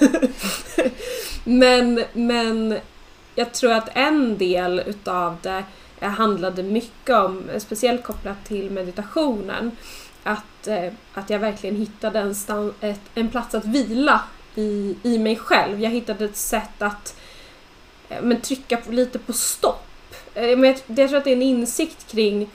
men, 1.44 2.04
men 2.12 2.78
jag 3.34 3.52
tror 3.52 3.72
att 3.72 3.88
en 3.94 4.38
del 4.38 4.82
utav 4.86 5.36
det 5.42 5.64
handlade 6.00 6.62
mycket 6.62 7.16
om, 7.16 7.42
speciellt 7.58 8.04
kopplat 8.04 8.44
till 8.44 8.70
meditationen, 8.70 9.70
att, 10.22 10.66
eh, 10.66 10.92
att 11.14 11.30
jag 11.30 11.38
verkligen 11.38 11.76
hittade 11.76 12.18
en, 12.18 12.34
en 13.14 13.28
plats 13.28 13.54
att 13.54 13.64
vila 13.64 14.20
i, 14.54 14.96
i 15.02 15.18
mig 15.18 15.36
själv. 15.36 15.80
Jag 15.80 15.90
hittade 15.90 16.24
ett 16.24 16.36
sätt 16.36 16.82
att 16.82 17.16
Eh, 18.08 18.22
men, 18.22 18.40
trycka 18.40 18.76
på, 18.76 18.92
lite 18.92 19.18
på 19.18 19.32
stopp. 19.32 19.86
Eh, 20.34 20.58
men 20.58 20.64
jag, 20.64 20.76
jag 20.86 21.08
tror 21.08 21.18
att 21.18 21.24
det 21.24 21.30
är 21.30 21.36
en 21.36 21.42
insikt 21.42 22.12
kring 22.12 22.48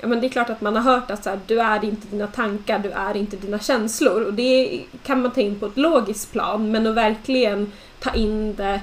Ja, 0.00 0.08
men 0.08 0.20
det 0.20 0.26
är 0.26 0.28
klart 0.28 0.50
att 0.50 0.60
man 0.60 0.76
har 0.76 0.82
hört 0.82 1.10
att 1.10 1.24
så 1.24 1.30
här, 1.30 1.40
du 1.46 1.60
är 1.60 1.84
inte 1.84 2.06
dina 2.06 2.26
tankar, 2.26 2.78
du 2.78 2.90
är 2.90 3.16
inte 3.16 3.36
dina 3.36 3.58
känslor. 3.58 4.22
Och 4.22 4.34
det 4.34 4.80
kan 5.02 5.22
man 5.22 5.30
ta 5.30 5.40
in 5.40 5.60
på 5.60 5.66
ett 5.66 5.76
logiskt 5.76 6.32
plan, 6.32 6.70
men 6.70 6.86
att 6.86 6.94
verkligen 6.94 7.72
ta 8.00 8.14
in 8.14 8.54
det 8.54 8.80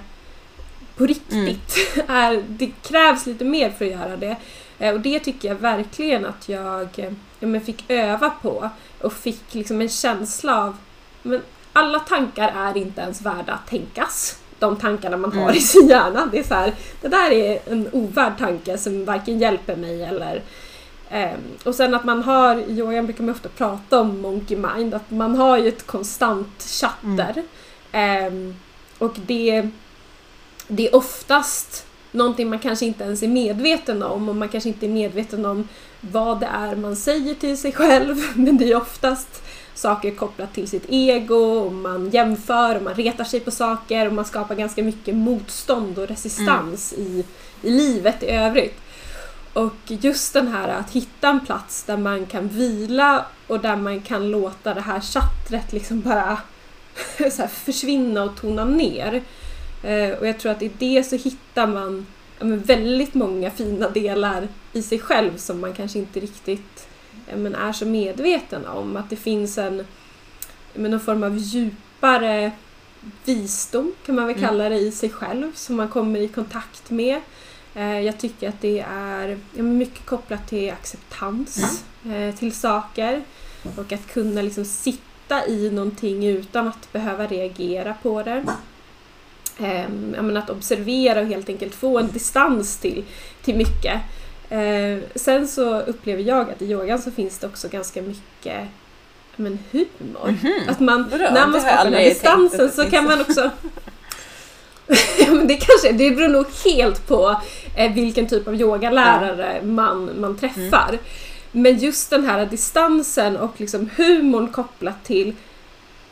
på 0.96 1.06
riktigt. 1.06 1.76
Är, 2.08 2.44
det 2.48 2.72
krävs 2.82 3.26
lite 3.26 3.46
mer 3.46 3.70
för 3.70 3.86
att 3.86 3.92
göra 3.92 4.18
det. 4.18 4.36
Eh, 4.80 4.94
och 4.94 5.00
det 5.00 5.20
tycker 5.20 5.48
jag 5.48 5.56
verkligen 5.56 6.26
att 6.26 6.50
jag 6.50 6.90
ja, 7.40 7.48
men 7.48 7.62
fick 7.62 7.86
öva 7.88 8.30
på 8.30 8.70
och 9.02 9.14
fick 9.14 9.54
liksom 9.54 9.82
en 9.82 9.90
känsla 9.90 10.64
av 10.64 10.78
men 11.22 11.42
alla 11.74 12.00
tankar 12.00 12.54
är 12.56 12.78
inte 12.78 13.02
ens 13.02 13.22
värda 13.22 13.54
att 13.54 13.68
tänkas. 13.68 14.40
De 14.66 14.76
tankarna 14.76 15.18
man 15.18 15.34
har 15.34 15.44
Mm. 15.44 15.56
i 15.56 15.60
sin 15.60 15.88
hjärna. 15.88 16.30
Det 16.32 16.40
är 16.40 16.44
så 16.44 16.54
här, 16.54 16.74
det 17.02 17.08
där 17.08 17.32
är 17.32 17.60
en 17.66 17.90
ovärd 17.92 18.38
tanke 18.40 18.78
som 18.78 19.06
varken 19.06 19.40
hjälper 19.40 19.76
mig 19.76 20.04
eller 20.04 20.42
Ehm, 21.10 21.40
och 21.64 21.76
sen 21.76 21.94
att 21.94 22.04
man 22.04 22.24
har, 22.24 22.56
i 22.56 22.72
yogan 22.72 23.06
brukar 23.06 23.24
man 23.24 23.36
ofta 23.36 23.50
prata 23.50 24.02
om 24.02 24.22
monkey 24.22 24.58
mind, 24.58 24.94
att 24.94 25.12
man 25.12 25.36
har 25.36 25.58
ju 25.58 25.68
ett 25.68 25.88
konstant 25.88 26.64
chatter. 26.64 27.44
Ehm, 27.92 28.56
och 28.98 29.16
det, 29.26 29.70
det 30.68 30.88
är 30.88 30.96
oftast 30.96 31.86
någonting 32.12 32.50
man 32.50 32.60
kanske 32.60 32.86
inte 32.86 33.04
ens 33.04 33.24
är 33.24 33.28
medveten 33.28 34.04
om 34.04 34.30
och 34.30 34.36
man 34.36 34.50
kanske 34.50 34.70
inte 34.70 34.86
är 34.86 34.90
medveten 34.90 35.46
om 35.46 35.68
vad 36.02 36.40
det 36.40 36.46
är 36.46 36.76
man 36.76 36.96
säger 36.96 37.34
till 37.34 37.58
sig 37.58 37.72
själv. 37.72 38.16
Men 38.36 38.58
det 38.58 38.72
är 38.72 38.76
oftast 38.76 39.44
saker 39.76 40.12
kopplat 40.12 40.54
till 40.54 40.68
sitt 40.68 40.86
ego 40.90 41.36
och 41.36 41.74
man 41.74 42.10
jämför 42.10 42.76
och 42.76 42.84
man 42.84 42.94
retar 42.94 43.24
sig 43.24 43.40
på 43.40 43.52
saker 43.52 44.08
och 44.08 44.14
man 44.14 44.26
skapar 44.26 44.56
ganska 44.56 44.84
mycket 44.84 45.16
motstånd 45.16 45.98
och 45.98 46.08
resistans 46.08 46.94
i, 46.94 47.26
i 47.62 47.72
livet 47.72 48.24
i 48.24 48.28
övrigt. 48.28 48.82
Och 49.54 49.76
just 49.88 50.34
den 50.34 50.48
här 50.48 50.68
att 50.70 50.92
hitta 50.92 51.30
en 51.30 51.46
plats 51.46 51.84
där 51.84 51.98
man 51.98 52.26
kan 52.26 52.48
vila 52.48 53.26
och 53.48 53.60
där 53.60 53.76
man 53.76 54.02
kan 54.02 54.32
låta 54.32 54.74
det 54.74 54.82
här 54.82 55.00
chattret 55.00 55.74
liksom 55.74 56.02
bara 56.02 56.38
försvinna 57.50 58.24
och 58.24 58.36
tona 58.36 58.66
ner. 58.66 59.24
Eh, 59.84 60.10
och 60.10 60.28
jag 60.28 60.40
tror 60.40 60.52
att 60.52 60.62
i 60.62 60.72
det 60.80 61.04
så 61.04 61.16
hittar 61.16 61.68
man 61.68 62.06
ja, 62.40 62.46
väldigt 62.46 63.14
många 63.14 63.52
fina 63.52 63.90
delar 63.90 64.48
i 64.74 64.82
sig 64.82 65.00
själv 65.00 65.38
som 65.38 65.62
man 65.62 65.74
kanske 65.74 66.00
inte 66.00 66.20
riktigt 66.20 66.88
men 67.34 67.56
är 67.56 67.74
så 67.74 67.86
medveten 67.86 68.66
om. 68.66 68.98
Att 68.98 69.10
det 69.10 69.16
finns 69.16 69.58
en 69.58 69.86
men 70.74 70.92
någon 70.92 71.00
form 71.00 71.24
av 71.24 71.38
djupare 71.38 72.52
visdom 73.26 73.94
kan 74.06 74.16
man 74.16 74.28
väl 74.28 74.36
Mm. 74.38 74.50
kalla 74.50 74.70
det 74.70 74.78
i 74.78 74.92
sig 74.92 75.10
själv 75.10 75.52
som 75.56 75.76
man 75.76 75.88
kommer 75.88 76.20
i 76.20 76.28
kontakt 76.28 76.90
med. 76.90 77.22
Eh, 77.76 78.00
jag 78.00 78.18
tycker 78.18 78.50
att 78.50 78.62
det 78.62 78.80
är 78.80 79.38
mycket 79.62 80.06
kopplat 80.06 80.48
till 80.48 80.72
acceptans 80.72 81.84
eh, 82.06 82.36
till 82.36 82.52
saker 82.56 83.22
och 83.78 83.92
att 83.92 84.08
kunna 84.08 84.42
liksom 84.42 84.66
sitta 84.66 85.48
i 85.48 85.72
någonting 85.72 86.26
utan 86.28 86.68
att 86.68 86.92
behöva 86.94 87.28
reagera 87.28 87.94
på 88.02 88.24
det. 88.24 88.44
Ehm, 89.58 90.38
att 90.38 90.50
observera 90.50 91.20
och 91.20 91.28
helt 91.28 91.50
enkelt 91.50 91.76
få 91.76 92.00
en 92.00 92.12
distans 92.12 92.78
till, 92.78 93.04
till 93.44 93.56
mycket. 93.58 94.02
Eh, 94.56 95.00
sen 95.16 95.48
så 95.48 95.80
upplever 95.80 96.24
jag 96.24 96.50
att 96.50 96.62
i 96.62 96.66
yogan 96.72 97.02
så 97.02 97.12
finns 97.12 97.40
det 97.40 97.48
också 97.48 97.68
ganska 97.68 98.02
mycket 98.02 98.68
men, 99.36 99.60
humor. 99.72 100.36
Mhm. 100.44 100.70
Att 100.70 100.80
man, 100.80 101.10
Vadå? 101.12 101.24
när 101.34 101.48
man 101.48 101.62
skapar 101.62 101.84
den 101.84 101.94
här 101.94 102.04
distansen 102.04 102.72
så 102.72 102.90
kan 102.90 103.06
man 103.06 103.22
också 103.22 103.52
det 105.46 105.58
kanske, 105.58 105.92
det 105.92 106.12
beror 106.12 106.28
nog 106.28 106.46
helt 106.66 107.08
på 107.08 107.42
eh, 107.78 107.94
vilken 107.94 108.28
typ 108.28 108.48
av 108.48 108.56
yogalärare 108.56 109.62
man, 109.64 110.12
man 110.20 110.38
träffar. 110.38 110.90
Mm. 110.90 111.00
Men 111.52 111.78
just 111.78 112.10
den 112.10 112.26
här 112.26 112.46
distansen 112.46 113.38
och 113.38 113.54
liksom 113.58 113.90
humorn 113.96 114.48
kopplat 114.52 115.04
till 115.04 115.36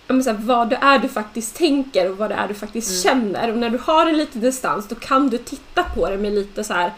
här, 0.07 0.33
vad 0.33 0.69
det 0.69 0.77
är 0.81 0.99
du 0.99 1.07
faktiskt 1.07 1.55
tänker 1.55 2.11
och 2.11 2.17
vad 2.17 2.29
det 2.29 2.35
är 2.35 2.47
du 2.47 2.53
faktiskt 2.53 3.05
Mm. 3.05 3.21
känner. 3.21 3.51
Och 3.51 3.57
när 3.57 3.69
du 3.69 3.77
har 3.77 4.05
en 4.05 4.17
liten 4.17 4.41
distans 4.41 4.87
då 4.87 4.95
kan 4.95 5.29
du 5.29 5.37
titta 5.37 5.83
på 5.83 6.09
det 6.09 6.17
med 6.17 6.33
lite 6.33 6.63
så 6.63 6.73
här. 6.73 6.91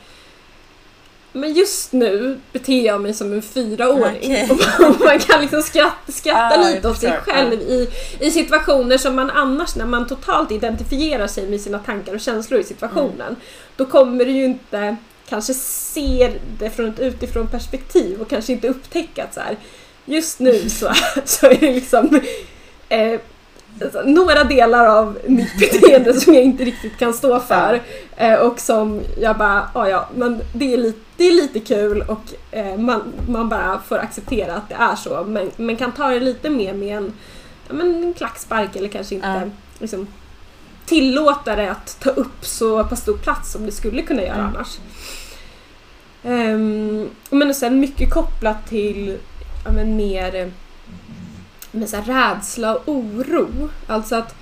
Men 1.36 1.54
just 1.54 1.94
nu 1.94 2.40
beter 2.54 2.86
jag 2.86 3.02
mig 3.02 3.14
som 3.14 3.34
en 3.34 3.42
fyraåring. 3.42 4.18
Okej. 4.18 4.50
Och 4.80 5.00
man 5.06 5.20
kan 5.30 5.42
liksom 5.42 5.62
skratta, 5.62 6.12
skratta 6.12 6.60
Ah, 6.60 6.70
lite 6.70 6.90
åt 6.90 7.00
sig 7.00 7.12
själv 7.26 7.54
i, 7.54 7.90
i 8.20 8.32
situationer 8.32 8.98
som 8.98 9.16
man 9.16 9.30
annars, 9.30 9.76
när 9.76 9.86
man 9.86 10.08
totalt 10.08 10.52
identifierar 10.52 11.28
sig 11.28 11.48
med 11.48 11.62
sina 11.62 11.80
tankar 11.80 12.14
och 12.14 12.20
känslor 12.20 12.60
i 12.60 12.64
situationen, 12.64 13.28
Mm. 13.28 13.36
då 13.76 13.86
kommer 13.86 14.26
du 14.26 14.32
ju 14.32 14.46
inte 14.46 14.96
kanske 15.30 15.54
se 15.54 16.32
det 16.60 16.70
från 16.70 16.90
ett 16.90 17.00
utifrån 17.00 17.48
perspektiv 17.48 18.22
och 18.22 18.30
kanske 18.30 18.54
inte 18.54 18.68
upptäcka 18.68 19.24
att 19.24 19.34
så 19.34 19.40
här, 19.40 19.58
just 20.06 20.40
nu 20.40 20.70
så, 20.70 20.92
så 21.26 21.46
är 21.46 21.56
det 21.60 21.74
liksom 21.74 22.22
eh, 22.90 23.20
några 24.06 24.44
delar 24.44 24.86
av 24.86 25.18
mitt 25.28 25.60
beteende 25.60 26.14
som 26.14 26.34
jag 26.34 26.44
inte 26.44 26.64
riktigt 26.64 26.98
kan 26.98 27.14
stå 27.14 27.40
för 27.40 27.82
eh, 28.18 28.34
och 28.34 28.60
som 28.60 29.02
jag 29.22 29.38
bara, 29.38 29.70
ja 29.74 29.90
ja, 29.90 30.10
men 30.16 30.42
det 30.54 30.74
är 30.74 30.78
lite, 30.78 31.00
det 31.18 31.24
är 31.28 31.32
lite 31.32 31.60
kul 31.60 32.02
och 32.08 32.22
eh, 32.58 32.78
man, 32.78 33.02
man 33.30 33.50
bara 33.50 33.80
får 33.88 33.98
acceptera 33.98 34.54
att 34.56 34.70
det 34.70 34.76
är 34.76 34.96
så 34.96 35.24
men, 35.28 35.52
men 35.58 35.76
kan 35.76 35.92
ta 35.92 36.08
det 36.10 36.20
lite 36.20 36.50
mer 36.50 36.74
med 36.74 36.98
en, 36.98 37.14
ja, 37.68 37.74
men 37.74 38.04
en 38.04 38.14
klackspark 38.14 38.76
eller 38.76 38.90
kanske 38.90 39.16
inte 39.16 39.28
Ja. 39.28 39.42
liksom, 39.80 40.08
tillåta 40.86 41.56
det 41.56 41.72
att 41.72 41.98
ta 42.00 42.10
upp 42.10 42.46
så 42.46 42.84
pass 42.84 43.02
stor 43.02 43.18
plats 43.18 43.52
som 43.52 43.66
det 43.66 43.72
skulle 43.72 44.02
kunna 44.02 44.22
göra 44.22 44.34
Mm. 44.36 44.46
annars. 44.56 44.78
Ehm, 46.24 47.10
men 47.30 47.54
sen 47.56 47.80
mycket 47.80 48.10
kopplat 48.14 48.68
till 48.70 49.18
ja, 49.66 49.72
men 49.72 49.96
mer 49.98 50.52
med 51.76 51.90
så 51.90 51.98
här 51.98 52.04
rädsla 52.04 52.76
och 52.76 52.84
oro. 52.86 53.70
Alltså 53.88 54.16
att 54.16 54.36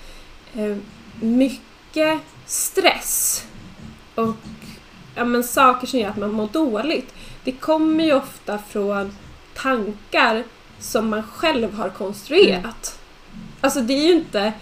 eh, 0.56 0.78
mycket 1.22 2.20
stress 2.46 3.46
och 4.16 4.36
ja, 5.16 5.26
men 5.26 5.44
saker 5.44 5.88
som 5.88 6.00
gör 6.00 6.10
att 6.10 6.18
man 6.18 6.32
mår 6.32 6.48
dåligt, 6.48 7.14
det 7.44 7.52
kommer 7.52 8.04
ju 8.04 8.14
ofta 8.14 8.58
från 8.58 9.16
tankar 9.54 10.44
som 10.80 11.10
man 11.10 11.24
själv 11.24 11.74
har 11.74 11.90
konstruerat. 11.90 13.00
Alltså 13.62 13.82
det 13.82 13.94
är 13.94 14.08
ju 14.08 14.12
inte 14.12 14.54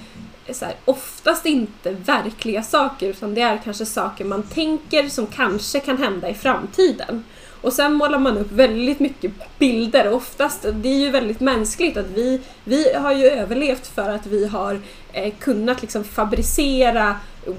så 0.54 0.66
här, 0.66 0.76
oftast 0.86 1.46
inte 1.46 1.92
verkliga 1.92 2.64
saker 2.64 3.08
utan 3.10 3.34
det 3.34 3.42
är 3.42 3.58
kanske 3.64 3.86
saker 3.86 4.26
man 4.26 4.44
tänker 4.44 5.10
som 5.10 5.28
kanske 5.28 5.80
kan 5.80 5.98
hända 5.98 6.30
i 6.30 6.34
framtiden. 6.34 7.24
Och 7.62 7.74
sen 7.74 7.94
målar 7.94 8.20
man 8.20 8.38
upp 8.38 8.52
väldigt 8.52 9.00
mycket 9.00 9.32
bilder 9.60 10.08
och 10.08 10.16
oftast, 10.16 10.66
det 10.74 10.90
är 10.90 11.00
ju 11.00 11.10
väldigt 11.10 11.40
mänskligt 11.40 11.98
att 11.98 12.10
vi, 12.16 12.42
vi 12.64 12.94
har 12.94 13.14
ju 13.14 13.26
överlevt 13.26 13.88
för 13.88 14.10
att 14.10 14.26
vi 14.26 14.48
har 14.48 14.80
eh, 15.14 15.34
kunnat 15.40 15.82
liksom 15.82 16.04
fabricera 16.04 17.16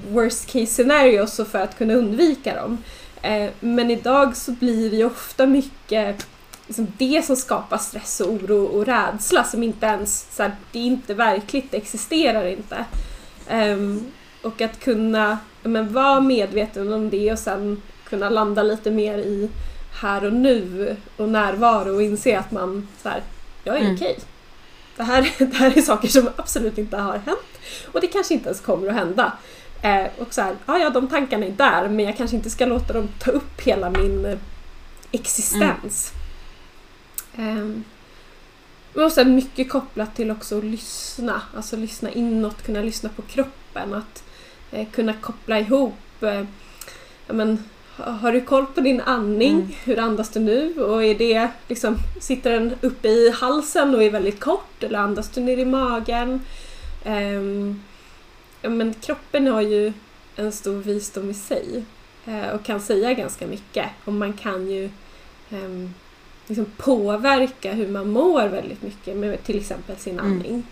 worst 0.09 0.45
case 0.45 0.65
scenarios 0.65 1.39
och 1.39 1.47
för 1.47 1.59
att 1.59 1.77
kunna 1.77 1.93
undvika 1.93 2.55
dem. 2.55 2.77
Eh, 3.21 3.49
men 3.59 3.91
idag 3.91 4.37
så 4.37 4.51
blir 4.51 4.89
det 4.89 4.95
ju 4.95 5.05
ofta 5.05 5.45
mycket 5.45 6.27
liksom 6.67 6.87
det 6.97 7.25
som 7.25 7.35
skapar 7.35 7.77
stress 7.77 8.19
och 8.19 8.31
oro 8.31 8.65
och 8.65 8.85
rädsla 8.85 9.43
som 9.43 9.63
inte 9.63 9.85
ens, 9.85 10.35
så 10.35 10.43
här, 10.43 10.55
det 10.71 10.79
är 10.79 10.85
inte 10.85 11.13
verkligt, 11.13 11.71
det 11.71 11.77
existerar 11.77 12.45
inte. 12.45 12.85
Ehm, 13.49 14.11
och 14.41 14.61
att 14.61 14.79
kunna 14.79 15.37
men, 15.63 15.93
vara 15.93 16.21
medveten 16.21 16.93
om 16.93 17.09
det 17.09 17.31
och 17.31 17.39
sen 17.39 17.81
kunna 18.03 18.29
landa 18.29 18.63
lite 18.63 18.91
mer 18.91 19.17
i 19.17 19.49
här 19.93 20.25
och 20.25 20.33
nu 20.33 20.95
och 21.17 21.29
närvaro 21.29 21.95
och 21.95 22.01
inse 22.03 22.39
att 22.39 22.51
man 22.51 22.87
så 23.01 23.09
här, 23.09 23.21
jag 23.63 23.75
är 23.75 23.79
Mm. 23.81 23.95
okej. 23.95 24.19
Det 24.97 25.03
här, 25.03 25.31
det 25.37 25.55
här 25.55 25.77
är 25.77 25.81
saker 25.81 26.07
som 26.07 26.29
absolut 26.35 26.77
inte 26.77 26.97
har 26.97 27.17
hänt 27.17 27.59
och 27.91 28.01
det 28.01 28.07
kanske 28.07 28.33
inte 28.33 28.45
ens 28.49 28.61
kommer 28.61 28.87
att 28.87 28.93
hända. 28.93 29.31
Eh, 29.81 30.05
och 30.19 30.33
så 30.33 30.41
här, 30.41 30.55
ja, 30.65 30.77
ja, 30.77 30.89
de 30.89 31.07
tankarna 31.07 31.45
är 31.45 31.51
där 31.51 31.89
men 31.89 32.05
jag 32.05 32.17
kanske 32.17 32.35
inte 32.35 32.49
ska 32.49 32.65
låta 32.65 32.93
dem 32.93 33.07
ta 33.19 33.31
upp 33.31 33.61
hela 33.61 33.89
min 33.89 34.25
eh, 34.25 34.37
existens. 35.11 36.11
Ehm, 37.37 37.83
och 38.95 39.11
sen 39.11 39.35
mycket 39.35 39.69
kopplat 39.69 40.15
till 40.15 40.31
också 40.31 40.57
att 40.57 40.63
lyssna, 40.63 41.41
alltså 41.55 41.77
lyssna 41.77 42.11
inåt, 42.11 42.63
kunna 42.65 42.81
lyssna 42.81 43.09
på 43.09 43.21
kroppen, 43.21 43.93
att 43.93 44.23
eh, 44.71 44.87
kunna 44.91 45.13
koppla 45.13 45.59
ihop 45.59 46.23
eh, 46.23 46.43
men, 47.27 47.63
har 47.97 48.31
du 48.31 48.41
koll 48.41 48.65
på 48.65 48.81
din 48.81 49.01
andning? 49.01 49.53
Mm. 49.53 49.71
Hur 49.83 49.99
andas 49.99 50.29
du 50.29 50.39
nu? 50.39 50.81
Och 50.83 51.03
är 51.03 51.15
det 51.15 51.47
liksom, 51.67 51.95
sitter 52.21 52.51
den 52.51 52.73
uppe 52.81 53.07
i 53.07 53.29
halsen 53.31 53.95
och 53.95 54.03
är 54.03 54.09
väldigt 54.11 54.39
kort 54.39 54.83
eller 54.83 54.99
andas 54.99 55.29
du 55.29 55.41
ner 55.41 55.57
i 55.57 55.65
magen? 55.65 56.41
Ja, 58.61 58.69
men 58.69 58.93
kroppen 58.93 59.47
har 59.47 59.61
ju 59.61 59.93
en 60.35 60.51
stor 60.51 60.75
visdom 60.77 61.29
i 61.29 61.33
sig 61.33 61.83
eh, 62.25 62.49
och 62.49 62.63
kan 62.63 62.81
säga 62.81 63.13
ganska 63.13 63.47
mycket 63.47 63.85
och 64.05 64.13
man 64.13 64.33
kan 64.33 64.69
ju 64.69 64.89
ehm, 65.51 65.93
liksom 66.47 66.65
påverka 66.77 67.73
hur 67.73 67.87
man 67.87 68.09
mår 68.09 68.47
väldigt 68.47 68.81
mycket 68.81 69.15
med 69.17 69.43
till 69.43 69.59
exempel 69.59 69.97
sin 69.97 70.19
Mm. 70.19 70.31
andning. 70.31 70.63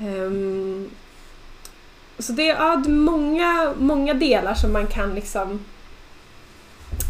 Ehm, 0.00 0.90
så 2.18 2.32
det 2.32 2.50
är 2.50 2.54
ja, 2.54 2.82
många, 2.88 3.74
många 3.78 4.14
delar 4.14 4.54
som 4.54 4.72
man 4.72 4.86
kan 4.86 5.14
liksom 5.14 5.60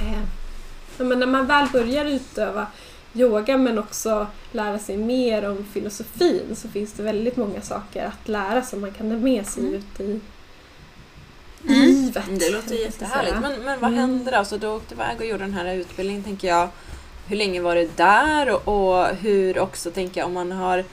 eh, 0.00 1.04
men 1.06 1.18
när 1.20 1.26
man 1.26 1.46
väl 1.46 1.68
börjar 1.72 2.04
utöva 2.04 2.66
yoga 3.14 3.56
men 3.58 3.78
också 3.78 4.26
lära 4.52 4.78
sig 4.78 4.96
mer 4.96 5.48
om 5.50 5.66
filosofin 5.72 6.56
så 6.56 6.68
finns 6.68 6.92
det 6.92 7.02
väldigt 7.02 7.36
många 7.36 7.60
saker 7.60 8.04
att 8.06 8.28
lära 8.28 8.62
som 8.62 8.80
man 8.80 8.92
kan 8.92 9.10
ha 9.10 9.18
med 9.18 9.46
sig 9.46 9.62
Mm. 9.62 9.74
ut 9.74 10.00
i 10.00 10.20
Mm. 11.68 11.82
livet. 11.86 12.24
Det 12.40 12.50
låter 12.50 12.74
jättehärligt. 12.74 13.36
Men, 13.42 13.52
men 13.64 13.80
vad 13.80 13.88
Mm. 13.92 14.00
hände 14.00 14.30
då? 14.30 14.44
Så 14.44 14.56
du 14.56 14.66
åkte 14.66 14.94
iväg 14.94 15.20
och 15.20 15.26
gjorde 15.26 15.44
den 15.44 15.54
här 15.54 15.74
utbildningen, 15.74 16.22
tänker 16.24 16.48
jag. 16.48 16.68
Hur 17.28 17.36
länge 17.36 17.60
var 17.60 17.74
det 17.74 17.96
där? 17.96 18.50
Och, 18.50 18.68
och 18.68 19.06
hur 19.16 19.58
också, 19.58 19.90
tänker 19.90 20.20
jag, 20.20 20.26
om 20.26 20.34
man 20.34 20.52
har 20.52 20.84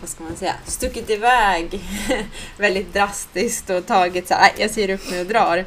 vad 0.00 0.08
ska 0.10 0.24
man 0.24 0.36
säga, 0.36 0.54
stuckit 0.66 1.10
iväg 1.10 1.80
väldigt 2.58 2.92
drastiskt 2.92 3.70
och 3.70 3.86
tagit 3.86 4.28
så 4.28 4.34
här, 4.34 4.40
"Nej, 4.42 4.54
jag 4.58 4.70
säger 4.70 4.90
upp 4.94 5.10
mig 5.10 5.20
och 5.20 5.26
drar. 5.26 5.64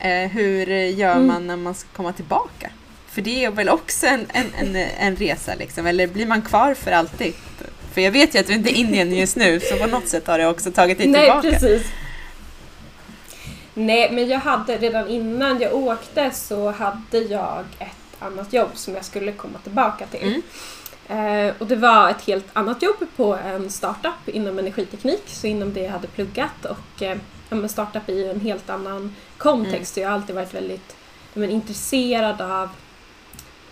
Eh, 0.00 0.30
hur 0.30 0.66
gör 0.66 1.12
Mm. 1.14 1.26
man 1.26 1.46
när 1.46 1.56
man 1.56 1.74
ska 1.74 1.88
komma 1.96 2.12
tillbaka? 2.12 2.70
För 3.10 3.22
det 3.22 3.44
är 3.44 3.50
väl 3.50 3.68
också 3.68 4.06
en, 4.06 4.26
en, 4.32 4.46
en, 4.58 4.76
en 4.76 5.16
resa 5.16 5.54
liksom, 5.54 5.86
eller 5.86 6.06
blir 6.06 6.26
man 6.26 6.42
kvar 6.42 6.74
för 6.74 6.92
alltid? 6.92 7.34
För 7.92 8.00
jag 8.00 8.10
vet 8.12 8.34
ju 8.34 8.38
att 8.38 8.46
du 8.46 8.52
inte 8.52 8.70
är 8.70 8.72
i 8.72 8.80
Indien 8.80 9.14
just 9.16 9.36
nu, 9.36 9.60
så 9.60 9.76
på 9.76 9.86
något 9.86 10.08
sätt 10.08 10.26
har 10.26 10.38
det 10.38 10.46
också 10.46 10.70
tagit 10.72 10.98
dig 10.98 11.06
Nej, 11.06 11.20
tillbaka. 11.20 11.50
precis. 11.50 11.86
Nej, 13.74 14.10
men 14.12 14.28
jag 14.28 14.38
hade 14.38 14.76
redan 14.78 15.08
innan 15.08 15.60
jag 15.60 15.74
åkte 15.74 16.30
så 16.30 16.70
hade 16.70 17.18
jag 17.18 17.64
ett 17.78 17.88
annat 18.18 18.52
jobb 18.52 18.70
som 18.74 18.94
jag 18.94 19.04
skulle 19.04 19.32
komma 19.32 19.58
tillbaka 19.58 20.06
till. 20.06 20.42
Eh, 21.08 21.52
och 21.58 21.66
det 21.66 21.76
var 21.76 22.10
ett 22.10 22.22
helt 22.26 22.46
annat 22.52 22.82
jobb 22.82 22.96
på 23.16 23.38
en 23.46 23.70
startup 23.70 24.28
inom 24.28 24.58
energiteknik, 24.58 25.22
så 25.26 25.46
inom 25.46 25.74
det 25.74 25.80
jag 25.80 25.90
hade 25.90 26.06
pluggat 26.08 26.64
och 26.64 27.02
eh, 27.02 27.16
men 27.50 27.68
startup 27.68 28.08
ju 28.08 28.30
en 28.30 28.40
helt 28.40 28.70
annan 28.70 29.14
kontext. 29.38 29.96
Jag 29.96 30.08
har 30.08 30.14
alltid 30.14 30.36
varit 30.36 30.54
väldigt 30.54 30.96
men, 31.34 31.50
intresserad 31.50 32.40
av 32.40 32.68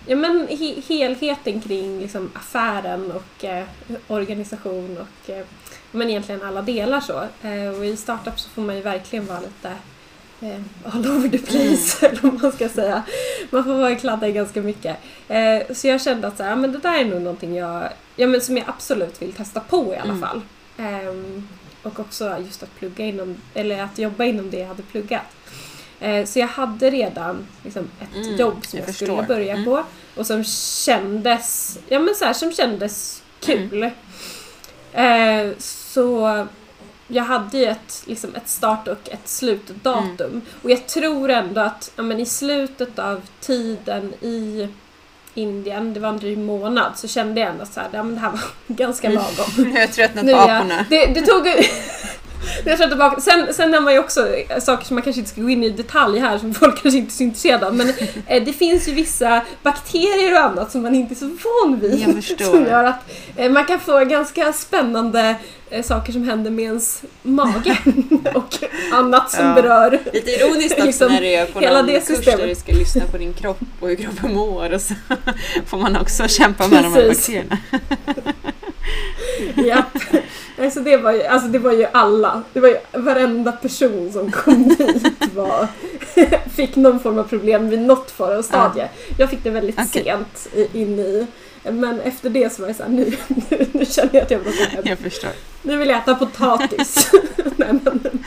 ja, 0.06 0.16
men, 0.16 0.48
he- 0.48 0.82
helheten 0.88 1.60
kring 1.60 2.00
liksom, 2.00 2.30
affären 2.34 3.12
och 3.12 3.44
eh, 3.44 3.64
organisation 4.08 4.98
och 4.98 5.30
eh, 5.30 5.44
men 5.90 6.10
egentligen 6.10 6.42
alla 6.42 6.62
delar 6.62 7.00
så. 7.00 7.18
Eh, 7.42 7.68
och 7.78 7.84
i 7.86 7.96
startup 7.96 8.40
så 8.40 8.48
får 8.48 8.62
man 8.62 8.76
ju 8.76 8.82
verkligen 8.82 9.26
vara 9.26 9.40
lite 9.40 9.68
eh, 10.40 10.60
all 10.94 11.06
over 11.06 11.28
the 11.28 11.38
place, 11.38 12.06
eller 12.06 12.22
vad 12.22 12.42
man 12.42 12.52
ska 12.52 12.68
säga. 12.68 13.02
Man 13.50 13.64
får 13.64 13.74
vara 13.74 13.90
i 13.90 13.96
kladda 13.96 14.28
i 14.28 14.32
ganska 14.32 14.62
mycket. 14.62 14.96
Eh, 15.28 15.74
så 15.74 15.86
jag 15.88 16.00
kände 16.02 16.26
att 16.28 16.36
så 16.36 16.42
här, 16.42 16.56
men 16.56 16.72
det 16.72 16.78
där 16.78 17.00
är 17.00 17.04
nog 17.04 17.22
någonting 17.22 17.54
jag, 17.56 17.88
ja, 18.16 18.26
men 18.26 18.40
som 18.40 18.56
jag 18.56 18.68
absolut 18.68 19.22
vill 19.22 19.32
testa 19.32 19.60
på 19.60 19.94
i 19.94 19.96
alla 19.96 20.12
Mm. 20.12 20.20
fall. 20.20 20.40
Ehm, 20.78 21.48
och 21.84 22.00
också 22.00 22.36
just 22.46 22.62
att 22.62 22.74
plugga 22.78 23.04
inom, 23.04 23.36
eller 23.54 23.82
att 23.82 23.98
jobba 23.98 24.24
inom 24.24 24.50
det 24.50 24.58
jag 24.58 24.68
hade 24.68 24.82
pluggat. 24.82 25.26
Eh, 26.00 26.24
så 26.26 26.38
jag 26.38 26.46
hade 26.46 26.90
redan 26.90 27.46
liksom, 27.64 27.90
ett 28.00 28.16
Mm, 28.16 28.36
jobb 28.36 28.66
som 28.66 28.78
jag 28.78 28.88
jag, 28.88 28.94
skulle 28.94 29.22
börja 29.22 29.52
Mm. 29.52 29.64
på 29.64 29.84
och 30.16 30.26
som 30.26 30.44
kändes, 30.44 31.78
ja 31.88 31.98
men 31.98 32.14
så 32.14 32.24
här, 32.24 32.32
som 32.32 32.52
kändes 32.52 33.22
kul. 33.40 33.90
Mm. 34.92 35.50
Eh, 35.50 35.56
så 35.58 36.46
jag 37.08 37.24
hade 37.24 37.58
ju 37.58 37.64
ett, 37.64 38.02
liksom 38.06 38.34
ett 38.34 38.48
start 38.48 38.88
och 38.88 39.08
ett 39.10 39.28
slutdatum. 39.28 40.30
Mm. 40.30 40.40
Och 40.62 40.70
jag 40.70 40.86
tror 40.86 41.30
ändå 41.30 41.60
att 41.60 41.92
ja, 41.96 42.02
men 42.02 42.20
i 42.20 42.26
slutet 42.26 42.98
av 42.98 43.22
tiden 43.40 44.14
i 44.20 44.68
Indien, 45.34 45.94
det 45.94 46.00
var 46.00 46.08
en 46.08 46.18
dryg 46.18 46.38
månad, 46.38 46.92
så 46.96 47.08
kände 47.08 47.40
jag 47.40 47.50
ändå 47.50 47.64
så 47.66 47.80
här, 47.80 47.88
ja, 47.92 48.02
men 48.02 48.14
det 48.14 48.20
här 48.20 48.30
var 48.30 48.40
ganska 48.66 49.06
Mm. 49.08 49.18
lagom. 49.22 49.52
Nu 49.56 49.72
har 49.72 49.78
jag 49.80 49.92
tröttnat 49.92 50.24
på 50.26 50.36
aporna. 50.36 50.84
Det, 50.90 51.06
det 51.06 51.20
tog. 51.20 51.46
Jag 52.64 52.78
tror 52.78 52.88
tillbaka. 52.88 53.20
Sen, 53.20 53.54
sen 53.54 53.74
har 53.74 53.80
man 53.80 53.92
ju 53.92 53.98
också 53.98 54.26
saker 54.60 54.86
som 54.86 54.94
man 54.94 55.02
kanske 55.02 55.20
inte 55.20 55.30
ska 55.30 55.40
gå 55.40 55.50
in 55.50 55.64
i 55.64 55.70
detalj 55.70 56.18
här 56.18 56.38
som 56.38 56.54
folk 56.54 56.74
kanske 56.82 56.98
inte 56.98 57.10
är 57.12 57.14
så 57.16 57.22
intresserade 57.22 57.66
av 57.66 57.74
men 57.74 57.88
eh, 58.26 58.42
det 58.44 58.52
finns 58.52 58.88
ju 58.88 58.92
vissa 58.94 59.40
bakterier 59.62 60.32
och 60.32 60.40
annat 60.40 60.72
som 60.72 60.82
man 60.82 60.94
inte 60.94 61.14
är 61.14 61.16
så 61.16 61.26
van 61.26 61.80
vid. 61.80 62.24
Som 62.40 62.64
gör 62.66 62.84
att 62.84 63.10
eh, 63.36 63.50
man 63.50 63.64
kan 63.64 63.80
få 63.80 64.04
ganska 64.04 64.52
spännande 64.52 65.34
eh, 65.70 65.82
saker 65.84 66.12
som 66.12 66.24
händer 66.28 66.50
med 66.50 66.64
ens 66.64 67.02
mage 67.22 67.78
och 68.34 68.54
annat 68.92 69.30
som 69.30 69.46
Ja. 69.46 69.54
berör 69.54 69.98
Lite 70.12 70.30
ironiskt 70.30 70.72
också 70.72 70.84
Liksom, 70.86 71.12
när 71.12 71.20
du 71.20 71.26
är 71.26 71.46
på 71.46 71.60
hela 71.60 71.76
någon 71.82 71.86
det 71.86 72.06
kurs 72.06 72.24
där 72.24 72.46
du 72.46 72.54
ska 72.54 72.72
lyssna 72.72 73.02
på 73.10 73.18
din 73.18 73.32
kropp 73.34 73.60
och 73.80 73.88
hur 73.88 73.96
kroppen 73.96 74.34
mår 74.34 74.72
och 74.72 74.80
så 74.80 74.94
får 75.66 75.78
man 75.78 75.96
också 75.96 76.28
kämpa 76.28 76.68
med 76.68 76.82
de 76.84 76.94
här 76.94 77.08
Precis. 77.08 77.26
bakterierna. 77.26 77.58
Japp. 79.66 79.98
Alltså 80.58 80.80
det, 80.80 80.96
var 80.96 81.12
ju, 81.12 81.22
alltså 81.22 81.48
det 81.48 81.58
var 81.58 81.72
ju 81.72 81.86
alla. 81.92 82.42
Det 82.52 82.60
var 82.60 82.68
ju 82.68 82.76
varenda 82.92 83.52
person 83.52 84.12
som 84.12 84.30
kom 84.30 84.68
dit 84.78 85.34
var, 85.34 85.68
fick 86.56 86.76
någon 86.76 87.00
form 87.00 87.18
av 87.18 87.24
problem 87.24 87.68
vid 87.68 87.80
något 87.80 88.10
form 88.10 88.38
av 88.38 88.42
stadie. 88.42 88.88
Jag 89.18 89.30
fick 89.30 89.44
det 89.44 89.50
väldigt 89.50 89.78
Okej. 89.78 90.04
sent 90.04 90.48
in 90.72 90.98
i. 90.98 91.26
Men 91.72 92.00
efter 92.00 92.30
det 92.30 92.52
så 92.52 92.62
var 92.62 92.68
jag 92.68 92.76
såhär, 92.76 92.90
nu, 92.90 93.16
nu, 93.50 93.66
nu 93.72 93.86
känner 93.86 94.14
jag 94.14 94.22
att 94.22 94.30
jag 94.30 94.38
vill 94.38 94.48
åka 94.54 94.64
hem. 94.64 94.82
Jag 94.86 94.98
förstår. 94.98 95.30
Nu 95.62 95.76
vill 95.76 95.88
jag 95.88 95.98
äta 95.98 96.14
potatis. 96.14 97.10
Nej, 97.56 97.68
men, 97.84 98.24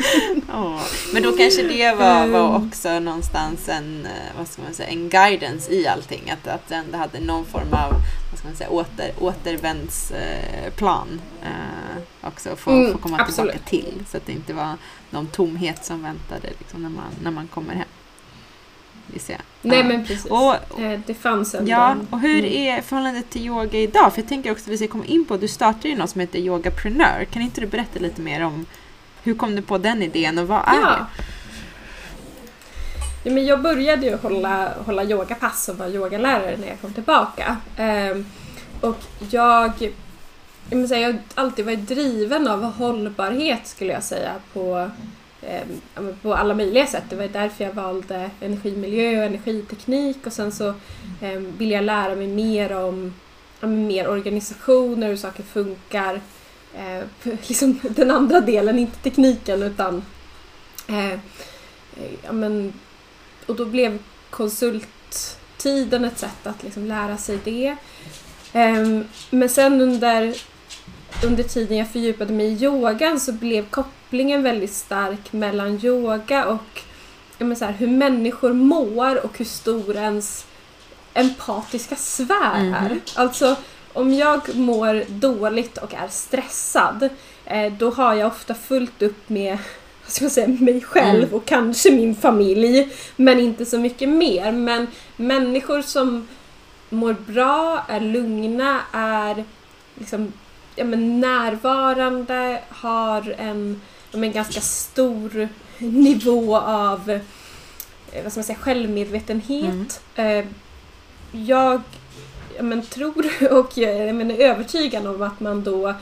Åh. 0.54 0.82
Men 1.14 1.24
då 1.24 1.32
kanske 1.32 1.64
det 1.64 1.96
var, 1.96 2.28
var 2.28 2.56
Ehm. 2.56 2.68
också 2.68 3.00
någonstans 3.00 3.70
en, 3.70 4.06
eh, 4.06 4.12
vad 4.38 4.48
ska 4.48 4.62
man 4.62 4.74
säga, 4.74 4.90
en 4.90 5.10
guidance 5.10 5.72
i 5.74 5.88
allting. 5.88 6.30
Att, 6.32 6.48
att 6.48 6.68
det 6.68 6.76
ändå 6.76 6.98
hade 6.98 7.20
någon 7.20 7.46
form 7.46 7.74
av 7.74 7.92
vad 8.32 8.40
ska 8.40 8.48
man 8.48 8.56
säga, 8.58 8.70
åter, 8.70 9.12
återvändsplan 9.20 11.22
eh, 11.44 12.28
också 12.28 12.50
att 12.50 12.60
få, 12.60 12.72
Mm, 12.72 12.92
få 12.92 12.98
komma 12.98 13.18
absolut. 13.20 13.66
tillbaka 13.66 13.70
till. 13.70 14.06
Så 14.12 14.18
att 14.18 14.26
det 14.26 14.32
inte 14.32 14.54
var 14.54 14.74
någon 15.10 15.28
tomhet 15.28 15.86
som 15.86 16.04
väntade 16.04 16.48
liksom, 16.60 16.82
när, 16.82 16.90
man, 16.90 17.06
när 17.24 17.32
man 17.32 17.48
kommer 17.48 17.74
hem. 17.74 17.88
Vi 19.08 19.20
ser. 19.20 19.38
Nej 19.68 19.84
men 19.84 20.06
precis. 20.06 20.26
Och, 20.26 20.56
Eh, 20.82 21.00
det 21.06 21.14
fanns 21.14 21.56
ändå. 21.56 21.72
Ja, 21.72 21.96
och 22.10 22.20
hur 22.20 22.40
Mm. 22.40 22.78
är 22.78 22.82
förhållandet 22.82 23.30
till 23.30 23.42
yoga 23.46 23.80
idag? 23.80 24.14
För 24.14 24.22
jag 24.22 24.30
tänker 24.30 24.52
också 24.52 24.64
att 24.64 24.68
vi 24.68 24.78
ska 24.78 24.88
komma 24.88 25.06
in 25.06 25.26
på, 25.26 25.38
du 25.38 25.48
startade 25.48 25.90
ju 25.90 25.96
något 25.96 26.10
som 26.10 26.22
heter 26.22 26.40
Yogapreneur. 26.40 27.26
Kan 27.32 27.42
inte 27.42 27.62
du 27.62 27.68
berätta 27.68 28.00
lite 28.00 28.22
mer 28.22 28.44
om 28.46 28.66
hur 29.24 29.34
kom 29.36 29.56
du 29.56 29.62
på 29.62 29.78
den 29.78 30.02
idén 30.04 30.38
och 30.38 30.48
vad 30.48 30.60
är 30.60 30.82
Ja. 30.82 30.90
det? 30.90 31.06
Ja, 33.24 33.32
men 33.32 33.46
jag 33.46 33.62
började 33.62 34.06
ju 34.06 34.16
hålla, 34.18 34.74
hålla 34.86 35.04
yogapass 35.04 35.70
och 35.70 35.78
vara 35.78 35.90
yogalärare 35.90 36.58
när 36.58 36.68
jag 36.68 36.82
kom 36.82 36.94
tillbaka. 36.94 37.58
Ehm, 37.78 38.26
och 38.82 38.98
jag, 39.32 39.72
jag, 40.70 40.88
säga, 40.90 41.00
jag 41.08 41.14
har 41.14 41.20
alltid 41.36 41.66
varit 41.66 41.88
driven 41.88 42.48
av 42.48 42.64
hållbarhet 42.64 43.68
skulle 43.68 43.94
jag 43.94 44.04
säga 44.04 44.32
på, 44.54 44.92
Ehm, 45.42 46.16
på 46.22 46.34
alla 46.34 46.54
möjliga 46.54 46.88
sätt. 46.88 47.04
Det 47.10 47.16
var 47.16 47.28
därför 47.28 47.64
jag 47.64 47.74
valde 47.74 48.30
energimiljö 48.42 49.18
och 49.18 49.26
energiteknik 49.26 50.18
och 50.26 50.34
sen 50.34 50.52
så 50.52 50.74
ehm, 51.22 51.58
ville 51.58 51.74
jag 51.74 51.84
lära 51.84 52.16
mig 52.16 52.28
mer 52.28 52.76
om 52.76 53.14
mer 53.62 54.08
organisationer, 54.08 55.08
hur 55.08 55.18
saker 55.18 55.44
funkar. 55.44 56.22
Eh, 56.76 57.04
liksom 57.48 57.80
den 57.84 58.12
andra 58.12 58.42
delen, 58.42 58.80
inte 58.80 58.98
tekniken 58.98 59.64
utan 59.64 60.06
eh, 60.88 61.20
ja, 62.24 62.32
men, 62.32 62.74
och 63.46 63.56
då 63.56 63.66
blev 63.66 64.00
konsulttiden 64.30 66.06
ett 66.06 66.20
sätt 66.20 66.48
att 66.48 66.64
liksom 66.64 66.86
lära 66.86 67.18
sig 67.18 67.40
det. 67.44 67.76
Ehm, 68.54 69.06
men 69.30 69.50
sen 69.50 69.82
under, 69.82 70.36
under 71.24 71.44
tiden 71.44 71.78
jag 71.78 71.90
fördjupade 71.90 72.34
mig 72.34 72.46
i 72.48 72.64
yogan 72.64 73.20
så 73.20 73.32
blev 73.32 73.70
kopplingen 73.70 74.44
väldigt 74.44 74.74
stark 74.74 75.34
mellan 75.34 75.86
yoga 75.86 76.46
och 76.46 76.82
så 77.58 77.66
här, 77.66 77.72
hur 77.74 77.88
människor 77.88 78.54
mår 78.54 79.26
och 79.26 79.38
hur 79.38 79.46
stor 79.46 79.96
ens 79.96 80.46
empatiska 81.14 81.96
sfär 81.96 82.64
Mhm. 82.64 82.74
är. 82.74 83.00
Alltså 83.16 83.56
om 83.94 84.14
jag 84.14 84.56
mår 84.56 85.04
dåligt 85.08 85.78
och 85.78 85.94
är 85.94 86.08
stressad 86.08 87.10
eh, 87.46 87.74
då 87.74 87.90
har 87.92 88.14
jag 88.14 88.28
ofta 88.28 88.54
fullt 88.54 89.02
upp 89.02 89.30
med 89.30 89.58
vad 90.04 90.12
ska 90.12 90.24
man 90.26 90.32
säga, 90.32 90.48
mig 90.48 90.82
själv 90.82 91.24
Mm. 91.24 91.34
och 91.36 91.46
kanske 91.46 91.92
min 91.92 92.16
familj 92.16 92.90
men 93.16 93.40
inte 93.40 93.66
så 93.66 93.78
mycket 93.78 94.10
mer. 94.10 94.52
Men 94.52 94.88
människor 95.16 95.82
som 95.82 96.28
mår 96.90 97.16
bra, 97.28 97.86
är 97.90 98.00
lugna, 98.00 98.80
är 98.92 99.44
liksom, 99.96 100.34
ja, 100.78 100.84
men 100.84 101.20
närvarande, 101.20 102.62
har 102.70 103.36
en, 103.38 103.82
ja, 104.12 104.18
men 104.18 104.32
ganska 104.32 104.62
stor 104.62 105.50
nivå 105.78 106.58
av 106.58 107.10
eh, 108.12 108.24
vad 108.24 108.32
ska 108.32 108.40
man 108.40 108.44
säga, 108.46 108.58
självmedvetenhet. 108.58 110.02
Eh, 110.16 110.46
Jag 111.32 111.82
ja, 112.58 112.64
men, 112.64 112.82
tror 112.82 113.26
och 113.52 113.78
jag, 113.78 114.16
men, 114.16 114.32
är 114.32 114.40
övertygad 114.40 115.08
om 115.08 115.22
att 115.22 115.40
man 115.40 115.64
då 115.64 115.94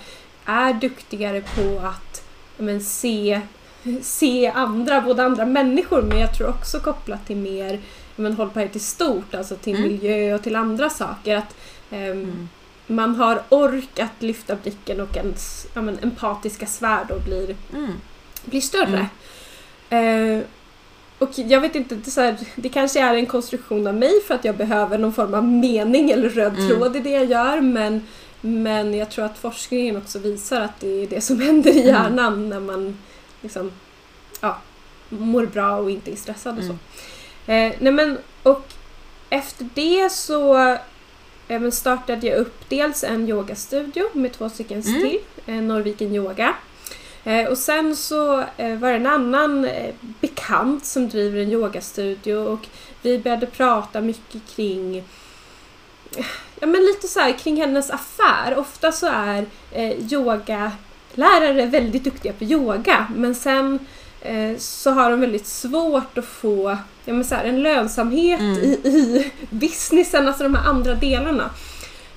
är 0.45 0.73
duktigare 0.73 1.41
på 1.41 1.79
att 1.87 2.23
ja, 2.57 2.63
men, 2.63 2.81
se, 2.81 3.41
se 4.01 4.47
andra, 4.47 5.01
både 5.01 5.23
andra 5.23 5.45
människor 5.45 6.01
men 6.01 6.19
jag 6.19 6.33
tror 6.37 6.49
också 6.49 6.79
kopplat 6.79 7.27
till 7.27 7.37
mer 7.37 7.79
men, 8.15 8.33
hållbarhet 8.33 8.75
i 8.75 8.79
stort, 8.79 9.35
alltså 9.35 9.55
till 9.55 9.75
Mm. 9.75 9.87
miljö 9.87 10.35
och 10.35 10.43
till 10.43 10.55
andra 10.55 10.89
saker. 10.89 11.35
Att, 11.35 11.55
ehm, 11.91 12.11
Mm. 12.11 12.49
Man 12.87 13.15
har 13.15 13.43
ork 13.49 13.99
att 13.99 14.21
lyfta 14.21 14.55
blicken 14.55 15.01
och 15.01 15.17
ens 15.17 15.67
ja, 15.73 15.81
men, 15.81 15.99
empatiska 16.03 16.65
svärd 16.65 17.05
då 17.09 17.19
blir 17.19 17.55
Mm. 17.73 17.93
blir 18.45 18.61
större. 18.61 19.07
Eh, 19.89 20.39
och 21.19 21.29
jag 21.35 21.61
vet 21.61 21.75
inte, 21.75 21.95
det, 21.95 22.15
här, 22.15 22.37
det 22.55 22.69
kanske 22.69 22.99
är 22.99 23.13
en 23.13 23.25
konstruktion 23.25 23.87
av 23.87 23.93
mig 23.95 24.21
för 24.27 24.35
att 24.35 24.45
jag 24.45 24.55
behöver 24.57 24.97
någon 24.97 25.13
form 25.13 25.33
av 25.33 25.43
mening 25.43 26.11
eller 26.11 26.29
röd 26.29 26.53
Mm. 26.57 26.67
tråd 26.69 26.95
i 26.95 26.99
det 26.99 27.09
jag 27.09 27.25
gör 27.25 27.61
men, 27.61 28.07
men 28.41 28.93
jag 28.93 29.11
tror 29.11 29.25
att 29.25 29.37
forskningen 29.37 29.97
också 29.97 30.19
visar 30.19 30.61
att 30.61 30.79
det 30.79 31.03
är 31.03 31.07
det 31.07 31.21
som 31.21 31.39
händer 31.41 31.71
i 31.71 31.81
Mm. 31.81 31.87
hjärnan 31.87 32.49
när 32.49 32.59
man 32.59 32.97
liksom, 33.41 33.71
ja, 34.41 34.57
mår 35.09 35.45
bra 35.45 35.77
och 35.77 35.91
inte 35.91 36.11
är 36.11 36.15
stressad 36.15 36.57
och 36.57 36.63
så. 36.63 36.75
Mm. 37.47 37.71
Eh, 37.71 37.77
nej 37.79 37.91
men, 37.93 38.17
och 38.43 38.63
efter 39.29 39.69
det 39.73 40.11
så 40.11 40.77
men 41.47 41.71
startade 41.71 42.27
jag 42.27 42.37
upp 42.37 42.69
dels 42.69 43.03
en 43.03 43.29
yogastudio 43.29 44.03
med 44.13 44.33
två 44.33 44.49
stycken 44.49 44.81
Mm. 44.81 45.01
till, 45.01 45.19
eh, 45.45 45.55
Norrviken 45.55 46.15
Yoga. 46.15 46.53
Eh, 47.23 47.45
och 47.47 47.57
sen 47.57 47.95
så 47.95 48.43
eh, 48.57 48.75
var 48.77 48.89
det 48.89 48.95
en 48.95 49.05
annan 49.07 49.67
bekant 50.21 50.85
som 50.85 51.09
driver 51.09 51.39
en 51.39 51.51
yogastudio 51.51 52.35
och 52.35 52.67
vi 53.01 53.19
började 53.19 53.45
prata 53.45 54.01
mycket 54.01 54.41
kring 54.55 55.03
Ja 56.59 56.67
men 56.67 56.81
lite 56.85 57.07
så 57.07 57.19
här 57.19 57.31
kring 57.31 57.57
hennes 57.61 57.89
affär. 57.91 58.57
Ofta 58.57 58.91
så 58.91 59.07
är 59.07 59.45
eh, 59.71 60.13
yogalärare 60.13 61.65
väldigt 61.65 62.03
duktiga 62.03 62.33
på 62.33 62.43
yoga 62.43 63.07
men 63.15 63.35
sen 63.35 63.79
så 64.57 64.91
har 64.91 65.11
de 65.11 65.19
väldigt 65.19 65.47
svårt 65.47 66.17
att 66.17 66.25
få 66.25 66.77
ja, 67.05 67.13
men 67.13 67.25
så 67.25 67.35
här, 67.35 67.45
en 67.45 67.63
lönsamhet 67.63 68.39
Mm. 68.39 68.57
i, 68.63 68.67
i 68.67 69.31
businessen, 69.49 70.27
alltså 70.27 70.43
de 70.43 70.55
här 70.55 70.69
andra 70.69 70.93
delarna. 70.93 71.49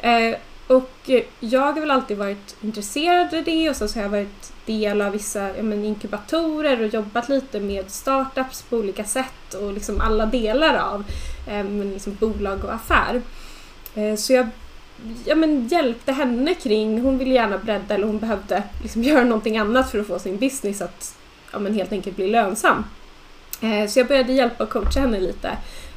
Eh, 0.00 0.36
och 0.66 0.90
eh, 1.06 1.22
jag 1.40 1.60
har 1.60 1.72
väl 1.72 1.90
alltid 1.90 2.18
varit 2.18 2.56
intresserad 2.60 3.34
av 3.34 3.44
det 3.44 3.70
och 3.70 3.76
sen 3.76 3.88
så 3.88 3.98
har 3.98 4.02
jag 4.02 4.10
varit 4.10 4.52
del 4.66 5.02
av 5.02 5.12
vissa 5.12 5.56
ja, 5.56 5.62
men 5.62 5.84
inkubatorer 5.84 6.82
och 6.82 6.94
jobbat 6.94 7.28
lite 7.28 7.60
med 7.60 7.90
startups 7.90 8.62
på 8.62 8.76
olika 8.76 9.04
sätt 9.04 9.54
och 9.60 9.72
liksom 9.72 10.00
alla 10.00 10.26
delar 10.26 10.74
av 10.74 11.04
eh, 11.46 11.64
men 11.64 11.90
liksom 11.90 12.16
bolag 12.20 12.64
och 12.64 12.74
affär. 12.74 13.22
Eh, 13.94 14.16
så 14.16 14.32
jag 14.32 14.48
ja, 15.24 15.34
men 15.34 15.68
hjälpte 15.68 16.12
henne 16.12 16.54
kring, 16.54 17.00
hon 17.00 17.18
ville 17.18 17.34
gärna 17.34 17.58
bredda 17.58 17.94
eller 17.94 18.06
hon 18.06 18.18
behövde 18.18 18.62
liksom 18.82 19.02
göra 19.04 19.24
någonting 19.24 19.58
annat 19.58 19.90
för 19.90 19.98
att 19.98 20.06
få 20.06 20.18
sin 20.18 20.36
business 20.38 20.80
att 20.80 21.17
ja, 21.52 21.58
men 21.58 21.74
helt 21.74 21.92
enkelt 21.92 22.16
bli 22.16 22.28
lönsam. 22.28 22.84
Eh, 23.60 23.88
så 23.88 23.98
jag 23.98 24.06
började 24.06 24.32
hjälpa 24.32 24.64
och 24.64 24.70
coacha 24.70 25.00
henne 25.00 25.20
lite 25.20 25.48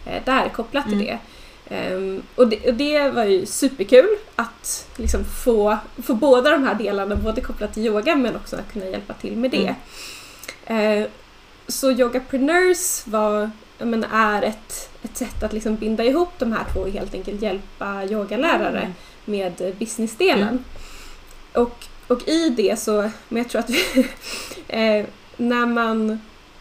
eh, 0.06 0.24
där 0.26 0.50
kopplat 0.50 0.86
till 0.86 0.94
Mm. 0.94 1.06
det. 1.06 1.20
Um, 1.72 2.24
och, 2.36 2.48
det, 2.48 2.68
och, 2.68 2.74
det, 2.74 3.10
var 3.10 3.24
ju 3.24 3.46
superkul 3.46 4.18
att 4.36 4.90
liksom 4.96 5.26
få, 5.26 5.78
få 6.04 6.14
båda 6.14 6.50
de 6.50 6.64
här 6.64 6.76
delarna, 6.76 7.16
både 7.16 7.42
kopplat 7.42 7.74
till 7.74 7.86
yoga 7.86 8.16
men 8.16 8.36
också 8.36 8.56
att 8.56 8.74
kunna 8.74 8.86
hjälpa 8.86 9.14
till 9.14 9.38
med 9.38 9.52
det. 9.52 9.76
Mm. 10.66 11.02
Uh, 11.02 11.08
så 11.68 11.92
Yogapreneurs 11.92 13.08
var, 13.08 13.52
men, 13.78 14.04
är 14.04 14.42
ett, 14.42 14.90
ett 15.02 15.18
sätt 15.18 15.44
att 15.44 15.54
liksom 15.54 15.76
binda 15.76 16.04
ihop 16.04 16.30
de 16.38 16.52
här 16.52 16.66
två 16.74 16.80
och 16.80 16.90
helt 16.90 17.14
enkelt 17.14 17.42
hjälpa 17.42 18.04
yogalärare 18.04 18.80
mm. 18.80 18.94
med 19.26 19.76
businessdelen. 19.80 20.48
Mm. 20.48 20.64
Och, 21.54 21.86
och 22.08 22.28
i 22.28 22.50
det 22.50 22.80
så, 22.80 23.10
men 23.30 23.38
jag 23.38 23.50
tror 23.50 23.60
att 23.60 23.70
vi, 23.70 24.08
eh, 24.68 25.06
när 25.42 25.66
man 25.66 26.20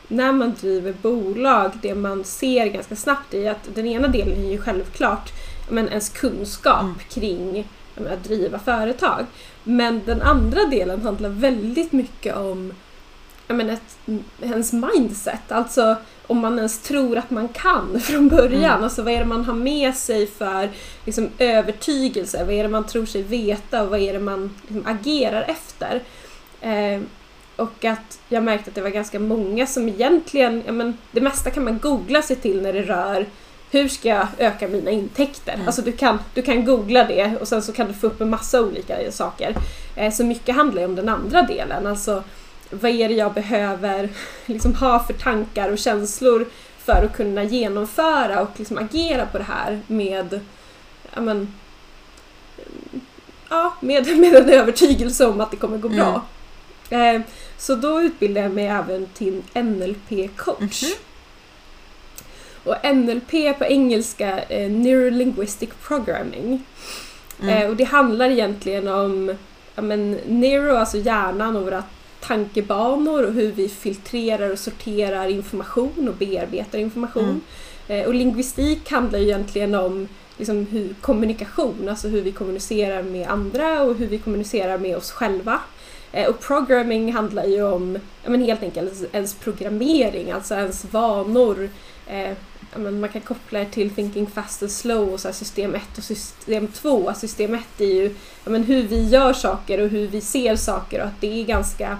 när 0.08 0.32
man 0.32 0.54
driver 0.60 0.92
bolag, 1.02 1.72
det 1.82 1.94
man 1.94 2.24
ser 2.24 2.66
ganska 2.66 2.96
snabbt 2.96 3.34
är 3.34 3.50
att 3.50 3.74
den 3.74 3.86
ena 3.86 4.08
delen 4.08 4.44
är 4.44 4.50
ju 4.50 4.58
självklart 4.58 5.32
men, 5.68 5.88
ens 5.88 6.08
kunskap 6.08 6.82
mm. 6.82 6.94
kring 7.08 7.66
menar, 7.94 8.10
att 8.10 8.24
driva 8.24 8.58
företag. 8.58 9.26
Men 9.64 10.00
den 10.06 10.22
andra 10.22 10.64
delen 10.64 11.02
handlar 11.02 11.28
väldigt 11.28 11.92
mycket 11.92 12.36
om 12.36 12.72
men, 13.48 13.70
ett, 13.70 13.98
ens 14.42 14.72
mindset. 14.72 15.52
Alltså 15.52 15.96
om 16.26 16.38
man 16.38 16.58
ens 16.58 16.78
tror 16.82 17.18
att 17.18 17.30
man 17.30 17.48
kan 17.48 18.00
från 18.04 18.28
början. 18.28 18.70
Mm. 18.70 18.84
Alltså 18.84 19.02
vad 19.02 19.12
är 19.12 19.18
det 19.18 19.24
man 19.24 19.44
har 19.44 19.54
med 19.54 19.94
sig 19.94 20.26
för 20.26 20.70
liksom, 21.04 21.28
övertygelse? 21.38 22.44
Vad 22.44 22.54
är 22.54 22.62
det 22.62 22.68
man 22.68 22.86
tror 22.86 23.06
sig 23.06 23.22
veta 23.22 23.82
och 23.82 23.90
vad 23.90 24.00
är 24.00 24.12
det 24.12 24.20
man 24.20 24.56
liksom, 24.62 24.86
agerar 24.86 25.42
efter? 25.42 26.02
Eh, 26.60 27.00
och 27.60 27.84
att 27.84 28.20
jag 28.28 28.42
märkte 28.42 28.70
att 28.70 28.74
det 28.74 28.82
var 28.82 28.90
ganska 28.90 29.18
många 29.18 29.66
som 29.66 29.88
egentligen, 29.88 30.62
ja 30.66 30.72
men 30.72 30.98
det 31.12 31.20
mesta 31.20 31.50
kan 31.50 31.64
man 31.64 31.78
googla 31.78 32.22
sig 32.22 32.36
till 32.36 32.62
när 32.62 32.72
det 32.72 32.82
rör 32.82 33.26
hur 33.70 33.88
ska 33.88 34.08
jag 34.08 34.26
öka 34.38 34.68
mina 34.68 34.90
intäkter? 34.90 35.54
Mm. 35.54 35.66
Alltså 35.66 35.82
du 35.82 35.92
kan, 35.92 36.18
du 36.34 36.42
kan 36.42 36.64
googla 36.64 37.04
det 37.04 37.36
och 37.40 37.48
sen 37.48 37.62
så 37.62 37.72
kan 37.72 37.86
du 37.86 37.94
få 37.94 38.06
upp 38.06 38.20
en 38.20 38.30
massa 38.30 38.60
olika 38.60 39.12
saker. 39.12 39.54
Eh, 39.96 40.12
så 40.12 40.24
mycket 40.24 40.54
handlar 40.54 40.82
ju 40.82 40.88
om 40.88 40.96
den 40.96 41.08
andra 41.08 41.42
delen, 41.42 41.86
alltså 41.86 42.24
vad 42.70 42.90
är 42.90 43.08
det 43.08 43.14
jag 43.14 43.32
behöver 43.32 44.08
liksom 44.46 44.74
ha 44.74 45.04
för 45.04 45.12
tankar 45.12 45.72
och 45.72 45.78
känslor 45.78 46.46
för 46.78 47.04
att 47.04 47.16
kunna 47.16 47.44
genomföra 47.44 48.42
och 48.42 48.50
liksom 48.56 48.78
agera 48.78 49.26
på 49.26 49.38
det 49.38 49.44
här 49.44 49.80
med 49.86 50.40
ja, 51.14 51.20
men, 51.20 51.54
ja, 53.48 53.74
med, 53.80 54.06
med 54.18 54.34
en 54.34 54.50
övertygelse 54.50 55.26
om 55.26 55.40
att 55.40 55.50
det 55.50 55.56
kommer 55.56 55.78
gå 55.78 55.88
bra. 55.88 56.08
Mm. 56.08 56.20
Eh, 56.90 57.20
så 57.58 57.74
då 57.74 58.02
utbildade 58.02 58.46
jag 58.46 58.54
mig 58.54 58.66
även 58.66 59.06
till 59.06 59.42
NLP-coach. 59.54 60.82
Mm 60.82 60.94
-hmm. 60.94 60.96
Och 62.64 62.76
NLP 62.96 63.58
på 63.58 63.64
engelska 63.64 64.40
är 64.48 64.68
Neurolinguistic 64.68 65.70
Programming. 65.82 66.64
Mm. 67.42 67.62
Eh, 67.62 67.68
och 67.68 67.76
det 67.76 67.84
handlar 67.84 68.30
egentligen 68.30 68.88
om 68.88 69.36
ja, 69.74 69.82
men, 69.82 70.12
neuro, 70.26 70.76
alltså 70.76 70.98
hjärnan 70.98 71.56
och 71.56 71.62
våra 71.62 71.82
tankebanor 72.20 73.26
och 73.26 73.32
hur 73.32 73.52
vi 73.52 73.68
filtrerar 73.68 74.50
och 74.50 74.58
sorterar 74.58 75.28
information 75.28 76.08
och 76.08 76.14
bearbetar 76.14 76.78
information. 76.78 77.40
Mm. 77.88 78.00
Eh, 78.02 78.06
och 78.06 78.14
lingvistik 78.14 78.90
handlar 78.90 79.18
egentligen 79.18 79.74
om 79.74 80.08
liksom, 80.36 80.66
hur 80.66 80.94
kommunikation, 81.00 81.88
alltså 81.88 82.08
hur 82.08 82.22
vi 82.22 82.32
kommunicerar 82.32 83.02
med 83.02 83.28
andra 83.28 83.82
och 83.82 83.94
hur 83.94 84.06
vi 84.06 84.18
kommunicerar 84.18 84.78
med 84.78 84.96
oss 84.96 85.10
själva. 85.10 85.60
Eh, 86.12 86.28
och 86.28 86.40
programming 86.40 87.12
handlar 87.12 87.44
ju 87.44 87.62
om 87.62 87.98
ja, 88.24 88.30
men 88.30 88.44
helt 88.44 88.62
enkelt 88.62 89.14
ens 89.14 89.34
programmering, 89.34 90.30
alltså 90.30 90.54
ens 90.54 90.84
vanor. 90.84 91.68
Eh, 92.06 92.36
men 92.76 93.00
man 93.00 93.08
kan 93.08 93.20
koppla 93.20 93.58
det 93.58 93.64
till 93.64 93.90
thinking 93.90 94.26
fast 94.26 94.62
and 94.62 94.72
slow 94.72 95.12
och 95.12 95.20
så 95.20 95.32
system 95.32 95.74
1 95.74 95.82
och 95.98 96.04
system 96.04 96.68
2. 96.68 97.08
Alltså 97.08 97.20
system 97.20 97.54
1 97.54 97.80
är 97.80 97.84
ju 97.84 98.14
men 98.44 98.64
hur 98.64 98.82
vi 98.82 99.08
gör 99.08 99.32
saker 99.32 99.80
och 99.80 99.88
hur 99.88 100.08
vi 100.08 100.20
ser 100.20 100.56
saker 100.56 101.00
och 101.00 101.06
att 101.06 101.20
det 101.20 101.40
är 101.40 101.44
ganska 101.44 101.98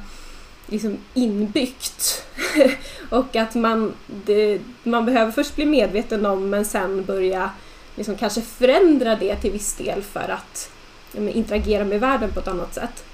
liksom 0.67 0.99
inbyggt. 1.15 2.25
och 3.11 3.37
att 3.37 3.55
man, 3.55 3.95
det, 4.07 4.61
man 4.83 5.07
behöver 5.07 5.33
först 5.33 5.57
bli 5.57 5.67
medveten 5.67 6.27
om 6.27 6.51
men 6.51 6.65
sen 6.65 7.05
börja 7.05 7.51
liksom 7.97 8.17
kanske 8.17 8.41
förändra 8.41 9.17
det 9.17 9.37
till 9.37 9.53
viss 9.53 9.75
del 9.75 10.03
för 10.03 10.29
att 10.29 10.71
men, 11.13 11.29
interagera 11.29 11.85
med 11.85 12.01
världen 12.01 12.31
på 12.33 12.41
ett 12.41 12.49
annat 12.49 12.75
sätt. 12.75 13.05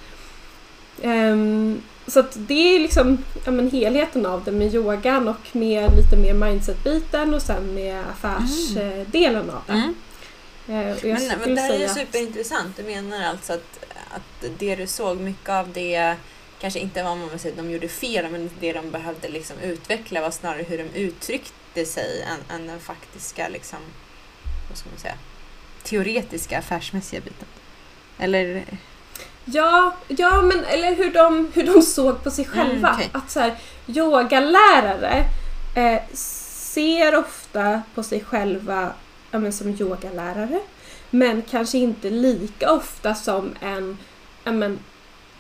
Um, 1.03 1.83
så 2.07 2.21
att 2.21 2.37
det 2.37 2.77
är 2.77 2.81
liksom 2.81 3.19
ja, 3.45 3.51
men 3.51 3.71
helheten 3.71 4.27
av 4.27 4.45
det 4.45 4.53
med 4.53 4.75
yogan 4.75 5.29
och 5.29 5.57
med 5.57 5.97
lite 5.97 6.17
mer 6.17 6.35
mindset-biten 6.35 7.35
och 7.35 7.43
sen 7.43 7.75
med 7.75 8.05
affärsdelen 8.13 9.43
mm. 9.43 9.55
av 9.55 9.63
det. 9.67 9.73
Mm. 9.73 9.95
Uh, 10.69 10.97
men, 11.03 11.39
men 11.41 11.55
det 11.55 11.61
här 11.61 11.73
är 11.73 11.79
ju 11.79 11.89
superintressant. 11.89 12.77
Du 12.77 12.83
menar 12.83 13.25
alltså 13.25 13.53
att, 13.53 13.85
att 14.11 14.51
det 14.59 14.77
du 14.77 14.87
såg, 14.87 15.21
mycket 15.21 15.51
av 15.51 15.73
det 15.73 16.17
kanske 16.61 16.81
inte 16.81 17.03
var 17.03 17.17
man 17.17 17.39
säga, 17.39 17.55
de 17.57 17.71
gjorde 17.71 17.89
fel, 17.89 18.31
men 18.31 18.51
det 18.61 18.73
de 18.73 18.91
behövde 18.91 19.29
liksom 19.29 19.59
utveckla 19.59 20.21
var 20.21 20.31
snarare 20.31 20.63
hur 20.63 20.79
de 20.79 20.85
uttryckte 20.85 21.85
sig 21.87 22.23
än, 22.23 22.57
än 22.57 22.67
den 22.67 22.81
faktiska, 22.81 23.49
liksom, 23.49 23.79
vad 24.69 24.79
ska 24.79 24.91
man 24.91 24.99
säga, 24.99 25.19
teoretiska 25.83 26.59
affärsmässiga 26.59 27.21
biten. 27.21 27.49
Eller 28.19 28.65
Ja, 29.49 29.95
ja 30.09 30.43
men 30.43 30.65
eller 30.65 30.95
hur 30.95 31.13
de, 31.13 31.51
hur 31.55 31.75
de 31.75 31.83
såg 31.83 32.25
på 32.25 32.31
sig 32.31 32.45
mm, 32.45 32.57
själva. 32.57 32.89
Mm, 32.89 33.01
okay. 33.01 33.09
Att 33.13 33.31
så 33.31 33.41
här, 33.41 33.55
yogalärare 33.87 35.25
eh, 35.75 36.03
ser 36.13 37.17
ofta 37.17 37.83
på 37.95 38.03
sig 38.03 38.25
själva 38.25 38.91
ja, 39.31 39.39
men 39.39 39.53
som 39.53 39.69
yogalärare. 39.69 40.61
Men 41.11 41.43
kanske 41.43 41.79
inte 41.79 42.11
lika 42.11 42.73
ofta 42.73 43.15
som 43.15 43.55
en, 43.61 43.99
ja, 44.45 44.53
men, 44.53 44.79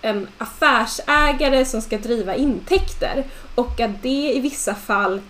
en 0.02 0.28
affärsägare 0.38 1.64
som 1.64 1.82
ska 1.82 1.98
driva 1.98 2.34
intäkter. 2.34 3.24
Och 3.54 3.80
att 3.80 4.02
det 4.02 4.32
i 4.34 4.40
vissa 4.40 4.74
fall 4.74 5.20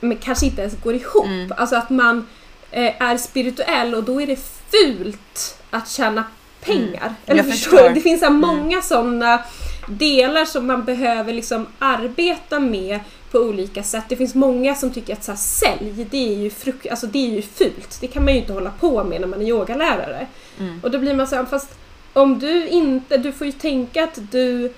men 0.00 0.16
kanske 0.16 0.46
inte 0.46 0.60
ens 0.60 0.82
går 0.82 0.94
ihop. 0.94 1.26
Mm. 1.26 1.52
Alltså 1.56 1.76
att 1.76 1.90
man 1.90 2.28
eh, 2.70 3.02
är 3.02 3.16
spirituell 3.16 3.94
och 3.94 4.04
då 4.04 4.20
är 4.22 4.26
det 4.26 4.40
fult 4.70 5.58
att 5.70 5.88
tjäna 5.88 6.24
pengar. 6.64 7.04
Mm. 7.04 7.14
Eller 7.26 7.42
förstår. 7.42 7.70
förstår 7.70 7.90
Det 7.90 8.00
finns 8.00 8.20
så 8.20 8.26
mm. 8.26 8.40
många 8.40 8.82
sådana 8.82 9.42
delar 9.88 10.44
som 10.44 10.66
man 10.66 10.84
behöver 10.84 11.32
liksom 11.32 11.66
arbeta 11.78 12.60
med 12.60 13.00
på 13.30 13.38
olika 13.38 13.82
sätt. 13.82 14.04
Det 14.08 14.16
finns 14.16 14.34
många 14.34 14.74
som 14.74 14.90
tycker 14.90 15.12
att 15.12 15.24
så 15.24 15.32
här, 15.32 15.38
sälj, 15.38 16.06
det 16.10 16.32
är, 16.32 16.36
ju 16.36 16.48
fruk- 16.48 16.90
alltså, 16.90 17.06
det 17.06 17.18
är 17.18 17.30
ju 17.30 17.42
fult. 17.42 17.98
Det 18.00 18.06
kan 18.06 18.24
man 18.24 18.34
ju 18.34 18.40
inte 18.40 18.52
hålla 18.52 18.70
på 18.70 19.04
med 19.04 19.20
när 19.20 19.28
man 19.28 19.42
är 19.42 19.46
yogalärare. 19.46 20.26
Mm. 20.58 20.80
Och 20.82 20.90
då 20.90 20.98
blir 20.98 21.14
man 21.14 21.26
så 21.26 21.36
här, 21.36 21.44
fast 21.44 21.68
om 22.12 22.38
du 22.38 22.68
inte, 22.68 23.16
du 23.16 23.32
får 23.32 23.46
ju 23.46 23.52
tänka 23.52 24.04
att 24.04 24.18
du 24.30 24.72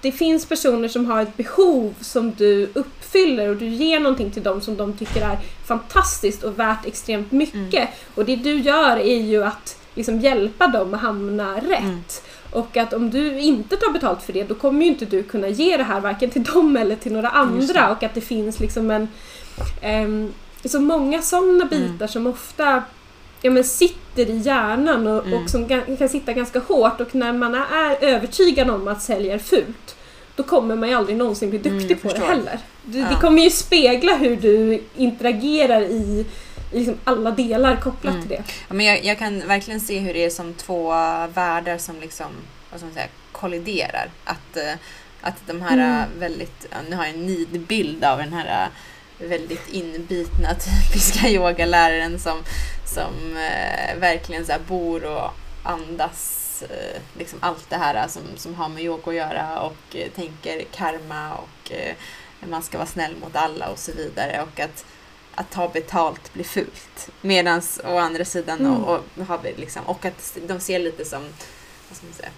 det 0.00 0.12
finns 0.12 0.46
personer 0.46 0.88
som 0.88 1.06
har 1.06 1.22
ett 1.22 1.36
behov 1.36 1.94
som 2.00 2.32
du 2.34 2.70
uppfyller 2.74 3.48
och 3.48 3.56
du 3.56 3.66
ger 3.66 4.00
någonting 4.00 4.30
till 4.30 4.42
dem 4.42 4.60
som 4.60 4.76
de 4.76 4.92
tycker 4.92 5.20
är 5.20 5.38
fantastiskt 5.66 6.42
och 6.42 6.58
värt 6.58 6.86
extremt 6.86 7.32
mycket. 7.32 7.74
Mm. 7.74 7.88
Och 8.14 8.24
det 8.24 8.36
du 8.36 8.60
gör 8.60 8.96
är 8.96 9.20
ju 9.20 9.44
att 9.44 9.79
liksom 9.94 10.20
hjälpa 10.20 10.66
dem 10.66 10.94
att 10.94 11.00
hamna 11.00 11.56
rätt. 11.56 11.82
Mm. 11.82 12.02
Och 12.50 12.76
att 12.76 12.92
om 12.92 13.10
du 13.10 13.38
inte 13.40 13.76
tar 13.76 13.92
betalt 13.92 14.22
för 14.22 14.32
det 14.32 14.44
då 14.44 14.54
kommer 14.54 14.84
ju 14.84 14.90
inte 14.90 15.04
du 15.04 15.22
kunna 15.22 15.48
ge 15.48 15.76
det 15.76 15.84
här 15.84 16.00
varken 16.00 16.30
till 16.30 16.42
dem 16.42 16.76
eller 16.76 16.96
till 16.96 17.12
några 17.12 17.28
andra 17.28 17.90
och 17.90 18.02
att 18.02 18.14
det 18.14 18.20
finns 18.20 18.60
liksom 18.60 18.90
en 18.90 19.08
um, 20.04 20.32
så 20.64 20.80
många 20.80 21.22
sådana 21.22 21.48
mm. 21.48 21.68
bitar 21.68 21.94
mm. 21.94 22.08
som 22.08 22.26
ofta 22.26 22.82
ja, 23.42 23.50
men 23.50 23.64
sitter 23.64 24.30
i 24.30 24.36
hjärnan 24.36 25.06
och, 25.06 25.26
mm. 25.26 25.42
och 25.42 25.50
som 25.50 25.68
kan 25.98 26.08
sitta 26.08 26.32
ganska 26.32 26.58
hårt 26.58 27.00
och 27.00 27.14
när 27.14 27.32
man 27.32 27.54
är 27.54 27.96
övertygad 28.00 28.70
om 28.70 28.88
att 28.88 29.02
sälja 29.02 29.34
är 29.34 29.38
fult 29.38 29.96
då 30.36 30.42
kommer 30.42 30.76
man 30.76 30.88
ju 30.88 30.94
aldrig 30.94 31.16
någonsin 31.16 31.50
bli 31.50 31.58
duktig 31.58 31.90
mm, 31.90 31.98
på 31.98 32.08
det 32.08 32.26
heller. 32.26 32.58
Du, 32.84 32.98
ja. 32.98 33.06
Det 33.10 33.14
kommer 33.14 33.42
ju 33.42 33.50
spegla 33.50 34.16
hur 34.16 34.36
du 34.36 34.82
interagerar 34.96 35.80
i 35.82 36.26
liksom 36.70 36.98
alla 37.04 37.30
delar 37.30 37.76
kopplat 37.76 38.14
mm. 38.14 38.28
till 38.28 38.36
det. 38.36 38.42
Ja, 38.68 38.74
men 38.74 38.86
jag, 38.86 39.04
jag, 39.04 39.18
kan 39.18 39.48
verkligen 39.48 39.80
se 39.80 39.98
hur 39.98 40.14
det 40.14 40.24
är 40.24 40.30
som 40.30 40.54
två 40.54 40.90
världar 41.34 41.78
som 41.78 42.00
liksom, 42.00 42.26
vad 42.70 42.80
ska 42.80 42.86
man 42.86 42.94
säga, 42.94 43.08
kolliderar. 43.32 44.10
Att, 44.24 44.56
eh, 44.56 44.74
att 45.20 45.46
de 45.46 45.62
här 45.62 45.72
mm. 45.72 46.08
väldigt, 46.18 46.66
nu 46.90 46.96
har 46.96 47.04
jag 47.04 47.14
en 47.14 47.26
nidbild 47.26 48.04
av 48.04 48.18
den 48.18 48.32
här 48.32 48.62
eh, 48.64 49.28
väldigt 49.28 49.68
inbitna 49.68 50.54
typiska 50.54 51.28
yogaläraren 51.28 52.18
som, 52.18 52.38
som 52.94 53.36
eh, 53.36 53.98
verkligen 53.98 54.46
så 54.46 54.52
bor 54.68 55.04
och 55.04 55.30
andas 55.62 56.62
eh, 56.70 57.00
liksom 57.18 57.38
allt 57.42 57.70
det 57.70 57.76
här 57.76 58.08
som, 58.08 58.22
som 58.36 58.54
har 58.54 58.68
med 58.68 58.82
yoga 58.82 59.10
att 59.10 59.14
göra 59.14 59.60
och 59.60 59.96
eh, 59.96 60.10
tänker 60.10 60.64
karma 60.72 61.34
och 61.34 61.72
eh, 61.72 61.94
man 62.48 62.62
ska 62.62 62.78
vara 62.78 62.88
snäll 62.88 63.16
mot 63.16 63.36
alla 63.36 63.68
och 63.68 63.78
så 63.78 63.92
vidare. 63.92 64.42
Och 64.42 64.60
att 64.60 64.84
att 65.40 65.50
ta 65.50 65.68
betalt 65.68 66.32
blir 66.32 66.44
fult. 66.44 67.10
Medan 67.20 67.62
å 67.84 67.98
andra 67.98 68.24
sidan 68.24 68.60
mm. 68.60 68.84
och, 68.84 69.04
och, 69.16 69.26
har 69.26 69.38
vi 69.38 69.54
liksom, 69.56 69.82
och 69.86 70.04
att 70.04 70.38
de 70.46 70.60
ser 70.60 70.78
lite 70.78 71.04
som 71.04 71.22
vad 71.88 71.96
ska 71.96 72.06
man 72.06 72.14
säga, 72.14 72.28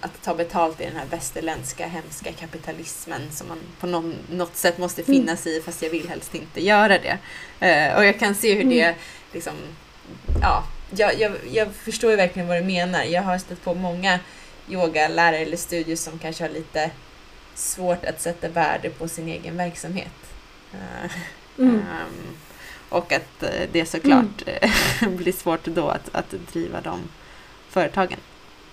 att 0.00 0.22
ta 0.22 0.34
betalt 0.34 0.80
i 0.80 0.84
den 0.84 0.96
här 0.96 1.06
västerländska 1.10 1.86
hemska 1.86 2.32
kapitalismen 2.32 3.20
som 3.30 3.48
man 3.48 3.58
på 3.80 3.86
någon, 3.86 4.14
något 4.30 4.56
sätt 4.56 4.78
måste 4.78 5.02
mm. 5.02 5.14
finnas 5.14 5.46
mm. 5.46 5.58
i 5.58 5.62
fast 5.62 5.82
jag 5.82 5.90
vill 5.90 6.08
helst 6.08 6.34
inte 6.34 6.64
göra 6.64 6.98
det. 6.98 7.18
Uh, 7.62 7.96
och 7.96 8.04
jag 8.04 8.18
kan 8.18 8.34
se 8.34 8.54
hur 8.54 8.62
mm. 8.62 8.76
det 8.76 8.94
liksom 9.32 9.54
ja, 10.40 10.64
jag, 10.90 11.20
jag, 11.20 11.32
jag 11.52 11.68
förstår 11.74 12.10
ju 12.10 12.16
verkligen 12.16 12.48
vad 12.48 12.56
du 12.56 12.64
menar. 12.64 13.04
Jag 13.04 13.22
har 13.22 13.38
stött 13.38 13.64
på 13.64 13.74
många 13.74 14.18
yogalärare 14.68 15.38
eller 15.38 15.56
studios 15.56 16.00
som 16.00 16.18
kanske 16.18 16.44
har 16.44 16.50
lite 16.50 16.90
svårt 17.54 18.04
att 18.04 18.20
sätta 18.20 18.48
värde 18.48 18.90
på 18.90 19.08
sin 19.08 19.28
egen 19.28 19.56
verksamhet. 19.56 20.12
Uh, 20.74 21.12
Mm. 21.58 21.74
um, 21.74 22.36
och 22.92 23.12
att 23.12 23.42
eh, 23.42 23.68
det 23.72 23.86
såklart 23.86 24.42
mm. 24.46 25.16
blir 25.16 25.32
svårt 25.32 25.64
då 25.64 25.88
att, 25.88 26.14
att 26.14 26.34
driva 26.52 26.80
de 26.80 27.00
företagen. 27.68 28.18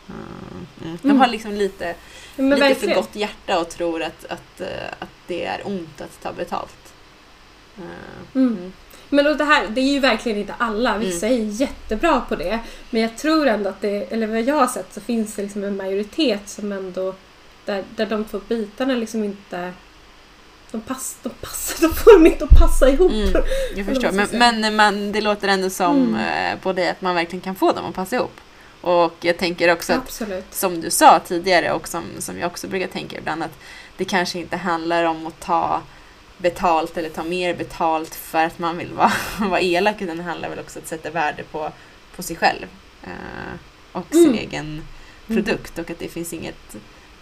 Uh, 0.10 0.86
mm. 0.86 0.98
De 1.02 1.20
har 1.20 1.28
liksom 1.28 1.52
lite, 1.52 1.96
lite 2.36 2.76
för 2.76 2.96
gott 2.96 3.16
hjärta 3.16 3.60
och 3.60 3.70
tror 3.70 4.04
att, 4.04 4.26
att, 4.26 4.62
att 5.00 5.10
det 5.28 5.46
är 5.46 5.68
ont 5.68 6.02
att 6.02 6.22
ta 6.22 6.34
betalt. 6.34 6.94
Uh, 8.34 8.70
men 9.10 9.28
och 9.28 9.38
det 9.38 9.44
här, 9.44 9.68
det 9.68 9.82
är 9.82 9.94
ju 9.94 10.00
verkligen 10.00 10.38
inte 10.38 10.54
alla. 10.58 10.98
Vissa 10.98 11.28
mm. 11.28 11.42
är 11.42 11.52
jättebra 11.52 12.22
på 12.22 12.36
det. 12.36 12.60
Men 12.90 13.02
jag 13.02 13.18
tror 13.18 13.48
ändå 13.48 13.70
att 13.70 13.82
det, 13.82 14.14
eller 14.14 14.28
vad 14.28 14.42
jag 14.42 14.56
har 14.56 14.68
sett 14.68 14.94
så 14.94 15.02
finns 15.02 15.36
det 15.36 15.42
liksom 15.42 15.64
en 15.64 15.78
majoritet 15.78 16.50
som 16.50 16.72
ändå, 16.72 17.16
där, 17.66 17.84
där 17.96 18.06
de 18.06 18.26
två 18.26 18.40
bitarna 18.48 18.96
liksom 18.96 19.24
inte 19.24 19.74
de, 20.72 20.82
pass, 20.82 21.18
de, 21.24 21.30
passar, 21.30 21.82
de 21.88 21.94
får 21.94 22.28
inte 22.28 22.44
att 22.44 22.60
passa 22.60 22.90
ihop. 22.90 23.12
Mm, 23.12 23.44
jag 23.76 23.86
förstår. 23.86 24.12
Men, 24.12 24.62
men 24.62 24.76
man, 24.76 25.12
det 25.12 25.22
låter 25.22 25.48
ändå 25.48 25.70
som 25.70 26.16
mm. 26.16 26.60
på 26.60 26.74
dig 26.74 26.90
att 26.90 27.02
man 27.02 27.16
verkligen 27.16 27.42
kan 27.42 27.56
få 27.56 27.72
dem 27.72 27.86
att 27.86 27.96
passa 27.96 28.16
ihop. 28.16 28.42
Och 28.82 29.14
jag 29.22 29.38
tänker 29.38 29.74
också 29.74 29.94
att, 29.94 30.00
Absolut. 30.00 30.54
som 30.54 30.82
du 30.82 30.90
sa 30.90 31.20
tidigare 31.20 31.72
och 31.72 31.88
som, 31.88 32.04
som 32.20 32.40
jag 32.40 32.48
också 32.48 32.68
brukar 32.68 32.88
tänka 32.88 33.18
ibland, 33.18 33.44
att 33.44 33.60
det 33.98 34.06
kanske 34.06 34.40
inte 34.40 34.58
handlar 34.58 35.04
om 35.04 35.28
att 35.28 35.40
ta 35.40 35.82
betalt 36.38 36.98
eller 36.98 37.10
ta 37.10 37.24
mer 37.24 37.54
betalt 37.54 38.16
för 38.16 38.46
att 38.46 38.60
man 38.60 38.78
vill 38.78 38.94
vara, 38.94 39.12
vara 39.50 39.62
elak, 39.62 40.02
utan 40.02 40.18
det 40.18 40.24
handlar 40.24 40.50
väl 40.50 40.60
också 40.60 40.80
om 40.80 40.84
att 40.84 40.90
sätta 40.90 41.10
värde 41.10 41.44
på, 41.44 41.72
på 42.16 42.24
sig 42.24 42.36
själv 42.36 42.68
eh, 43.04 43.60
och 43.92 44.06
sin 44.12 44.24
mm. 44.24 44.40
egen 44.40 44.82
produkt 45.28 45.80
och 45.80 45.90
att 45.90 46.00
det 46.00 46.08
finns 46.08 46.34
inget 46.34 46.76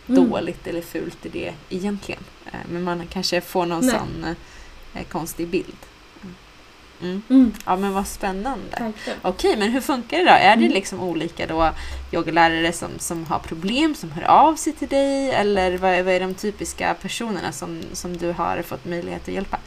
mm. 0.07 0.29
dåligt 0.29 0.67
eller 0.67 0.81
fult 0.81 1.25
i 1.25 1.29
det 1.29 1.53
egentligen. 1.69 2.23
Eh, 2.53 2.59
men 2.69 2.83
man 2.83 3.07
kanske 3.07 3.41
får 3.41 3.65
någon 3.65 3.85
Nej. 3.85 3.95
sån 3.95 4.35
eh, 4.93 5.05
konstig 5.07 5.47
bild. 5.47 5.77
Mm. 7.01 7.21
Mm. 7.29 7.53
Ja 7.65 7.75
men 7.75 7.93
vad 7.93 8.07
spännande. 8.07 8.93
Okej, 9.21 9.57
men 9.57 9.71
hur 9.71 9.81
funkar 9.81 10.17
det 10.17 10.23
då? 10.23 10.31
Är 10.31 10.55
det 10.55 10.63
mm. 10.63 10.71
liksom 10.71 10.99
olika 10.99 11.47
då 11.47 11.71
yogalärare 12.11 12.73
som, 12.73 12.89
som 12.99 13.25
har 13.25 13.39
problem 13.39 13.95
som 13.95 14.11
hör 14.11 14.23
av 14.23 14.55
sig 14.55 14.73
till 14.73 14.87
dig? 14.87 15.31
Eller 15.31 15.77
vad 15.77 15.91
är, 15.91 16.03
vad 16.03 16.13
är 16.13 16.19
de 16.19 16.33
typiska 16.33 16.93
personerna 17.01 17.51
som, 17.51 17.81
som 17.93 18.17
du 18.17 18.31
har 18.31 18.61
fått 18.61 18.85
möjlighet 18.85 19.21
att 19.21 19.33
hjälpa? 19.33 19.59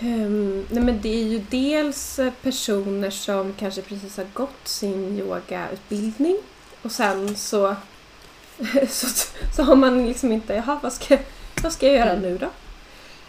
Um, 0.00 0.66
nej 0.70 0.82
men 0.82 1.00
det 1.00 1.08
är 1.08 1.24
ju 1.24 1.38
dels 1.50 2.20
personer 2.42 3.10
som 3.10 3.54
kanske 3.58 3.82
precis 3.82 4.16
har 4.16 4.26
gått 4.34 4.68
sin 4.68 5.18
yogautbildning 5.18 6.36
och 6.82 6.92
sen 6.92 7.36
så, 7.36 7.76
så, 8.88 9.06
så 9.56 9.62
har 9.62 9.76
man 9.76 10.06
liksom 10.06 10.32
inte, 10.32 10.54
jaha 10.54 10.78
vad 10.82 10.92
ska, 10.92 11.18
vad 11.62 11.72
ska 11.72 11.86
jag 11.86 11.96
göra 11.96 12.12
mm. 12.12 12.22
nu 12.22 12.38
då? 12.38 12.50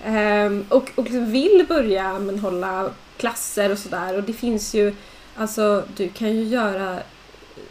Um, 0.05 0.65
och 0.69 0.91
och 0.95 1.03
liksom 1.03 1.31
vill 1.31 1.65
börja 1.69 2.19
men 2.19 2.39
hålla 2.39 2.91
klasser 3.17 3.71
och 3.71 3.77
sådär 3.77 4.17
och 4.17 4.23
det 4.23 4.33
finns 4.33 4.73
ju, 4.73 4.95
alltså 5.35 5.83
du 5.95 6.09
kan 6.09 6.35
ju 6.35 6.43
göra 6.43 6.99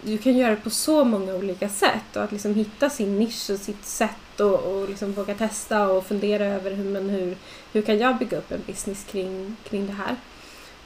du 0.02 0.18
kan 0.18 0.36
göra 0.36 0.50
det 0.50 0.56
på 0.56 0.70
så 0.70 1.04
många 1.04 1.34
olika 1.34 1.68
sätt 1.68 2.16
och 2.16 2.22
att 2.22 2.32
liksom 2.32 2.54
hitta 2.54 2.90
sin 2.90 3.18
nisch 3.18 3.50
och 3.50 3.58
sitt 3.58 3.86
sätt 3.86 4.40
och, 4.40 4.54
och 4.54 4.88
liksom 4.88 5.12
våga 5.12 5.34
testa 5.34 5.88
och 5.88 6.06
fundera 6.06 6.46
över 6.46 6.70
hur, 6.70 6.84
men 6.84 7.10
hur, 7.10 7.36
hur 7.72 7.82
kan 7.82 7.98
jag 7.98 8.18
bygga 8.18 8.38
upp 8.38 8.52
en 8.52 8.62
business 8.66 9.04
kring, 9.10 9.56
kring 9.68 9.86
det 9.86 9.92
här. 9.92 10.16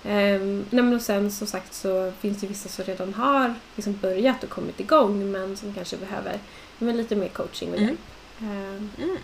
Um, 0.05 0.65
nej 0.71 0.95
och 0.95 1.03
sen 1.03 1.31
som 1.31 1.47
sagt 1.47 1.75
så 1.75 2.13
finns 2.21 2.41
det 2.41 2.47
vissa 2.47 2.69
som 2.69 2.85
redan 2.85 3.15
har 3.15 3.55
liksom 3.77 3.97
börjat 3.97 4.45
och 4.45 4.51
kommit 4.51 4.81
igång 4.81 5.31
men 5.31 5.57
som 5.57 5.75
kanske 5.75 5.97
behöver 5.97 6.39
men 6.79 6.97
lite 6.97 7.17
mer 7.17 7.29
coaching 7.29 7.73
och 7.73 7.81
hjälp. 7.81 8.01
Mm. 8.41 8.67
Um, 8.77 8.91
mm. 8.99 9.19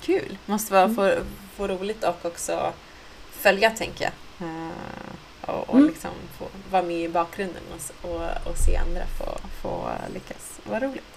Kul! 0.00 0.38
Måste 0.46 0.72
vara 0.72 0.84
mm. 0.84 0.96
få, 0.96 1.12
få 1.56 1.66
roligt 1.66 2.04
och 2.04 2.24
också 2.24 2.72
följa 3.30 3.70
tänker 3.70 4.04
jag. 4.04 4.48
Uh, 4.48 4.70
och, 5.40 5.68
och 5.68 5.74
mm. 5.74 5.86
liksom 5.88 6.10
få 6.38 6.48
vara 6.70 6.82
med 6.82 7.00
i 7.00 7.08
bakgrunden 7.08 7.62
och, 7.72 8.10
och, 8.10 8.50
och 8.50 8.56
se 8.58 8.76
andra 8.76 9.06
få, 9.18 9.38
få 9.62 9.90
lyckas. 10.14 10.60
Vad 10.64 10.82
roligt! 10.82 11.15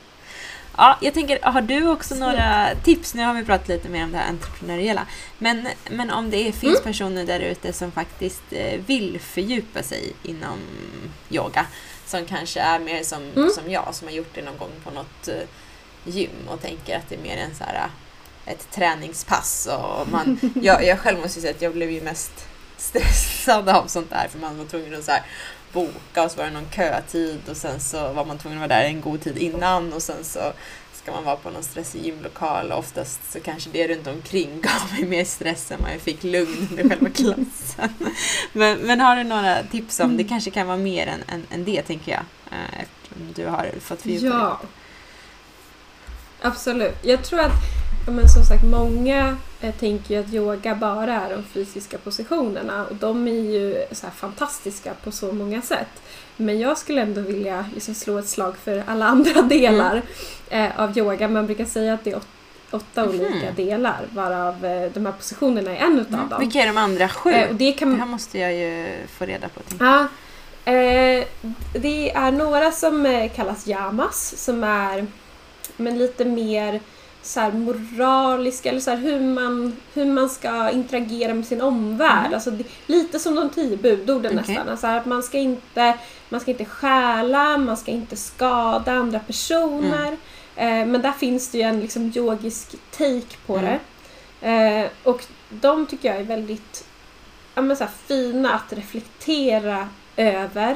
Ja, 0.80 0.97
jag 1.01 1.13
tänker, 1.13 1.39
har 1.41 1.61
du 1.61 1.88
också 1.89 2.15
några 2.15 2.75
tips? 2.84 3.13
Nu 3.13 3.23
har 3.23 3.34
vi 3.34 3.45
pratat 3.45 3.67
lite 3.67 3.89
mer 3.89 4.03
om 4.03 4.11
det 4.11 4.17
här 4.17 4.30
entreprenöriella. 4.30 5.07
Men, 5.38 5.67
men 5.89 6.11
om 6.11 6.30
det 6.30 6.47
är, 6.47 6.51
finns 6.51 6.80
mm. 6.80 6.84
personer 6.84 7.25
där 7.25 7.39
ute 7.39 7.73
som 7.73 7.91
faktiskt 7.91 8.43
eh, 8.49 8.80
vill 8.86 9.19
fördjupa 9.19 9.84
sig 9.84 10.13
inom 10.23 10.59
yoga, 11.30 11.65
som 12.05 12.25
kanske 12.25 12.59
är 12.59 12.80
mer 12.80 13.03
som, 13.03 13.23
mm. 13.36 13.49
som 13.49 13.71
jag, 13.71 13.95
som 13.95 14.07
har 14.07 14.15
gjort 14.15 14.36
det 14.36 14.41
någon 14.41 14.57
gång 14.57 14.71
på 14.84 14.91
något 14.91 15.27
eh, 15.27 15.47
gym 16.05 16.47
och 16.47 16.61
tänker 16.61 16.97
att 16.97 17.09
det 17.09 17.15
är 17.15 17.19
mer 17.19 17.38
en 17.38 17.55
så 17.55 17.63
här 17.63 17.89
ett 18.45 18.71
träningspass. 18.71 19.69
Och 19.71 20.07
man, 20.11 20.39
jag, 20.61 20.86
jag 20.86 20.99
själv 20.99 21.19
måste 21.19 21.41
säga 21.41 21.53
att 21.53 21.61
jag 21.61 21.73
blev 21.73 21.91
ju 21.91 22.01
mest 22.01 22.47
stressad 22.77 23.69
av 23.69 23.88
sånt 23.88 24.09
där 24.09 24.27
för 24.32 24.39
man 24.39 24.57
var 24.57 24.65
tvungen 24.65 24.95
att 24.95 25.03
så 25.03 25.11
här, 25.11 25.23
boka 25.74 26.24
och 26.24 26.32
så 26.32 26.38
var 26.38 26.45
det 26.45 26.51
någon 26.51 26.70
kötid 26.76 27.39
och 27.49 27.57
sen 27.57 27.80
så 27.80 28.13
var 28.13 28.26
man 28.26 28.38
tvungen 28.38 28.63
att 28.63 28.70
vara 28.70 28.80
där 28.80 28.88
en 28.88 29.01
god 29.01 29.22
tid 29.22 29.38
innan 29.38 29.93
och 29.93 30.01
sen 30.01 30.24
så 30.24 30.53
ska 30.93 31.11
man 31.11 31.24
vara 31.24 31.36
på 31.36 31.49
någon 31.49 31.63
stressig 31.63 32.05
gymlokal 32.05 32.72
och 32.72 32.80
oftast 32.80 33.32
så 33.34 33.39
kanske 33.39 33.70
det 33.74 33.88
runt 33.88 34.07
omkring 34.07 34.49
gav 34.61 34.93
mig 34.93 35.09
mer 35.09 35.26
stress 35.26 35.72
än 35.72 35.82
vad 35.82 35.93
jag 35.93 36.01
fick 36.01 36.24
lugn 36.24 36.67
under 36.72 36.89
själva 36.89 37.09
klassen. 37.09 37.93
men, 38.53 38.78
men 38.78 38.99
har 38.99 39.15
du 39.15 39.24
några 39.24 39.63
tips 39.63 39.99
om, 39.99 40.17
det 40.17 40.24
kanske 40.24 40.51
kan 40.51 40.67
vara 40.67 40.78
mer 40.78 41.07
än, 41.07 41.24
än, 41.28 41.45
än 41.51 41.65
det 41.65 41.82
tänker 41.82 42.11
jag, 42.11 42.24
eh, 42.51 42.80
eftersom 42.82 43.34
du 43.36 43.45
har 43.45 43.72
fått 43.80 44.01
fördjupa 44.01 44.28
Ja, 44.28 44.59
absolut. 46.41 46.95
Jag 47.01 47.24
tror 47.24 47.39
att 47.39 47.51
men 48.10 48.30
som 48.30 48.43
sagt, 48.43 48.64
många 48.64 49.38
eh, 49.62 49.76
tänker 49.76 50.14
ju 50.14 50.20
att 50.20 50.34
yoga 50.34 50.76
bara 50.76 51.14
är 51.14 51.30
de 51.30 51.43
fysiska 51.43 51.97
positionerna 51.97 52.86
och 52.86 52.95
de 52.95 53.28
är 53.28 53.32
ju 53.32 53.86
så 53.91 54.07
fantastiska 54.07 54.93
på 55.03 55.12
så 55.12 55.32
många 55.32 55.62
sätt. 55.62 56.01
Men 56.38 56.60
jag 56.60 56.78
skulle 56.78 57.01
ändå 57.01 57.22
vilja 57.22 57.66
liksom 57.74 57.93
slå 57.93 58.18
ett 58.18 58.28
slag 58.28 58.57
för 58.57 58.84
alla 58.88 59.05
andra 59.05 59.41
delar 59.49 60.01
mm. 60.49 60.72
eh, 60.72 60.80
av 60.80 60.97
yoga. 60.97 61.28
Man 61.28 61.45
brukar 61.45 61.66
säga 61.66 61.93
att 61.93 62.03
det 62.03 62.12
är 62.12 62.16
åt, 62.16 62.28
åtta 62.72 63.01
mm. 63.01 63.16
olika 63.16 63.51
delar 63.55 64.01
varav 64.14 64.66
eh, 64.66 64.91
de 64.93 65.05
här 65.05 65.14
positionerna 65.14 65.72
är 65.72 65.86
en 65.86 65.99
utav 65.99 66.14
mm. 66.14 66.30
dem. 66.30 66.39
Vilka 66.39 66.60
är 66.60 66.68
de 66.68 66.78
andra 66.78 67.10
sju? 67.10 67.32
Eh, 67.32 67.55
det, 67.55 67.72
kan... 67.72 67.89
det 67.89 67.99
här 67.99 68.05
måste 68.05 68.39
jag 68.39 68.53
ju 68.53 68.88
få 69.18 69.26
reda 69.26 69.49
på. 69.49 69.62
Ja, 69.80 69.99
eh, 70.72 71.26
det 71.74 72.12
är 72.12 72.32
några 72.32 72.72
som 72.72 73.05
eh, 73.05 73.32
kallas 73.32 73.68
yamas 73.68 74.34
som 74.38 74.64
är 74.64 75.07
men 75.78 75.97
lite 75.97 76.26
mer 76.26 76.80
så 77.30 77.39
här 77.39 77.51
moraliska 77.51 78.69
eller 78.69 78.80
så 78.80 78.91
här 78.91 78.97
hur, 78.97 79.19
man, 79.19 79.75
hur 79.93 80.05
man 80.05 80.30
ska 80.30 80.69
interagera 80.69 81.34
med 81.34 81.45
sin 81.45 81.61
omvärld. 81.61 82.25
Mm. 82.25 82.34
Alltså, 82.34 82.51
det, 82.51 82.63
lite 82.86 83.19
som 83.19 83.36
de 83.36 83.49
tio 83.49 83.77
budorden 83.77 84.39
okay. 84.39 84.55
nästan. 84.55 84.69
Alltså, 84.69 84.88
att 84.88 85.05
man 85.05 85.23
ska, 85.23 85.38
inte, 85.38 85.97
man 86.30 86.39
ska 86.39 86.51
inte 86.51 86.65
stjäla, 86.65 87.57
man 87.57 87.77
ska 87.77 87.91
inte 87.91 88.15
skada 88.15 88.91
andra 88.91 89.19
personer. 89.19 90.17
Mm. 90.55 90.82
Eh, 90.82 90.91
men 90.91 91.01
där 91.01 91.11
finns 91.11 91.49
det 91.49 91.57
ju 91.57 91.63
en 91.63 91.80
liksom, 91.80 92.11
yogisk 92.15 92.75
take 92.91 93.38
på 93.45 93.57
mm. 93.57 93.80
det. 94.39 94.47
Eh, 94.49 94.89
och 95.03 95.25
de 95.49 95.86
tycker 95.86 96.09
jag 96.09 96.17
är 96.17 96.23
väldigt 96.23 96.86
ja, 97.55 97.61
men, 97.61 97.77
så 97.77 97.84
här, 97.84 97.91
fina 98.07 98.53
att 98.53 98.73
reflektera 98.73 99.89
över. 100.15 100.75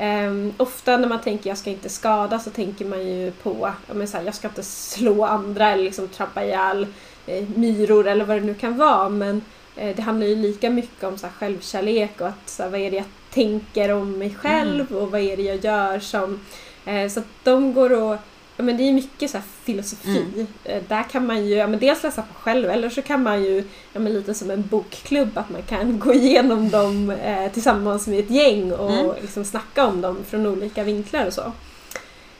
Um, 0.00 0.52
ofta 0.56 0.96
när 0.96 1.08
man 1.08 1.20
tänker 1.20 1.50
jag 1.50 1.58
ska 1.58 1.70
inte 1.70 1.88
skada 1.88 2.38
så 2.38 2.50
tänker 2.50 2.84
man 2.84 3.06
ju 3.06 3.30
på 3.30 3.72
men 3.92 4.08
så 4.08 4.16
här, 4.16 4.24
jag 4.24 4.34
ska 4.34 4.48
inte 4.48 4.62
slå 4.62 5.24
andra 5.24 5.70
eller 5.70 5.84
liksom 5.84 6.08
trampa 6.08 6.44
ihjäl 6.44 6.86
eh, 7.26 7.48
myror 7.54 8.06
eller 8.06 8.24
vad 8.24 8.36
det 8.36 8.46
nu 8.46 8.54
kan 8.54 8.76
vara. 8.76 9.08
Men 9.08 9.42
eh, 9.76 9.96
det 9.96 10.02
handlar 10.02 10.26
ju 10.26 10.36
lika 10.36 10.70
mycket 10.70 11.04
om 11.04 11.18
så 11.18 11.26
här, 11.26 11.32
självkärlek 11.32 12.20
och 12.20 12.28
att 12.28 12.48
så 12.48 12.62
här, 12.62 12.70
vad 12.70 12.80
är 12.80 12.90
det 12.90 12.96
jag 12.96 13.06
tänker 13.30 13.92
om 13.92 14.18
mig 14.18 14.34
själv 14.34 14.86
mm. 14.90 15.02
och 15.02 15.10
vad 15.10 15.20
är 15.20 15.36
det 15.36 15.42
jag 15.42 15.64
gör 15.64 15.98
som... 15.98 16.40
Eh, 16.84 17.08
så 17.08 17.20
att 17.20 17.26
de 17.44 17.74
går 17.74 17.92
ja, 17.92 18.18
men 18.62 18.76
det 18.76 18.82
är 18.82 18.92
mycket 18.92 19.30
så 19.30 19.38
filosofi. 19.62 20.24
Mm. 20.34 20.46
Eh, 20.64 20.82
där 20.88 21.02
kan 21.02 21.26
man 21.26 21.46
ju 21.46 21.54
ja, 21.54 21.66
men 21.66 21.80
dels 21.80 22.02
läsa 22.02 22.22
på 22.22 22.34
själv 22.34 22.70
eller 22.70 22.90
så 22.90 23.02
kan 23.02 23.22
man 23.22 23.42
ju, 23.44 23.64
ja, 23.92 24.00
men 24.00 24.12
lite 24.12 24.34
som 24.34 24.50
en 24.50 24.66
bokklubb, 24.66 25.38
att 25.38 25.50
man 25.50 25.62
kan 25.62 25.98
gå 26.04 26.14
igenom 26.14 26.70
dem 26.70 27.10
eh, 27.10 27.52
tillsammans 27.52 28.06
med 28.06 28.18
ett 28.18 28.30
gäng 28.30 28.72
och 28.72 28.92
mm. 28.92 29.12
liksom 29.20 29.44
snacka 29.44 29.86
om 29.86 30.00
dem 30.00 30.18
från 30.28 30.46
olika 30.46 30.84
vinklar 30.84 31.26
och 31.26 31.32
så. 31.32 31.52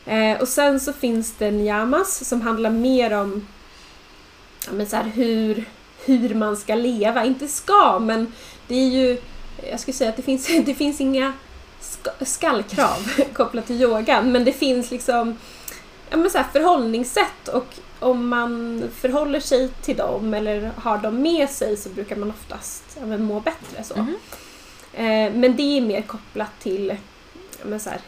Eh, 0.07 0.41
och 0.41 0.49
sen 0.49 0.81
så 0.81 0.93
finns 0.93 1.35
det 1.39 1.51
Nyamas 1.51 2.29
som 2.29 2.41
handlar 2.41 2.71
mer 2.71 3.13
om 3.13 3.47
ja, 4.67 4.73
men 4.73 4.87
så 4.87 4.97
här, 4.97 5.05
hur, 5.05 5.65
hur 6.05 6.35
man 6.35 6.57
ska 6.57 6.75
leva. 6.75 7.25
Inte 7.25 7.49
ska, 7.49 7.99
men 7.99 8.33
det 8.69 8.75
är 8.75 8.89
ju, 8.89 9.19
jag 9.71 9.81
skulle 9.81 9.95
säga 9.95 10.11
att 10.11 10.17
det 10.17 10.23
finns, 10.23 10.47
det 10.67 10.75
finns 10.75 11.01
inga 11.01 11.33
skallkrav 12.21 13.11
kopplat 13.33 13.67
till 13.67 13.83
yogan, 13.83 14.33
men 14.33 14.45
det 14.45 14.53
finns 14.53 14.91
liksom 14.91 15.37
ja, 16.11 16.17
men 16.17 16.31
så 16.31 16.39
här, 16.39 16.47
förhållningssätt 16.53 17.49
och 17.53 17.67
om 17.99 18.29
man 18.29 18.83
förhåller 18.95 19.41
sig 19.41 19.69
till 19.69 19.97
dem 19.97 20.35
eller 20.35 20.71
har 20.77 20.99
dem 20.99 21.23
med 21.23 21.51
sig 21.51 21.77
så 21.77 21.89
brukar 21.89 22.17
man 22.17 22.31
oftast 22.31 22.85
ja, 23.01 23.07
men 23.07 23.25
må 23.25 23.41
bättre. 23.41 23.85
Så. 23.85 23.95
Mm. 23.95 24.17
Eh, 24.93 25.39
men 25.41 25.57
det 25.57 25.63
är 25.79 25.81
mer 25.81 26.03
kopplat 26.03 26.61
till 26.61 26.97
men 27.63 27.81
så 27.81 27.91
här, 27.91 28.01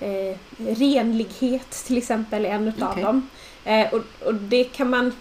eh, 0.00 0.36
renlighet 0.58 1.70
till 1.70 1.98
exempel 1.98 2.44
är 2.44 2.50
en 2.50 2.68
utav 2.68 2.90
Okej. 2.90 3.02
dem. 3.02 3.28
Eh, 3.64 3.94
och, 3.94 4.02
och 4.26 4.34
det 4.34 4.64
kan 4.64 4.90
man, 4.90 5.12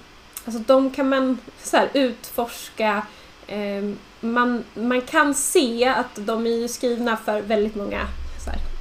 alltså 0.45 0.61
de 0.67 0.91
kan 0.91 1.09
man 1.09 1.37
så 1.63 1.77
här, 1.77 1.89
utforska. 1.93 3.03
Eh, 3.47 3.89
man, 4.19 4.63
man 4.73 5.01
kan 5.01 5.33
se 5.33 5.85
att 5.85 6.15
de 6.15 6.47
är 6.47 6.67
skrivna 6.67 7.17
för 7.17 7.41
väldigt 7.41 7.75
många 7.75 8.07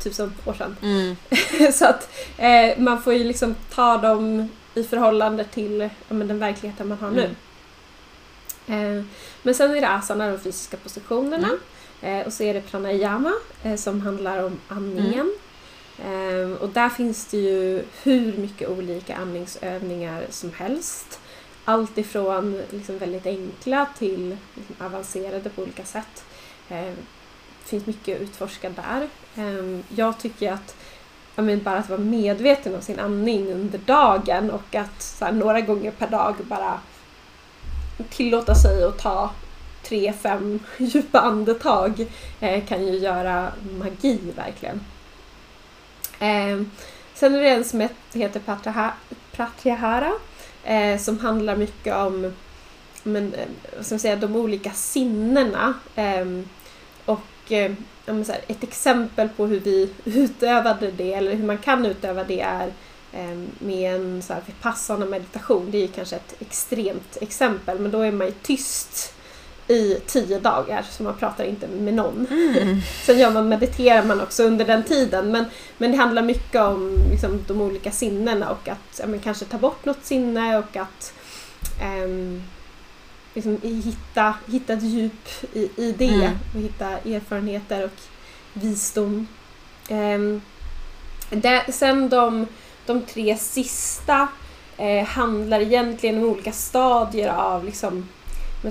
tusen 0.09 0.35
år 0.45 0.55
sedan. 0.55 0.77
Mm. 0.83 1.17
så 1.73 1.87
att 1.87 2.11
eh, 2.39 2.79
man 2.79 3.03
får 3.03 3.15
ju 3.15 3.25
liksom 3.25 3.55
ta 3.75 3.97
dem 3.97 4.49
i 4.75 4.85
förhållande 4.85 5.45
till 5.45 5.81
ja, 5.81 6.15
men 6.15 6.29
den 6.29 6.39
verkligheten 6.39 6.89
man 6.89 6.99
har 6.99 7.11
nu. 7.11 7.31
Eh, 8.67 9.05
men 9.43 9.55
sen 9.55 9.77
är 9.77 9.81
det 9.81 9.89
asana, 9.89 10.31
de 10.31 10.39
fysiska 10.39 10.77
positionerna. 10.77 11.49
Eh, 12.03 12.27
och 12.27 12.33
så 12.33 12.43
är 12.43 12.55
det 12.55 12.61
pranayama 12.61 13.33
eh, 13.63 13.77
som 13.77 14.01
handlar 14.01 14.45
om 14.45 14.61
andningen. 14.69 15.33
Eh, 15.99 16.63
och 16.63 16.69
där 16.69 16.89
finns 16.89 17.27
det 17.27 17.37
ju 17.37 17.83
hur 18.03 18.37
mycket 18.37 18.69
olika 18.69 19.17
andningsövningar 19.17 20.27
som 20.31 20.53
helst. 20.53 21.21
Allt 21.65 21.99
ifrån 21.99 22.63
liksom 22.71 22.99
väldigt 22.99 23.27
enkla 23.27 23.87
till 23.99 24.37
liksom 24.55 24.87
avancerade 24.87 25.51
på 25.51 25.63
olika 25.63 25.85
sätt. 25.85 26.25
Det 26.69 26.95
finns 27.69 27.87
mycket 27.87 28.17
att 28.17 28.23
utforska 28.23 28.71
där. 28.71 29.09
Ehm, 29.37 29.83
jag 29.89 30.19
tycker 30.19 30.53
att 30.53 30.77
ja, 31.37 31.43
men 31.43 31.63
bara 31.63 31.79
att 31.79 31.89
vara 31.89 32.01
medveten 32.01 32.75
om 32.75 32.83
sin 32.83 32.99
andning 32.99 33.53
under 33.53 33.79
dagen 33.79 34.51
och 34.51 34.75
att 34.75 35.03
så 35.03 35.25
här, 35.25 35.33
några 35.33 35.61
gånger 35.61 35.91
per 35.91 36.09
dag 36.09 36.35
bara 36.43 36.81
tillåta 38.11 38.55
sig 38.55 38.85
att 38.85 38.99
ta 38.99 39.31
tre, 39.83 40.13
fem 40.13 40.61
djupa 40.79 41.21
andetag 41.21 42.07
eh, 42.41 42.65
kan 42.65 42.87
ju 42.87 42.99
göra 42.99 43.53
magi 43.79 44.19
verkligen. 44.37 44.81
Ehm, 46.19 46.71
sen 47.15 47.35
är 47.35 47.41
det 47.41 47.49
en 47.49 47.65
som 47.65 47.89
heter 48.13 48.41
Pratyahara, 49.33 50.13
eh, 50.65 50.99
som 50.99 51.19
handlar 51.19 51.57
mycket 51.57 51.95
om 51.95 52.33
men, 53.03 53.35
eh, 53.35 53.49
vad 53.77 53.87
ska 53.87 53.95
man 53.95 54.01
säga, 54.01 54.17
de 54.17 54.37
olika 54.37 54.71
sinnena. 54.71 55.75
Ehm, 55.97 56.49
Eh, 57.53 57.73
här, 58.07 58.41
ett 58.47 58.63
exempel 58.63 59.29
på 59.29 59.47
hur 59.47 59.61
vi 59.61 59.91
utövade 60.05 60.91
det, 60.91 61.15
eller 61.15 61.35
hur 61.35 61.47
man 61.47 61.59
kan 61.59 61.87
utöva 61.87 62.25
det 62.25 62.41
är 62.41 62.73
eh, 63.13 63.39
med 63.59 63.95
en 63.95 64.23
så 64.23 64.33
här 64.33 64.43
vipassana 64.47 65.07
meditation. 65.07 65.71
Det 65.71 65.85
är 65.85 65.89
kanske 65.89 66.17
ett 66.17 66.35
extremt 66.39 67.17
exempel, 67.21 67.79
men 67.79 67.91
då 67.91 68.01
är 68.01 68.13
man 68.13 68.27
ju 68.27 68.33
tyst 68.43 69.15
i 69.69 70.01
tio 70.07 70.39
dagar, 70.39 70.85
så 70.91 71.03
man 71.03 71.17
pratar 71.17 71.45
inte 71.45 71.69
med 71.69 71.95
någon. 71.95 72.27
Mm. 72.31 72.81
Sen 73.05 73.19
gör 73.19 73.31
man, 73.31 73.49
mediterar 73.49 74.05
man 74.05 74.21
också 74.21 74.43
under 74.43 74.65
den 74.65 74.83
tiden, 74.83 75.33
men, 75.33 75.45
men 75.79 75.91
det 75.91 75.97
handlar 75.97 76.23
mycket 76.23 76.61
om 76.61 76.97
liksom, 77.11 77.45
de 77.47 77.61
olika 77.61 77.91
sinnena 77.91 78.51
och 78.51 78.69
att 78.69 79.01
ja, 79.01 79.19
kanske 79.23 79.45
ta 79.45 79.59
bort 79.59 79.85
något 79.85 80.05
sinne 80.05 80.59
och 80.59 80.77
att 80.77 81.13
ehm, 81.83 82.43
liksom, 83.35 83.59
hitta, 83.63 84.35
hitta 84.47 84.73
ett 84.73 84.83
djup 84.83 85.29
i, 85.53 85.71
i 85.77 85.95
det 85.99 86.09
Mm. 86.09 86.39
och 86.55 86.61
hitta 86.61 86.89
erfarenheter 86.89 87.85
och 87.85 88.01
visdom. 88.53 89.27
Ehm, 89.89 90.41
det, 91.31 91.73
sen 91.73 92.09
de, 92.09 92.47
de 92.87 93.03
tre 93.03 93.37
sista 93.37 94.29
eh, 94.77 95.05
handlar 95.05 95.61
egentligen 95.61 96.19
om 96.19 96.25
olika 96.25 96.53
stadier 96.53 97.29
av 97.29 97.65
liksom, 97.65 98.09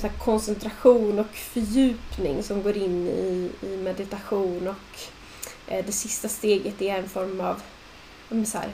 så 0.01 0.09
koncentration 0.23 1.19
och 1.19 1.35
fördjupning 1.35 2.43
som 2.43 2.63
går 2.63 2.77
in 2.77 3.07
i, 3.07 3.51
i 3.61 3.77
meditation 3.77 4.67
och 4.67 4.99
eh, 5.67 5.85
det 5.85 5.91
sista 5.91 6.27
steget 6.27 6.81
är 6.81 6.97
en 6.97 7.09
form 7.09 7.41
av 7.41 7.61
så 8.45 8.57
här, 8.57 8.69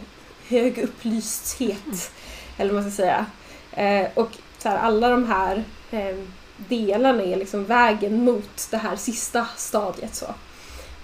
hög 0.48 0.78
upplysthet. 0.78 2.12
Eller 2.58 2.74
vad 2.74 2.84
man 2.84 2.92
ska 2.92 3.04
säga. 3.04 3.26
Eh, 3.72 4.08
och 4.14 4.32
så 4.64 4.70
här, 4.70 4.78
alla 4.78 5.10
de 5.10 5.26
här 5.28 5.64
eh, 5.92 6.16
delarna 6.58 7.24
är 7.24 7.36
liksom 7.36 7.66
vägen 7.66 8.26
mot 8.26 8.68
det 8.72 8.78
här 8.78 8.96
sista 8.96 9.48
stadiet. 9.58 10.16
Så. 10.16 10.26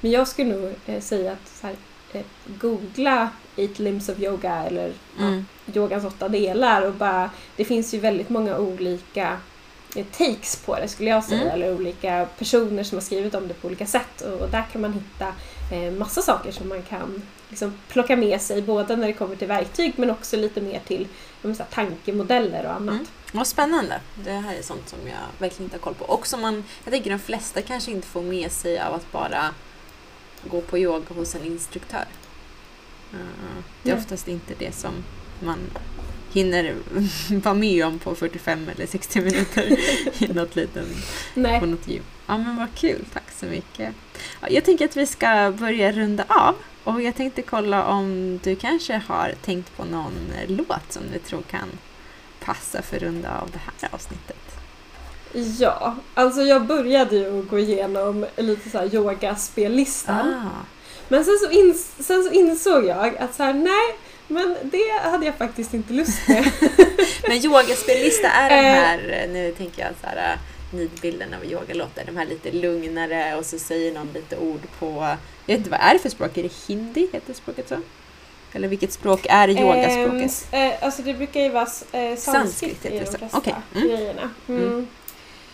Men 0.02 0.12
jag 0.12 0.28
skulle 0.28 0.56
nog 0.56 0.74
eh, 0.86 1.02
säga 1.02 1.32
att 1.32 1.62
här, 1.64 1.76
eh, 2.14 2.22
googla 2.60 3.30
Eight 3.56 3.80
Limbs 3.80 4.10
of 4.10 4.20
Yoga 4.20 4.54
eller 4.64 4.94
Mm. 5.20 5.46
yogans 5.74 6.06
åtta 6.06 6.30
delar 6.30 6.82
och 6.82 6.94
bara, 6.94 7.30
det 7.56 7.66
finns 7.66 7.94
ju 7.94 8.00
väldigt 8.00 8.30
många 8.30 8.58
olika 8.58 9.38
eh, 9.96 10.06
takes 10.18 10.56
på 10.66 10.76
det 10.76 10.88
skulle 10.88 11.10
jag 11.10 11.24
säga, 11.24 11.42
Mm. 11.42 11.54
eller 11.54 11.76
olika 11.76 12.28
personer 12.38 12.84
som 12.84 12.96
har 12.98 13.04
skrivit 13.04 13.36
om 13.36 13.48
det 13.48 13.54
på 13.54 13.68
olika 13.68 13.86
sätt 13.86 14.22
och, 14.22 14.34
och 14.42 14.50
där 14.50 14.64
kan 14.72 14.82
man 14.82 14.94
hitta 14.94 15.28
eh, 15.76 15.92
massa 15.92 16.22
saker 16.22 16.52
som 16.52 16.70
man 16.70 16.82
kan 16.82 17.22
liksom, 17.50 17.74
plocka 17.88 18.16
med 18.16 18.42
sig 18.42 18.62
både 18.62 18.96
när 18.96 19.08
det 19.08 19.14
kommer 19.14 19.36
till 19.36 19.48
verktyg 19.48 19.94
men 19.96 20.10
också 20.12 20.38
lite 20.38 20.62
mer 20.62 20.82
till 20.88 21.08
ja, 21.42 21.48
men 21.48 21.56
så 21.56 21.64
här, 21.64 21.70
tankemodeller 21.86 22.66
och 22.66 22.72
annat. 22.74 22.94
Mm. 22.96 23.06
Vad 23.32 23.48
spännande. 23.48 24.00
Det 24.24 24.32
här 24.32 24.56
är 24.56 24.62
sånt 24.62 24.90
som 24.90 25.00
jag 25.08 25.18
verkligen 25.38 25.64
inte 25.64 25.76
har 25.76 25.82
koll 25.82 25.94
på. 25.96 26.06
Och 26.06 26.28
som 26.28 26.42
man, 26.42 26.64
jag 26.84 26.94
tänker 26.94 27.10
de 27.10 27.20
flesta 27.20 27.62
kanske 27.62 27.92
inte 27.92 28.08
får 28.08 28.22
med 28.22 28.52
sig 28.52 28.80
av 28.80 28.94
att 28.94 29.12
bara 29.12 29.54
gå 30.50 30.62
på 30.62 30.78
yoga 30.78 31.06
hos 31.16 31.36
en 31.36 31.44
instruktör. 31.46 32.06
Eh, 33.14 33.18
Det 33.84 33.92
är 33.92 33.98
oftast 33.98 34.28
inte 34.28 34.54
det 34.60 34.76
som 34.76 34.92
man 35.44 35.60
hinner 36.34 36.76
vara 37.44 37.54
med 37.56 37.86
om 37.86 38.00
på 38.00 38.16
45 38.16 38.70
eller 38.76 38.88
60 38.88 39.22
minuter 39.22 39.78
i 40.24 40.28
något 40.34 40.56
liten, 40.56 40.86
Nej. 41.34 41.60
på 41.60 41.66
något 41.66 41.88
gym. 41.88 42.04
Ja 42.28 42.38
men 42.38 42.56
vad 42.58 42.68
kul, 42.76 43.06
tack 43.14 43.32
så 43.32 43.46
mycket. 43.46 43.94
Ja, 44.42 44.48
Jag 44.50 44.66
tänker 44.66 44.86
att 44.86 44.96
vi 44.98 45.06
ska 45.06 45.54
börja 45.60 45.92
runda 45.92 46.24
av 46.28 46.56
och 46.84 47.02
jag 47.02 47.16
tänkte 47.16 47.42
kolla 47.42 47.86
om 47.86 48.40
du 48.44 48.56
kanske 48.56 49.02
har 49.08 49.34
tänkt 49.46 49.78
på 49.78 49.86
någon 49.86 50.14
låt 50.48 50.92
som 50.94 51.04
du 51.14 51.20
tror 51.20 51.42
kan 51.42 51.70
passa 52.50 52.82
för 52.82 53.00
runda 53.00 53.30
av 53.42 53.52
det 53.52 53.60
här 53.66 53.90
avsnittet. 53.92 54.38
Ja, 55.60 55.96
alltså 56.14 56.42
jag 56.42 56.66
började 56.66 57.16
ju 57.16 57.42
gå 57.42 57.60
igenom 57.60 58.26
lite 58.38 58.70
så 58.70 58.78
här 58.78 58.96
yogaspellistan. 58.96 60.34
Ah, 60.34 60.66
Men 61.08 61.26
sen 61.26 61.38
så, 61.40 61.50
ins- 61.52 62.04
sen 62.04 62.24
så 62.24 62.32
insåg 62.32 62.86
jag 62.86 63.18
att 63.18 63.36
så 63.36 63.44
här, 63.44 63.54
nej, 63.54 63.96
men 64.28 64.56
det 64.64 65.00
hade 65.04 65.26
jag 65.26 65.36
faktiskt 65.36 65.74
inte 65.74 65.94
lust 65.94 66.28
med. 66.28 66.52
men 67.28 67.38
yogaspellista 67.46 68.28
är 68.28 68.50
de 68.50 68.56
Eh. 68.56 68.74
här, 68.74 69.24
eh, 69.24 69.30
nu 69.34 69.52
tänker 69.52 69.82
jag 69.82 69.92
så 70.02 70.08
här, 70.08 70.34
eh, 70.34 70.40
nidbilden 70.78 71.34
av 71.34 71.46
yogalåtar, 71.52 72.04
de 72.06 72.18
här 72.18 72.26
lite 72.26 72.52
lugnare 72.52 73.36
och 73.36 73.46
så 73.46 73.60
säger 73.60 73.94
någon 73.94 74.10
lite 74.14 74.38
ord 74.38 74.62
på, 74.80 74.88
jag 75.46 75.54
vet 75.54 75.58
inte 75.58 75.70
vad 75.70 75.80
är 75.80 75.94
det 75.94 76.00
för 76.00 76.10
språk, 76.10 76.38
är 76.38 76.44
det 76.44 76.54
hindi, 76.68 77.10
heter 77.14 77.34
språket 77.34 77.70
så? 77.70 77.76
Eller 78.54 78.68
vilket 78.68 78.94
språk 78.94 79.26
är 79.30 79.48
yogaspråket? 79.50 80.48
Ehm, 80.52 80.72
eh, 80.72 80.84
alltså 80.86 81.02
det 81.02 81.14
brukar 81.14 81.40
ju 81.42 81.50
vara 81.50 81.68
eh, 81.92 82.16
Sanskrit 82.18 82.86
i 82.86 82.90
de 82.90 83.00
det 83.00 83.06
flesta 83.06 83.38
Okej, 83.38 83.56
mm. 83.76 83.88
grejerna. 83.88 84.30
Mm. 84.48 84.64
Mm. 84.64 84.88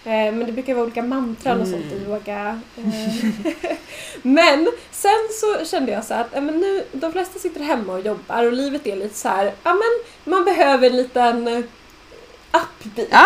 Eh, 0.06 0.34
men 0.38 0.46
det 0.46 0.52
brukar 0.52 0.74
vara 0.74 0.84
olika 0.86 1.02
mantran 1.04 1.62
och 1.62 1.68
sånt 1.68 1.86
i 1.92 1.96
Mm. 1.98 2.10
yoga. 2.12 2.62
Eh, 2.78 3.72
men 4.22 4.68
sen 4.92 5.28
så 5.42 5.66
kände 5.66 5.92
jag 5.92 6.06
så 6.06 6.14
att 6.14 6.28
ja, 6.34 6.42
men 6.42 6.60
nu, 6.60 6.84
de 6.92 7.12
flesta 7.12 7.40
sitter 7.40 7.60
hemma 7.62 7.94
och 7.94 8.02
jobbar 8.06 8.44
och 8.46 8.54
livet 8.54 8.88
är 8.88 8.96
lite 8.96 9.16
så 9.16 9.30
här, 9.30 9.46
ja 9.64 9.74
men 9.74 10.32
man 10.34 10.46
behöver 10.46 10.90
en 10.90 10.98
liten 10.98 11.48
eh, 11.48 11.64
upbeat. 12.52 13.08
Ja, 13.12 13.26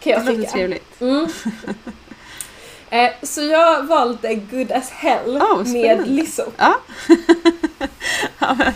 kan 0.00 0.02
Det 0.02 0.10
jag 0.10 0.24
låter 0.24 0.36
tycka. 0.36 0.50
trevligt. 0.50 0.92
Mm. 2.96 3.12
Eh, 3.22 3.26
så 3.26 3.42
jag 3.42 3.82
valde 3.82 4.34
Good 4.34 4.72
as 4.72 4.90
Hell 4.90 5.36
Oh, 5.36 5.72
med. 5.72 6.08
Lizzo. 6.08 6.42
Ja. 6.56 6.80
ja 8.38 8.56
men, 8.58 8.72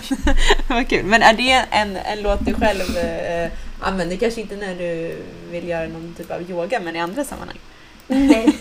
vad 0.69 0.89
kul. 0.89 1.05
Men 1.05 1.23
är 1.23 1.33
det 1.33 1.65
en, 1.71 1.97
en 1.97 2.23
låt 2.23 2.47
du 2.47 2.55
själv 2.55 2.97
eh, 2.97 3.51
använder? 3.81 4.17
Kanske 4.17 4.41
inte 4.41 4.57
när 4.57 4.75
du 4.75 5.17
vill 5.51 5.69
göra 5.69 5.89
någon 5.89 6.15
typ 6.19 6.31
av 6.31 6.51
yoga, 6.51 6.81
men 6.81 6.97
i 6.97 7.01
andra 7.01 7.25
sammanhang? 7.25 7.59
Nej, 8.07 8.45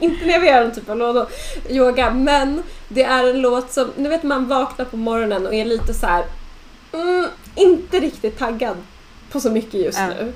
inte 0.00 0.26
när 0.26 0.38
vi 0.38 0.46
gör 0.46 0.62
en 0.62 0.74
typ 0.74 0.88
av 0.88 0.96
låda, 0.98 1.26
yoga. 1.68 2.10
Men 2.10 2.62
det 2.88 3.02
är 3.02 3.30
en 3.30 3.40
låt 3.40 3.72
som, 3.72 3.92
nu 3.96 4.08
vet 4.08 4.22
man 4.22 4.48
vaknar 4.48 4.84
på 4.84 4.96
morgonen 4.96 5.46
och 5.46 5.54
är 5.54 5.64
lite 5.64 5.94
så 5.94 6.06
här, 6.06 6.24
mm, 6.92 7.26
inte 7.54 8.00
riktigt 8.00 8.38
taggad 8.38 8.76
på 9.30 9.40
så 9.40 9.50
mycket 9.50 9.74
just 9.74 9.98
Ja. 9.98 10.06
nu. 10.06 10.32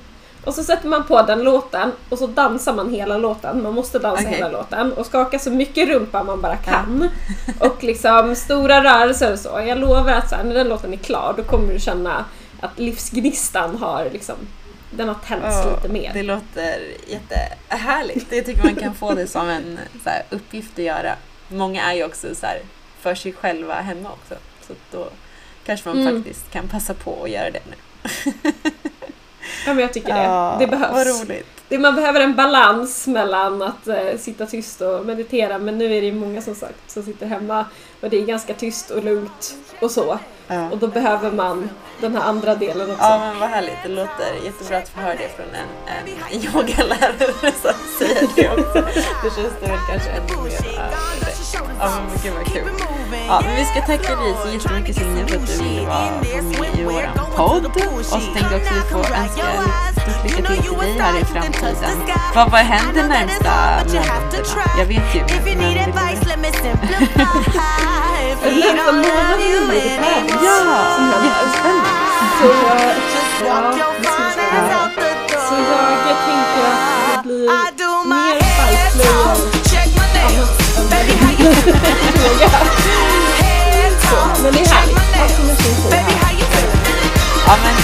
Och 0.47 0.55
så 0.55 0.65
sätter 0.65 0.89
man 0.89 1.05
på 1.07 1.23
den 1.23 1.43
låten 1.43 1.93
och 2.09 2.19
så 2.19 2.27
dansar 2.27 2.75
man 2.75 2.91
hela 2.95 3.19
låten. 3.19 3.63
Man 3.63 3.75
måste 3.75 3.99
dansa 3.99 4.23
Okej. 4.23 4.35
hela 4.35 4.49
låten 4.49 4.93
och 4.93 5.07
skaka 5.07 5.39
så 5.39 5.51
mycket 5.51 5.89
rumpa 5.89 6.23
man 6.25 6.41
bara 6.41 6.57
kan. 6.57 7.09
Och 7.61 7.85
liksom 7.85 8.35
stora 8.37 8.85
rörelser 8.85 9.33
och 9.33 9.39
så. 9.39 9.63
Jag 9.67 9.79
lovar 9.79 10.13
att 10.13 10.29
så 10.29 10.35
här, 10.37 10.45
när 10.45 10.55
den 10.55 10.69
låten 10.69 10.93
är 10.93 10.97
klar 10.97 11.35
då 11.37 11.43
kommer 11.43 11.73
du 11.73 11.81
känna 11.81 12.25
att 12.61 12.79
livsgnistan 12.79 13.77
har 13.77 14.09
liksom, 14.13 14.35
den 14.91 15.09
har 15.09 15.15
tänts 15.27 15.47
Ja, 15.65 15.71
lite 15.77 15.89
mer. 15.89 16.11
Det 16.15 16.23
låter 16.23 16.81
jättehärligt. 17.07 18.27
Jag 18.33 18.47
tycker 18.47 18.63
man 18.65 18.75
kan 18.77 18.95
få 18.95 19.15
det 19.15 19.27
som 19.27 19.49
en 19.49 19.79
så 20.05 20.11
här, 20.11 20.23
uppgift 20.31 20.79
att 20.79 20.85
göra. 20.85 21.13
Många 21.49 21.83
är 21.83 21.95
ju 21.95 22.05
också 22.05 22.35
så 22.35 22.47
här, 22.47 22.59
för 23.01 23.15
sig 23.15 23.33
själva 23.33 23.75
hemma 23.75 24.09
också. 24.11 24.35
Så 24.67 24.73
då 24.93 25.09
kanske 25.67 25.89
man 25.89 26.01
Mm. 26.01 26.17
faktiskt 26.25 26.51
kan 26.51 26.69
passa 26.69 26.95
på 26.95 27.23
att 27.25 27.31
göra 27.31 27.51
det 27.51 27.61
nu. 27.71 27.75
Ja 29.67 29.75
men 29.75 29.83
jag 29.83 29.93
tycker 29.93 30.15
det. 30.15 30.57
det 30.59 30.67
behövs. 30.67 30.93
Vad 30.93 31.07
roligt. 31.07 31.47
det, 31.69 31.79
man 31.79 31.95
behöver 31.95 32.21
en 32.21 32.37
balans 32.37 33.07
mellan 33.07 33.63
att 33.63 33.89
eh, 33.89 34.17
sitta 34.19 34.47
tyst 34.47 34.81
och 34.81 35.07
meditera 35.07 35.59
men 35.59 35.79
nu 35.79 35.85
är 35.85 36.01
det 36.01 36.07
ju 36.07 36.15
många 36.15 36.43
som 36.43 36.55
sagt 36.55 36.91
som 36.91 37.03
sitter 37.03 37.27
hemma 37.27 37.65
och 38.01 38.11
det 38.11 38.23
är 38.23 38.27
ganska 38.27 38.55
tyst 38.55 38.91
och 38.91 39.05
lugnt 39.05 39.55
och 39.81 39.91
så. 39.91 40.19
Ja. 40.49 40.71
Och 40.71 40.79
då 40.79 40.87
behöver 40.87 41.33
man 41.33 41.71
den 42.01 42.17
här 42.17 42.23
andra 42.23 42.55
delen 42.55 42.91
också. 42.91 43.05
Ja 43.05 43.19
men 43.19 43.39
vad 43.39 43.49
härligt, 43.49 43.77
det 43.83 43.89
låter 43.89 44.35
jättebra 44.45 44.79
att 44.79 44.89
få 44.89 45.01
höra 45.01 45.15
det 45.15 45.29
från 45.37 45.47
en, 45.47 45.69
en 45.87 46.45
yogalärare 46.45 47.53
som 47.63 47.73
säger 47.99 48.29
det 48.37 48.51
också. 48.51 48.83
Det 49.23 49.31
känns 49.35 49.55
det 49.61 49.67
väl 49.67 49.79
kanske 49.91 50.11
ännu 50.11 50.43
mer 50.43 50.51
rätt. 50.51 51.37
Ja 51.79 51.91
men 52.09 52.19
gud 52.23 52.35
vad 52.35 52.47
kul. 52.47 52.71
Ja 53.29 53.43
men 53.45 53.57
vi 53.57 53.65
ska 53.65 53.81
tacka 53.81 54.17
dig 54.17 54.35
så 54.43 54.49
jättemycket 54.49 54.97
Signe 54.97 55.27
för 55.27 55.37
att 55.37 55.47
du 55.47 55.65
ville 55.65 55.87
vara 55.87 56.11
med 56.21 56.79
i 56.79 56.85
våran 56.85 57.19
podd. 57.37 57.67
Och 57.67 58.05
så 58.05 58.21
tänkte 58.21 58.49
jag 58.51 58.63
också 58.63 58.75
att 58.75 58.87
vi 58.87 58.91
får 58.91 58.99
önska 58.99 59.45
stort 60.01 60.25
lycka 60.25 60.53
till 60.53 60.63
till 60.63 60.79
dig 60.79 60.99
här 60.99 61.21
i 61.21 61.25
framtiden. 61.25 61.99
Vad, 62.35 62.51
vad 62.51 62.61
händer 62.61 63.09
närmsta 63.09 63.53
månaderna? 63.87 64.45
Jag 64.79 64.87
vet 64.87 65.15
ju 65.15 65.21
men, 65.45 66.41
men 66.41 66.53
En 68.43 68.63
ensamboende 68.63 69.45
hund 69.53 69.69
med 69.69 69.83
So 69.83 70.01
barn 70.01 70.27
ja. 70.45 70.57
som 70.97 71.05
jag 71.13 71.21
I 71.25 71.31
Så 72.39 73.45
jag, 73.45 73.63
ja, 73.79 73.87
det 73.99 74.07
ska 74.07 74.23
vi 74.23 74.31
säga. 74.35 74.81
Så 75.49 75.55
jag, 75.55 75.85
jag 76.09 76.19
tänker 76.27 76.63
att 76.67 76.81
det 77.11 77.29
blir 77.29 77.47
mer 78.09 78.37
fallslöjor. 78.57 79.57
Men 84.43 84.53
det 84.53 84.61
är 84.61 84.67
härligt. 84.67 84.97
Absolut. 85.23 85.61
Ja 87.47 87.55
men 87.63 87.75